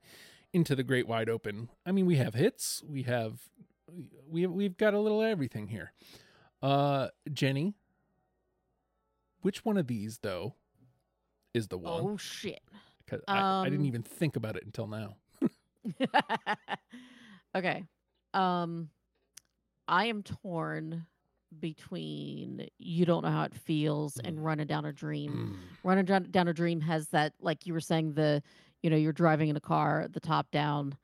[0.53, 1.71] into the great wide open.
[1.87, 2.83] I mean, we have hits.
[2.87, 3.41] We have,
[4.29, 5.95] we have, we've got a little everything here.
[6.61, 7.73] Uh, Jenny,
[9.41, 10.53] which one of these though
[11.55, 12.03] is the one?
[12.05, 12.61] Oh shit.
[13.07, 15.17] 'Cause I, I didn't um, even think about it until now.
[17.57, 17.85] okay.
[18.35, 18.91] Um
[19.89, 21.07] I am torn
[21.61, 24.45] between you don't know how it feels and Mm.
[24.45, 25.57] running down a dream.
[25.57, 28.43] Mm, Running down, down a dream has that like you were saying the
[28.83, 30.97] you know you're driving in a car the top down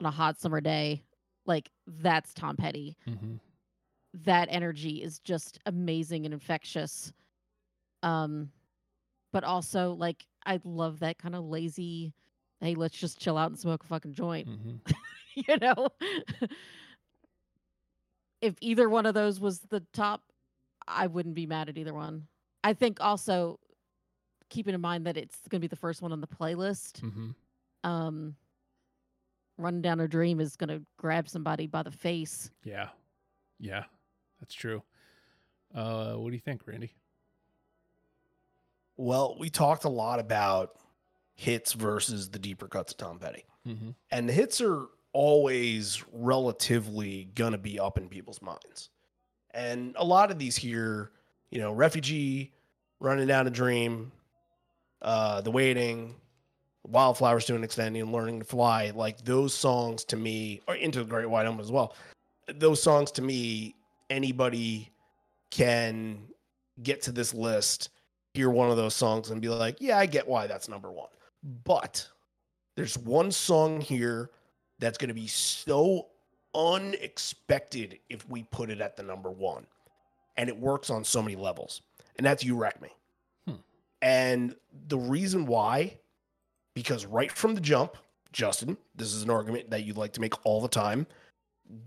[0.00, 1.02] on a hot summer day
[1.46, 2.96] like that's Tom Petty.
[3.06, 3.38] mhm.
[4.24, 7.12] That energy is just amazing and infectious.
[8.02, 8.50] Um
[9.32, 12.14] but also like I love that kind of lazy
[12.60, 14.80] hey let's just chill out and smoke a fucking joint Mhm.
[15.34, 15.88] you know
[18.40, 20.22] if either one of those was the top
[20.86, 22.26] i wouldn't be mad at either one
[22.64, 23.58] i think also
[24.50, 27.34] keeping in mind that it's going to be the first one on the playlist Mhm.
[27.84, 28.34] um
[29.58, 32.88] running down a dream is going to grab somebody by the face Yeah.
[33.58, 33.84] Yeah.
[34.40, 34.84] That's true.
[35.74, 36.92] Uh, what do you think, Randy?
[38.96, 40.76] Well, we talked a lot about
[41.34, 43.44] hits versus the deeper cuts of Tom Petty.
[43.66, 43.90] Mm-hmm.
[44.10, 48.90] And the hits are always relatively going to be up in people's minds.
[49.52, 51.10] And a lot of these here,
[51.50, 52.52] you know, Refugee,
[53.00, 54.12] Running Down a Dream,
[55.02, 56.14] uh, The Waiting,
[56.86, 61.00] Wildflowers to an extent, and Learning to Fly, like those songs to me, or Into
[61.00, 61.94] the Great Wide Open as well.
[62.54, 63.74] Those songs to me,
[64.10, 64.90] anybody
[65.50, 66.28] can
[66.82, 67.90] get to this list,
[68.34, 71.08] hear one of those songs, and be like, yeah, I get why that's number one.
[71.64, 72.06] But
[72.76, 74.30] there's one song here
[74.78, 76.06] that's going to be so
[76.54, 79.66] unexpected if we put it at the number one.
[80.36, 81.82] And it works on so many levels.
[82.16, 82.88] And that's You Wreck Me.
[83.46, 83.54] Hmm.
[84.02, 84.56] And
[84.88, 85.98] the reason why,
[86.74, 87.96] because right from the jump,
[88.32, 91.06] Justin, this is an argument that you like to make all the time,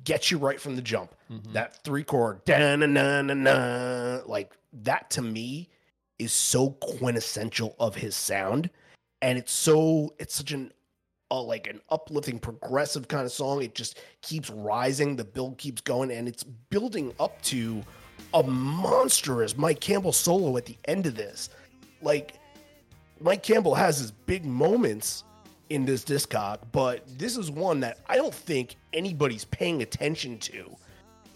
[0.03, 1.15] gets you right from the jump.
[1.29, 1.53] Mhm.
[1.53, 5.69] That three chord, da na na na na, like that to me
[6.19, 8.69] is so quintessential of his sound.
[9.21, 10.71] And it's so, it's such an
[11.39, 13.61] like an uplifting, progressive kind of song.
[13.61, 15.15] It just keeps rising.
[15.15, 17.83] The build keeps going, and it's building up to
[18.33, 21.49] a monstrous Mike Campbell solo at the end of this.
[22.01, 22.33] Like
[23.19, 25.23] Mike Campbell has his big moments
[25.69, 30.75] in this discog, but this is one that I don't think anybody's paying attention to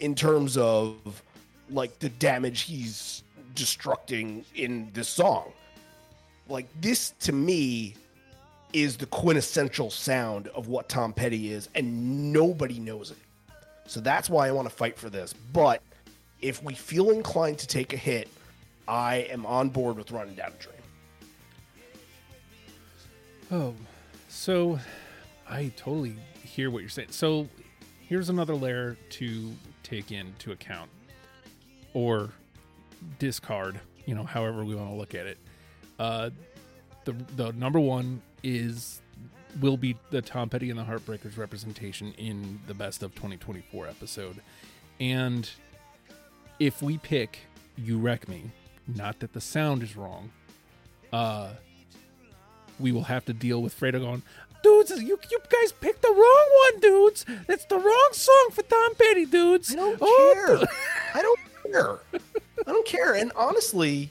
[0.00, 1.22] in terms of
[1.70, 3.22] like the damage he's
[3.54, 5.52] destructing in this song.
[6.48, 7.94] Like this to me
[8.72, 13.16] is the quintessential sound of what Tom Petty is, and nobody knows it.
[13.86, 15.32] So that's why I want to fight for this.
[15.52, 15.82] But
[16.40, 18.28] if we feel inclined to take a hit,
[18.88, 20.76] I am on board with running down a dream.
[23.50, 23.74] Oh,
[24.28, 24.78] so
[25.48, 27.12] I totally hear what you're saying.
[27.12, 27.48] So
[28.00, 29.52] here's another layer to
[29.82, 30.90] take into account
[31.94, 32.30] or
[33.18, 35.38] discard, you know, however we want to look at it.
[35.98, 36.30] Uh,
[37.06, 39.00] the the number one is
[39.60, 44.36] will be the Tom Petty and the Heartbreakers representation in the best of 2024 episode.
[45.00, 45.48] And
[46.58, 47.38] if we pick
[47.76, 48.50] You Wreck Me,
[48.86, 50.30] not that the sound is wrong,
[51.12, 51.50] uh
[52.78, 54.22] we will have to deal with Fredo going,
[54.62, 57.24] dudes, you you guys picked the wrong one, dudes.
[57.48, 59.72] It's the wrong song for Tom Petty, dudes.
[59.72, 60.68] I don't Oh, care.
[61.14, 61.40] I don't
[61.72, 61.98] care.
[62.66, 63.14] I don't care.
[63.14, 64.10] And honestly,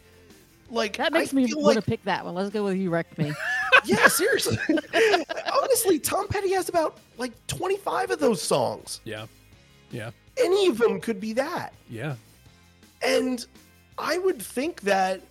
[0.70, 2.36] like That makes I me feel want to pick that one.
[2.36, 3.34] Let's go with you wreck me.
[3.86, 4.58] yeah, seriously.
[5.54, 9.02] honestly, Tom Petty has about like 25 of those songs.
[9.04, 9.26] Yeah,
[9.92, 11.74] yeah, Any of them could be that.
[11.90, 12.16] yeah.
[13.04, 13.46] And
[13.98, 15.22] I would think that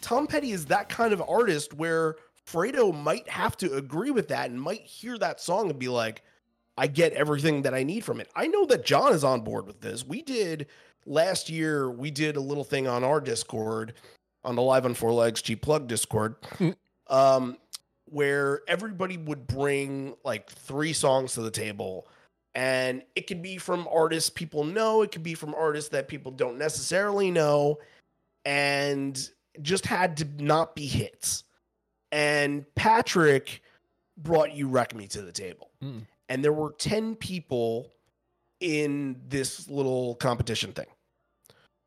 [0.00, 4.50] Tom Petty is that kind of artist where Fredo might have to agree with that
[4.50, 6.22] and might hear that song and be like,
[6.78, 8.30] I get everything that I need from it.
[8.36, 10.06] I know that John is on board with this.
[10.06, 10.66] We did
[11.06, 13.94] last year, we did a little thing on our Discord,
[14.46, 16.36] on the Live on Four Legs G Plug Discord,
[17.08, 17.58] um,
[18.06, 22.06] where everybody would bring like three songs to the table.
[22.54, 26.32] And it could be from artists people know, it could be from artists that people
[26.32, 27.78] don't necessarily know,
[28.46, 31.44] and just had to not be hits.
[32.12, 33.62] And Patrick
[34.16, 35.70] brought You Wreck Me to the table.
[35.82, 36.06] Mm.
[36.28, 37.92] And there were 10 people
[38.60, 40.86] in this little competition thing.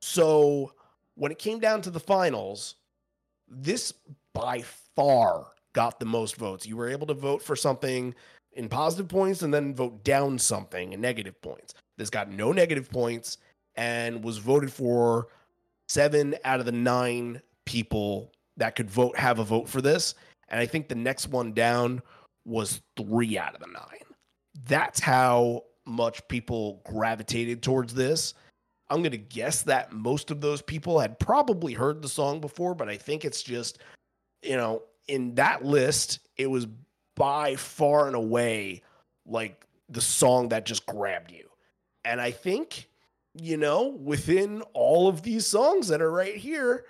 [0.01, 0.73] So
[1.19, 2.75] when it came down to the finals,
[3.49, 3.93] this
[4.33, 4.63] by
[4.95, 6.65] far got the most votes.
[6.65, 8.15] You were able to vote for something
[8.53, 11.73] in positive points and then vote down something in negative points.
[11.97, 13.37] This got no negative points
[13.75, 15.27] and was voted for
[15.89, 20.15] seven out of the nine people that could vote have a vote for this.
[20.47, 22.01] And I think the next one down
[22.45, 24.15] was three out of the nine.
[24.67, 28.33] That's how much people gravitated towards this.
[28.89, 32.73] I'm going to guess that most of those people had probably heard the song before,
[32.73, 33.79] but I think it's just,
[34.41, 36.67] you know, in that list, it was
[37.15, 38.81] by far and away
[39.25, 41.49] like the song that just grabbed you.
[42.05, 42.89] And I think,
[43.35, 46.85] you know, within all of these songs that are right here,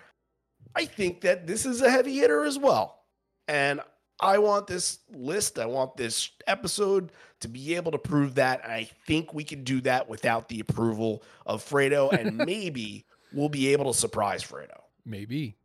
[0.76, 3.04] I think that this is a heavy hitter as well.
[3.48, 3.82] And
[4.20, 8.62] I want this list, I want this episode to be able to prove that.
[8.64, 13.50] And I think we can do that without the approval of Fredo, and maybe we'll
[13.50, 14.82] be able to surprise Fredo.
[15.06, 15.56] Maybe.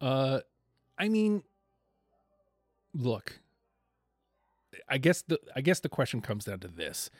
[0.00, 0.40] Uh,
[0.98, 1.42] I mean,
[2.94, 3.40] look.
[4.88, 7.10] I guess the I guess the question comes down to this: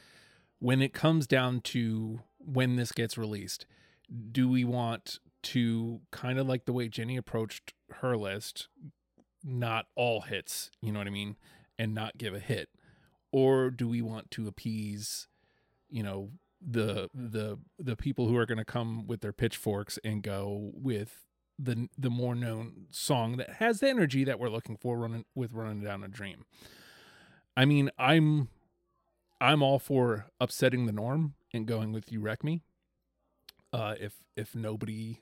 [0.59, 3.67] when it comes down to when this gets released,
[4.33, 8.69] do we want to kind of like the way Jenny approached her list,
[9.45, 11.37] not all hits, you know what I mean,
[11.79, 12.69] and not give a hit,
[13.33, 15.29] or do we want to appease,
[15.91, 16.31] you know,
[16.65, 21.25] the the the people who are going to come with their pitchforks and go with
[21.59, 25.53] the the more known song that has the energy that we're looking for running with
[25.53, 26.45] running down a dream.
[27.57, 28.49] I mean, I'm
[29.41, 32.63] I'm all for upsetting the norm and going with you wreck me.
[33.73, 35.21] Uh if if nobody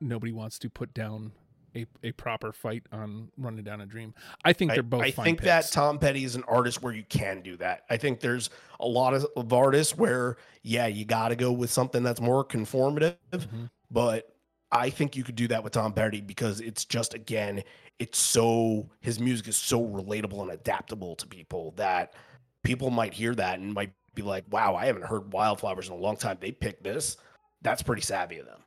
[0.00, 1.32] nobody wants to put down
[1.74, 4.14] a, a proper fight on running down a dream.
[4.44, 5.02] I think they're both.
[5.02, 5.46] I fine think picks.
[5.46, 7.84] that Tom Petty is an artist where you can do that.
[7.90, 8.50] I think there's
[8.80, 12.44] a lot of, of artists where, yeah, you got to go with something that's more
[12.44, 13.16] conformative.
[13.32, 13.70] Mhm.
[13.90, 14.34] But
[14.70, 17.62] I think you could do that with Tom Petty because it's just, again,
[17.98, 22.14] it's so, his music is so relatable and adaptable to people that
[22.62, 25.98] people might hear that and might be like, wow, I haven't heard Wildflowers in a
[25.98, 26.38] long time.
[26.40, 27.16] They picked this.
[27.60, 28.60] That's pretty savvy of them.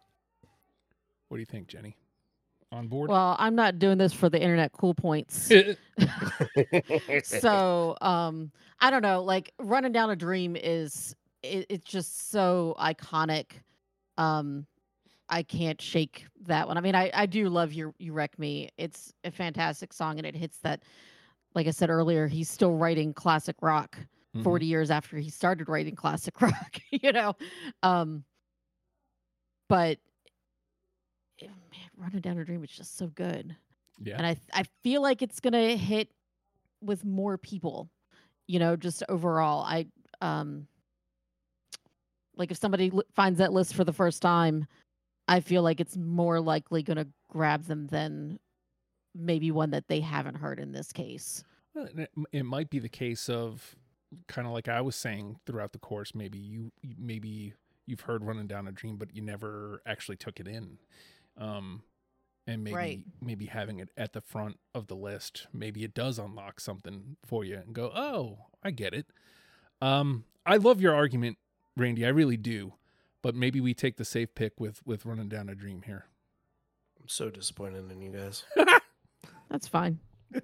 [1.28, 1.98] What do you think, Jenny?
[2.72, 3.10] On board?
[3.10, 5.52] Well, I'm not doing this for the internet cool points.
[7.24, 8.52] so um
[8.82, 13.46] i don't know like running down a dream is it, it's just so iconic
[14.18, 14.66] um
[15.30, 18.70] i can't shake that one i mean i i do love your you wreck me
[18.78, 20.84] it's a fantastic song and it hits that
[21.56, 23.98] like i said earlier he's still writing classic rock
[24.36, 24.44] Mhm.
[24.44, 27.36] 40 years after he started writing classic rock you know
[27.84, 28.26] um
[29.70, 29.98] but
[31.42, 33.56] eh, man running down a dream is just so good
[34.00, 34.18] Yeah.
[34.18, 36.10] and I I feel like it's gonna hit
[36.82, 37.90] with more people,
[38.48, 39.64] you know, just overall.
[39.64, 39.88] I
[40.22, 40.68] um
[42.36, 44.68] like if somebody li- finds that list for the first time,
[45.28, 48.40] I feel like it's more likely gonna grab them than
[49.14, 51.44] maybe one that they haven't heard in this case.
[52.32, 53.76] It, might be the case of
[54.28, 56.14] kind of like I was saying throughout the course.
[56.16, 57.54] Maybe you- maybe
[57.86, 60.78] you've heard "Running Down a Dream," but you never actually took it in.
[61.38, 61.84] Um,
[62.48, 63.00] and maybe Right.
[63.22, 67.44] maybe having it at the front of the list, maybe it does unlock something for
[67.44, 69.08] you and go, "Oh, I get it."
[69.82, 71.38] Um, I love your argument,
[71.76, 72.06] Randy.
[72.06, 72.74] I really do.
[73.22, 76.06] But maybe we take the safe pick with with "Running Down a Dream" here.
[77.02, 78.44] I'm so disappointed in you guys.
[79.50, 80.00] That's fine.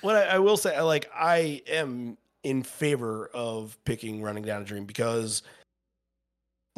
[0.00, 4.62] what I, I will say, I like I am in favor of picking running down
[4.62, 5.42] a dream because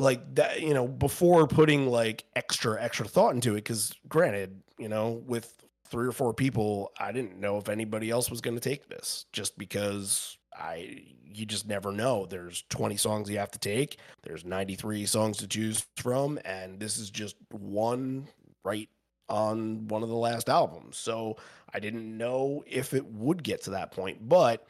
[0.00, 4.88] like that, you know, before putting like extra, extra thought into it, because granted, you
[4.88, 5.54] know, with
[5.86, 9.58] three or four people, I didn't know if anybody else was gonna take this just
[9.58, 12.26] because I you just never know.
[12.26, 16.98] There's 20 songs you have to take, there's 93 songs to choose from, and this
[16.98, 18.26] is just one
[18.64, 18.88] right
[19.28, 20.96] on one of the last albums.
[20.96, 21.36] So
[21.72, 24.66] I didn't know if it would get to that point, but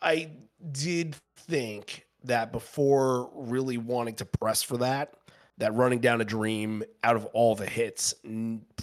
[0.00, 0.30] I
[0.72, 5.14] did think that before really wanting to press for that,
[5.58, 8.14] that running down a dream out of all the hits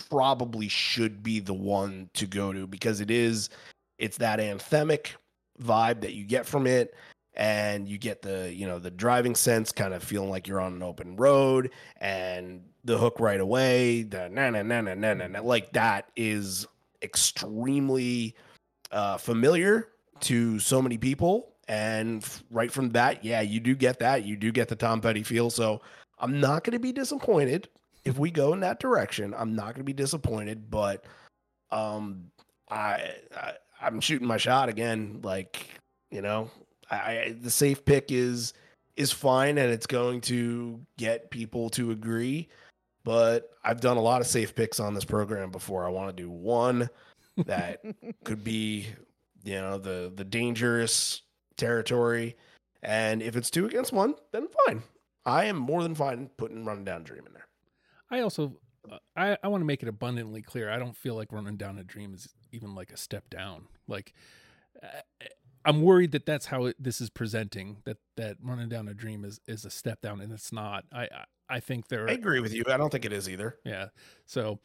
[0.09, 3.49] probably should be the one to go to because it is
[3.97, 5.13] it's that anthemic
[5.61, 6.93] vibe that you get from it
[7.33, 10.73] and you get the you know the driving sense kind of feeling like you're on
[10.73, 15.27] an open road and the hook right away the na na na na na na
[15.27, 16.67] na like that is
[17.01, 18.35] extremely
[18.91, 19.89] uh, familiar
[20.21, 21.53] to so many people.
[21.67, 24.23] And right from that, yeah, you do get that.
[24.23, 25.49] You do get the Tom Petty feel.
[25.49, 25.81] So
[26.19, 27.67] I'm not going to be disappointed
[28.05, 29.33] if we go in that direction.
[29.37, 31.05] I'm not going to be disappointed, but
[31.71, 32.31] um,
[32.69, 35.19] I, I I'm shooting my shot again.
[35.23, 35.67] Like
[36.09, 36.49] you know,
[36.89, 38.53] I, I the safe pick is
[38.95, 42.47] is fine, and it's going to get people to agree.
[43.03, 45.85] But I've done a lot of safe picks on this program before.
[45.85, 46.89] I want to do one
[47.45, 47.81] that
[48.23, 48.87] could be
[49.43, 51.21] you know the the dangerous
[51.57, 52.35] territory
[52.83, 54.83] and if it's two against one then fine
[55.25, 57.47] i am more than fine putting running down dream in there
[58.09, 58.57] I also
[58.89, 60.69] uh, I I want to make it abundantly clear.
[60.69, 63.67] I don't feel like running down a dream is even like a step down.
[63.87, 64.13] Like
[64.81, 64.87] uh,
[65.65, 69.25] I'm worried that that's how it, this is presenting that that running down a dream
[69.25, 70.85] is is a step down and it's not.
[70.91, 73.29] I I, I think there are i agree with you i don't think it is
[73.29, 73.87] either yeah.
[74.25, 74.59] So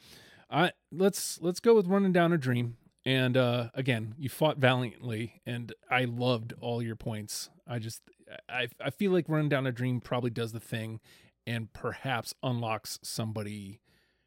[0.50, 2.76] I let's let's go with running down a dream.
[3.04, 7.50] And uh again, you fought valiantly and I loved all your points.
[7.66, 8.02] I just
[8.48, 11.00] I I feel like running down a dream probably does the thing
[11.46, 13.80] and perhaps unlocks somebody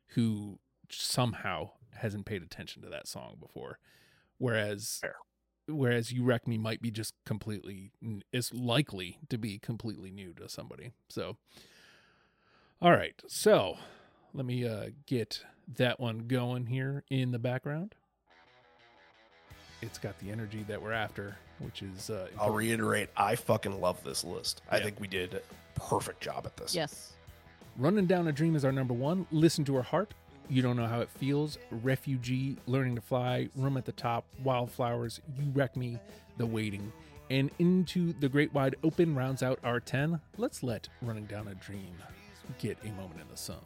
[0.10, 3.80] who somehow hasn't paid attention to that song before.
[4.38, 5.16] Whereas Fair.
[5.68, 7.92] whereas you wreck me might be just completely
[8.34, 10.92] is likely to be completely new to somebody.
[11.10, 11.38] So
[12.82, 13.22] all right.
[13.28, 13.78] So
[14.34, 15.46] let me uh, get
[15.78, 17.96] that one going here in the background.
[19.82, 24.04] It's got the energy that we're after, which is uh, i'll reiterate i fucking love
[24.04, 27.14] this list i think we did a perfect job at this yes.
[27.78, 29.28] Running Down a Dream is our number one.
[29.32, 30.14] Listen to Her Heart.
[30.48, 31.58] You Don't Know How It Feels.
[31.84, 32.56] Refugee.
[32.68, 33.50] Learning to Fly.
[33.54, 34.24] Room at the Top.
[34.46, 35.20] Wildflowers.
[35.38, 36.00] You Wreck Me.
[36.38, 36.94] The Waiting.
[37.30, 40.22] And Into the Great Wide Open rounds out our 10.
[40.38, 41.96] Let's let Running Down a Dream
[42.60, 43.58] get a moment in the sun.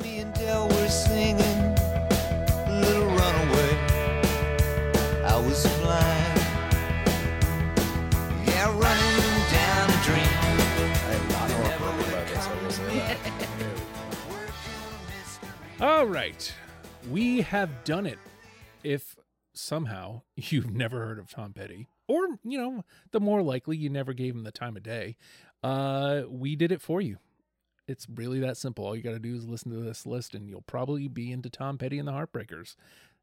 [0.00, 1.74] Me and Del were singing
[2.68, 3.57] Little Runaway.
[15.80, 16.52] All right.
[17.08, 18.18] We have done it.
[18.82, 19.16] If
[19.52, 24.12] somehow you've never heard of Tom Petty, or, you know, the more likely you never
[24.12, 25.16] gave him the time of day,
[25.62, 27.18] uh, we did it for you.
[27.86, 28.84] It's really that simple.
[28.84, 31.48] All you got to do is listen to this list, and you'll probably be into
[31.48, 32.76] Tom Petty and the Heartbreakers.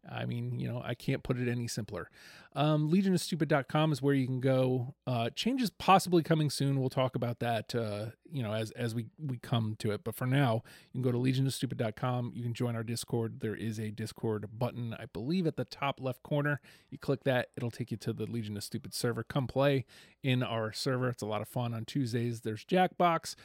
[0.10, 2.10] I mean, you know, I can't put it any simpler.
[2.56, 4.96] Um, legionofstupid.com is where you can go.
[5.06, 6.80] Uh, changes possibly coming soon.
[6.80, 10.04] We'll talk about that, uh, you know, as, as we, we come to it.
[10.04, 10.64] But for now,
[10.94, 12.32] you can go to legionofstupid.com.
[12.34, 13.42] You can join our Discord.
[13.42, 16.62] There is a Discord button, I believe, at the top left corner.
[16.90, 19.24] You click that, it'll take you to the Legion of Stupid server.
[19.24, 19.86] Come play
[20.24, 21.10] in our server.
[21.10, 21.74] It's a lot of fun.
[21.74, 23.36] On Tuesdays, there's Jackbox.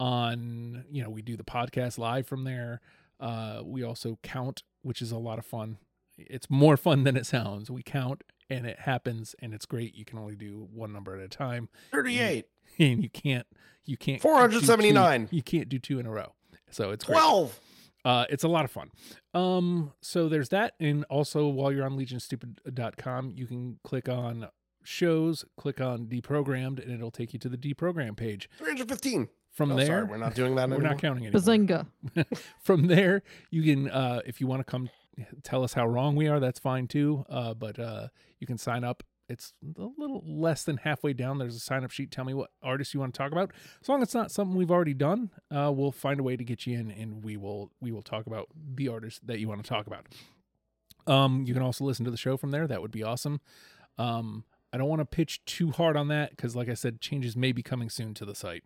[0.00, 2.80] On, you know, we do the podcast live from there.
[3.20, 5.78] Uh, we also count, which is a lot of fun
[6.16, 7.70] it's more fun than it sounds.
[7.70, 9.94] We count and it happens and it's great.
[9.94, 11.68] You can only do one number at a time.
[11.92, 12.46] 38,
[12.78, 13.46] And you can't
[13.84, 15.28] you can't 479.
[15.28, 16.32] two- You can't do two in a row.
[16.70, 17.16] So it's great.
[17.18, 17.60] 12.
[18.04, 18.90] Uh, it's a lot of fun.
[19.32, 20.74] Um, so there's that.
[20.80, 24.48] And also while you're on legionstupid.com, you can click on
[24.82, 28.48] shows, click on deprogrammed, and it'll take you to the deprogram page.
[28.58, 29.28] 315.
[29.52, 30.90] From Oh, there, sorry, we're not doing that we're anymore.
[30.92, 31.40] not counting anymore.
[31.40, 31.86] Bazinga.
[32.60, 34.90] from there you can uh if you want to come
[35.42, 38.08] tell us how wrong we are that's fine too uh but uh
[38.40, 39.02] you can sign up.
[39.26, 42.50] It's a little less than halfway down there's a sign up sheet tell me what
[42.62, 43.52] artists you want to talk about.
[43.80, 46.44] As long as it's not something we've already done uh we'll find a way to
[46.44, 49.62] get you in and we will we will talk about the artists that you want
[49.64, 50.06] to talk about.
[51.06, 53.40] Um you can also listen to the show from there that would be awesome.
[53.98, 57.36] Um i don't want to pitch too hard on that because like i said changes
[57.36, 58.64] may be coming soon to the site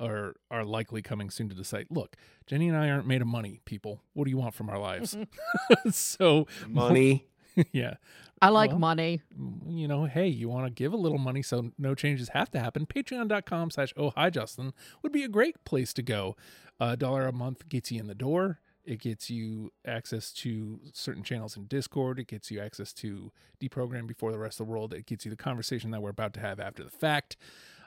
[0.00, 1.90] or are likely coming soon to the site.
[1.90, 2.16] Look,
[2.46, 4.02] Jennie and I aren't made of money, people.
[4.14, 5.16] What do you want from our lives?
[5.90, 7.26] so, Money.
[7.72, 7.94] yeah,
[8.40, 9.20] I like Well, money.
[9.38, 12.50] Mm, you know, hey, you want to give a little money so no changes have
[12.52, 12.86] to happen.
[12.86, 14.72] Patreon.com slash oh hi Justin
[15.02, 16.36] would be a great place to go.
[16.78, 18.60] A dollar a month gets you in the door.
[18.84, 22.18] It gets you access to certain channels in Discord.
[22.18, 24.94] It gets you access to deprogram before the rest of the world.
[24.94, 27.36] It gets you the conversation that we're about to have after the fact.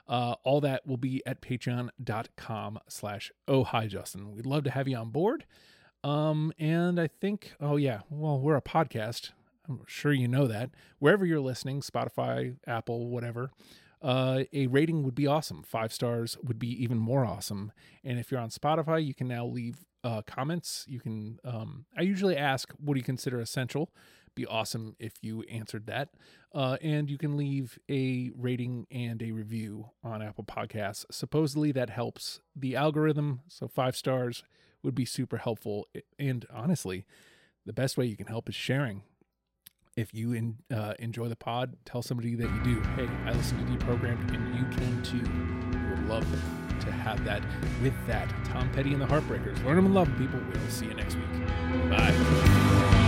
[0.06, 4.32] Uh, all that will be at patreon.com slash oh hi Justin.
[4.32, 5.46] We'd love to have you on board.
[6.02, 9.30] Um, and I think, oh yeah, well, we're a podcast.
[9.66, 10.70] I'm sure you know that.
[10.98, 13.50] Wherever you're listening, Spotify, Apple, whatever,
[14.02, 15.62] uh, a rating would be awesome.
[15.62, 17.72] Five stars would be even more awesome.
[18.04, 20.84] And if you're on Spotify, you can now leave uh, comments.
[20.86, 23.90] You can, um, I usually ask, what do you consider essential?
[24.34, 26.10] Be awesome if you answered that.
[26.54, 31.04] Uh, and you can leave a rating and a review on Apple Podcasts.
[31.10, 33.40] Supposedly that helps the algorithm.
[33.48, 34.42] So five stars
[34.82, 35.88] would be super helpful.
[36.18, 37.06] And honestly,
[37.66, 39.02] the best way you can help is sharing.
[39.96, 42.80] If you in, uh, enjoy the pod, tell somebody that you do.
[42.96, 45.22] Hey, I listen to Deprogrammed, and you can too.
[45.78, 46.26] We would love
[46.80, 47.42] to have that.
[47.80, 49.64] With that, Tom Petty and the Heartbreakers.
[49.64, 50.40] Learn them and love them, people.
[50.52, 51.90] We'll see you next week.
[51.90, 53.02] Bye.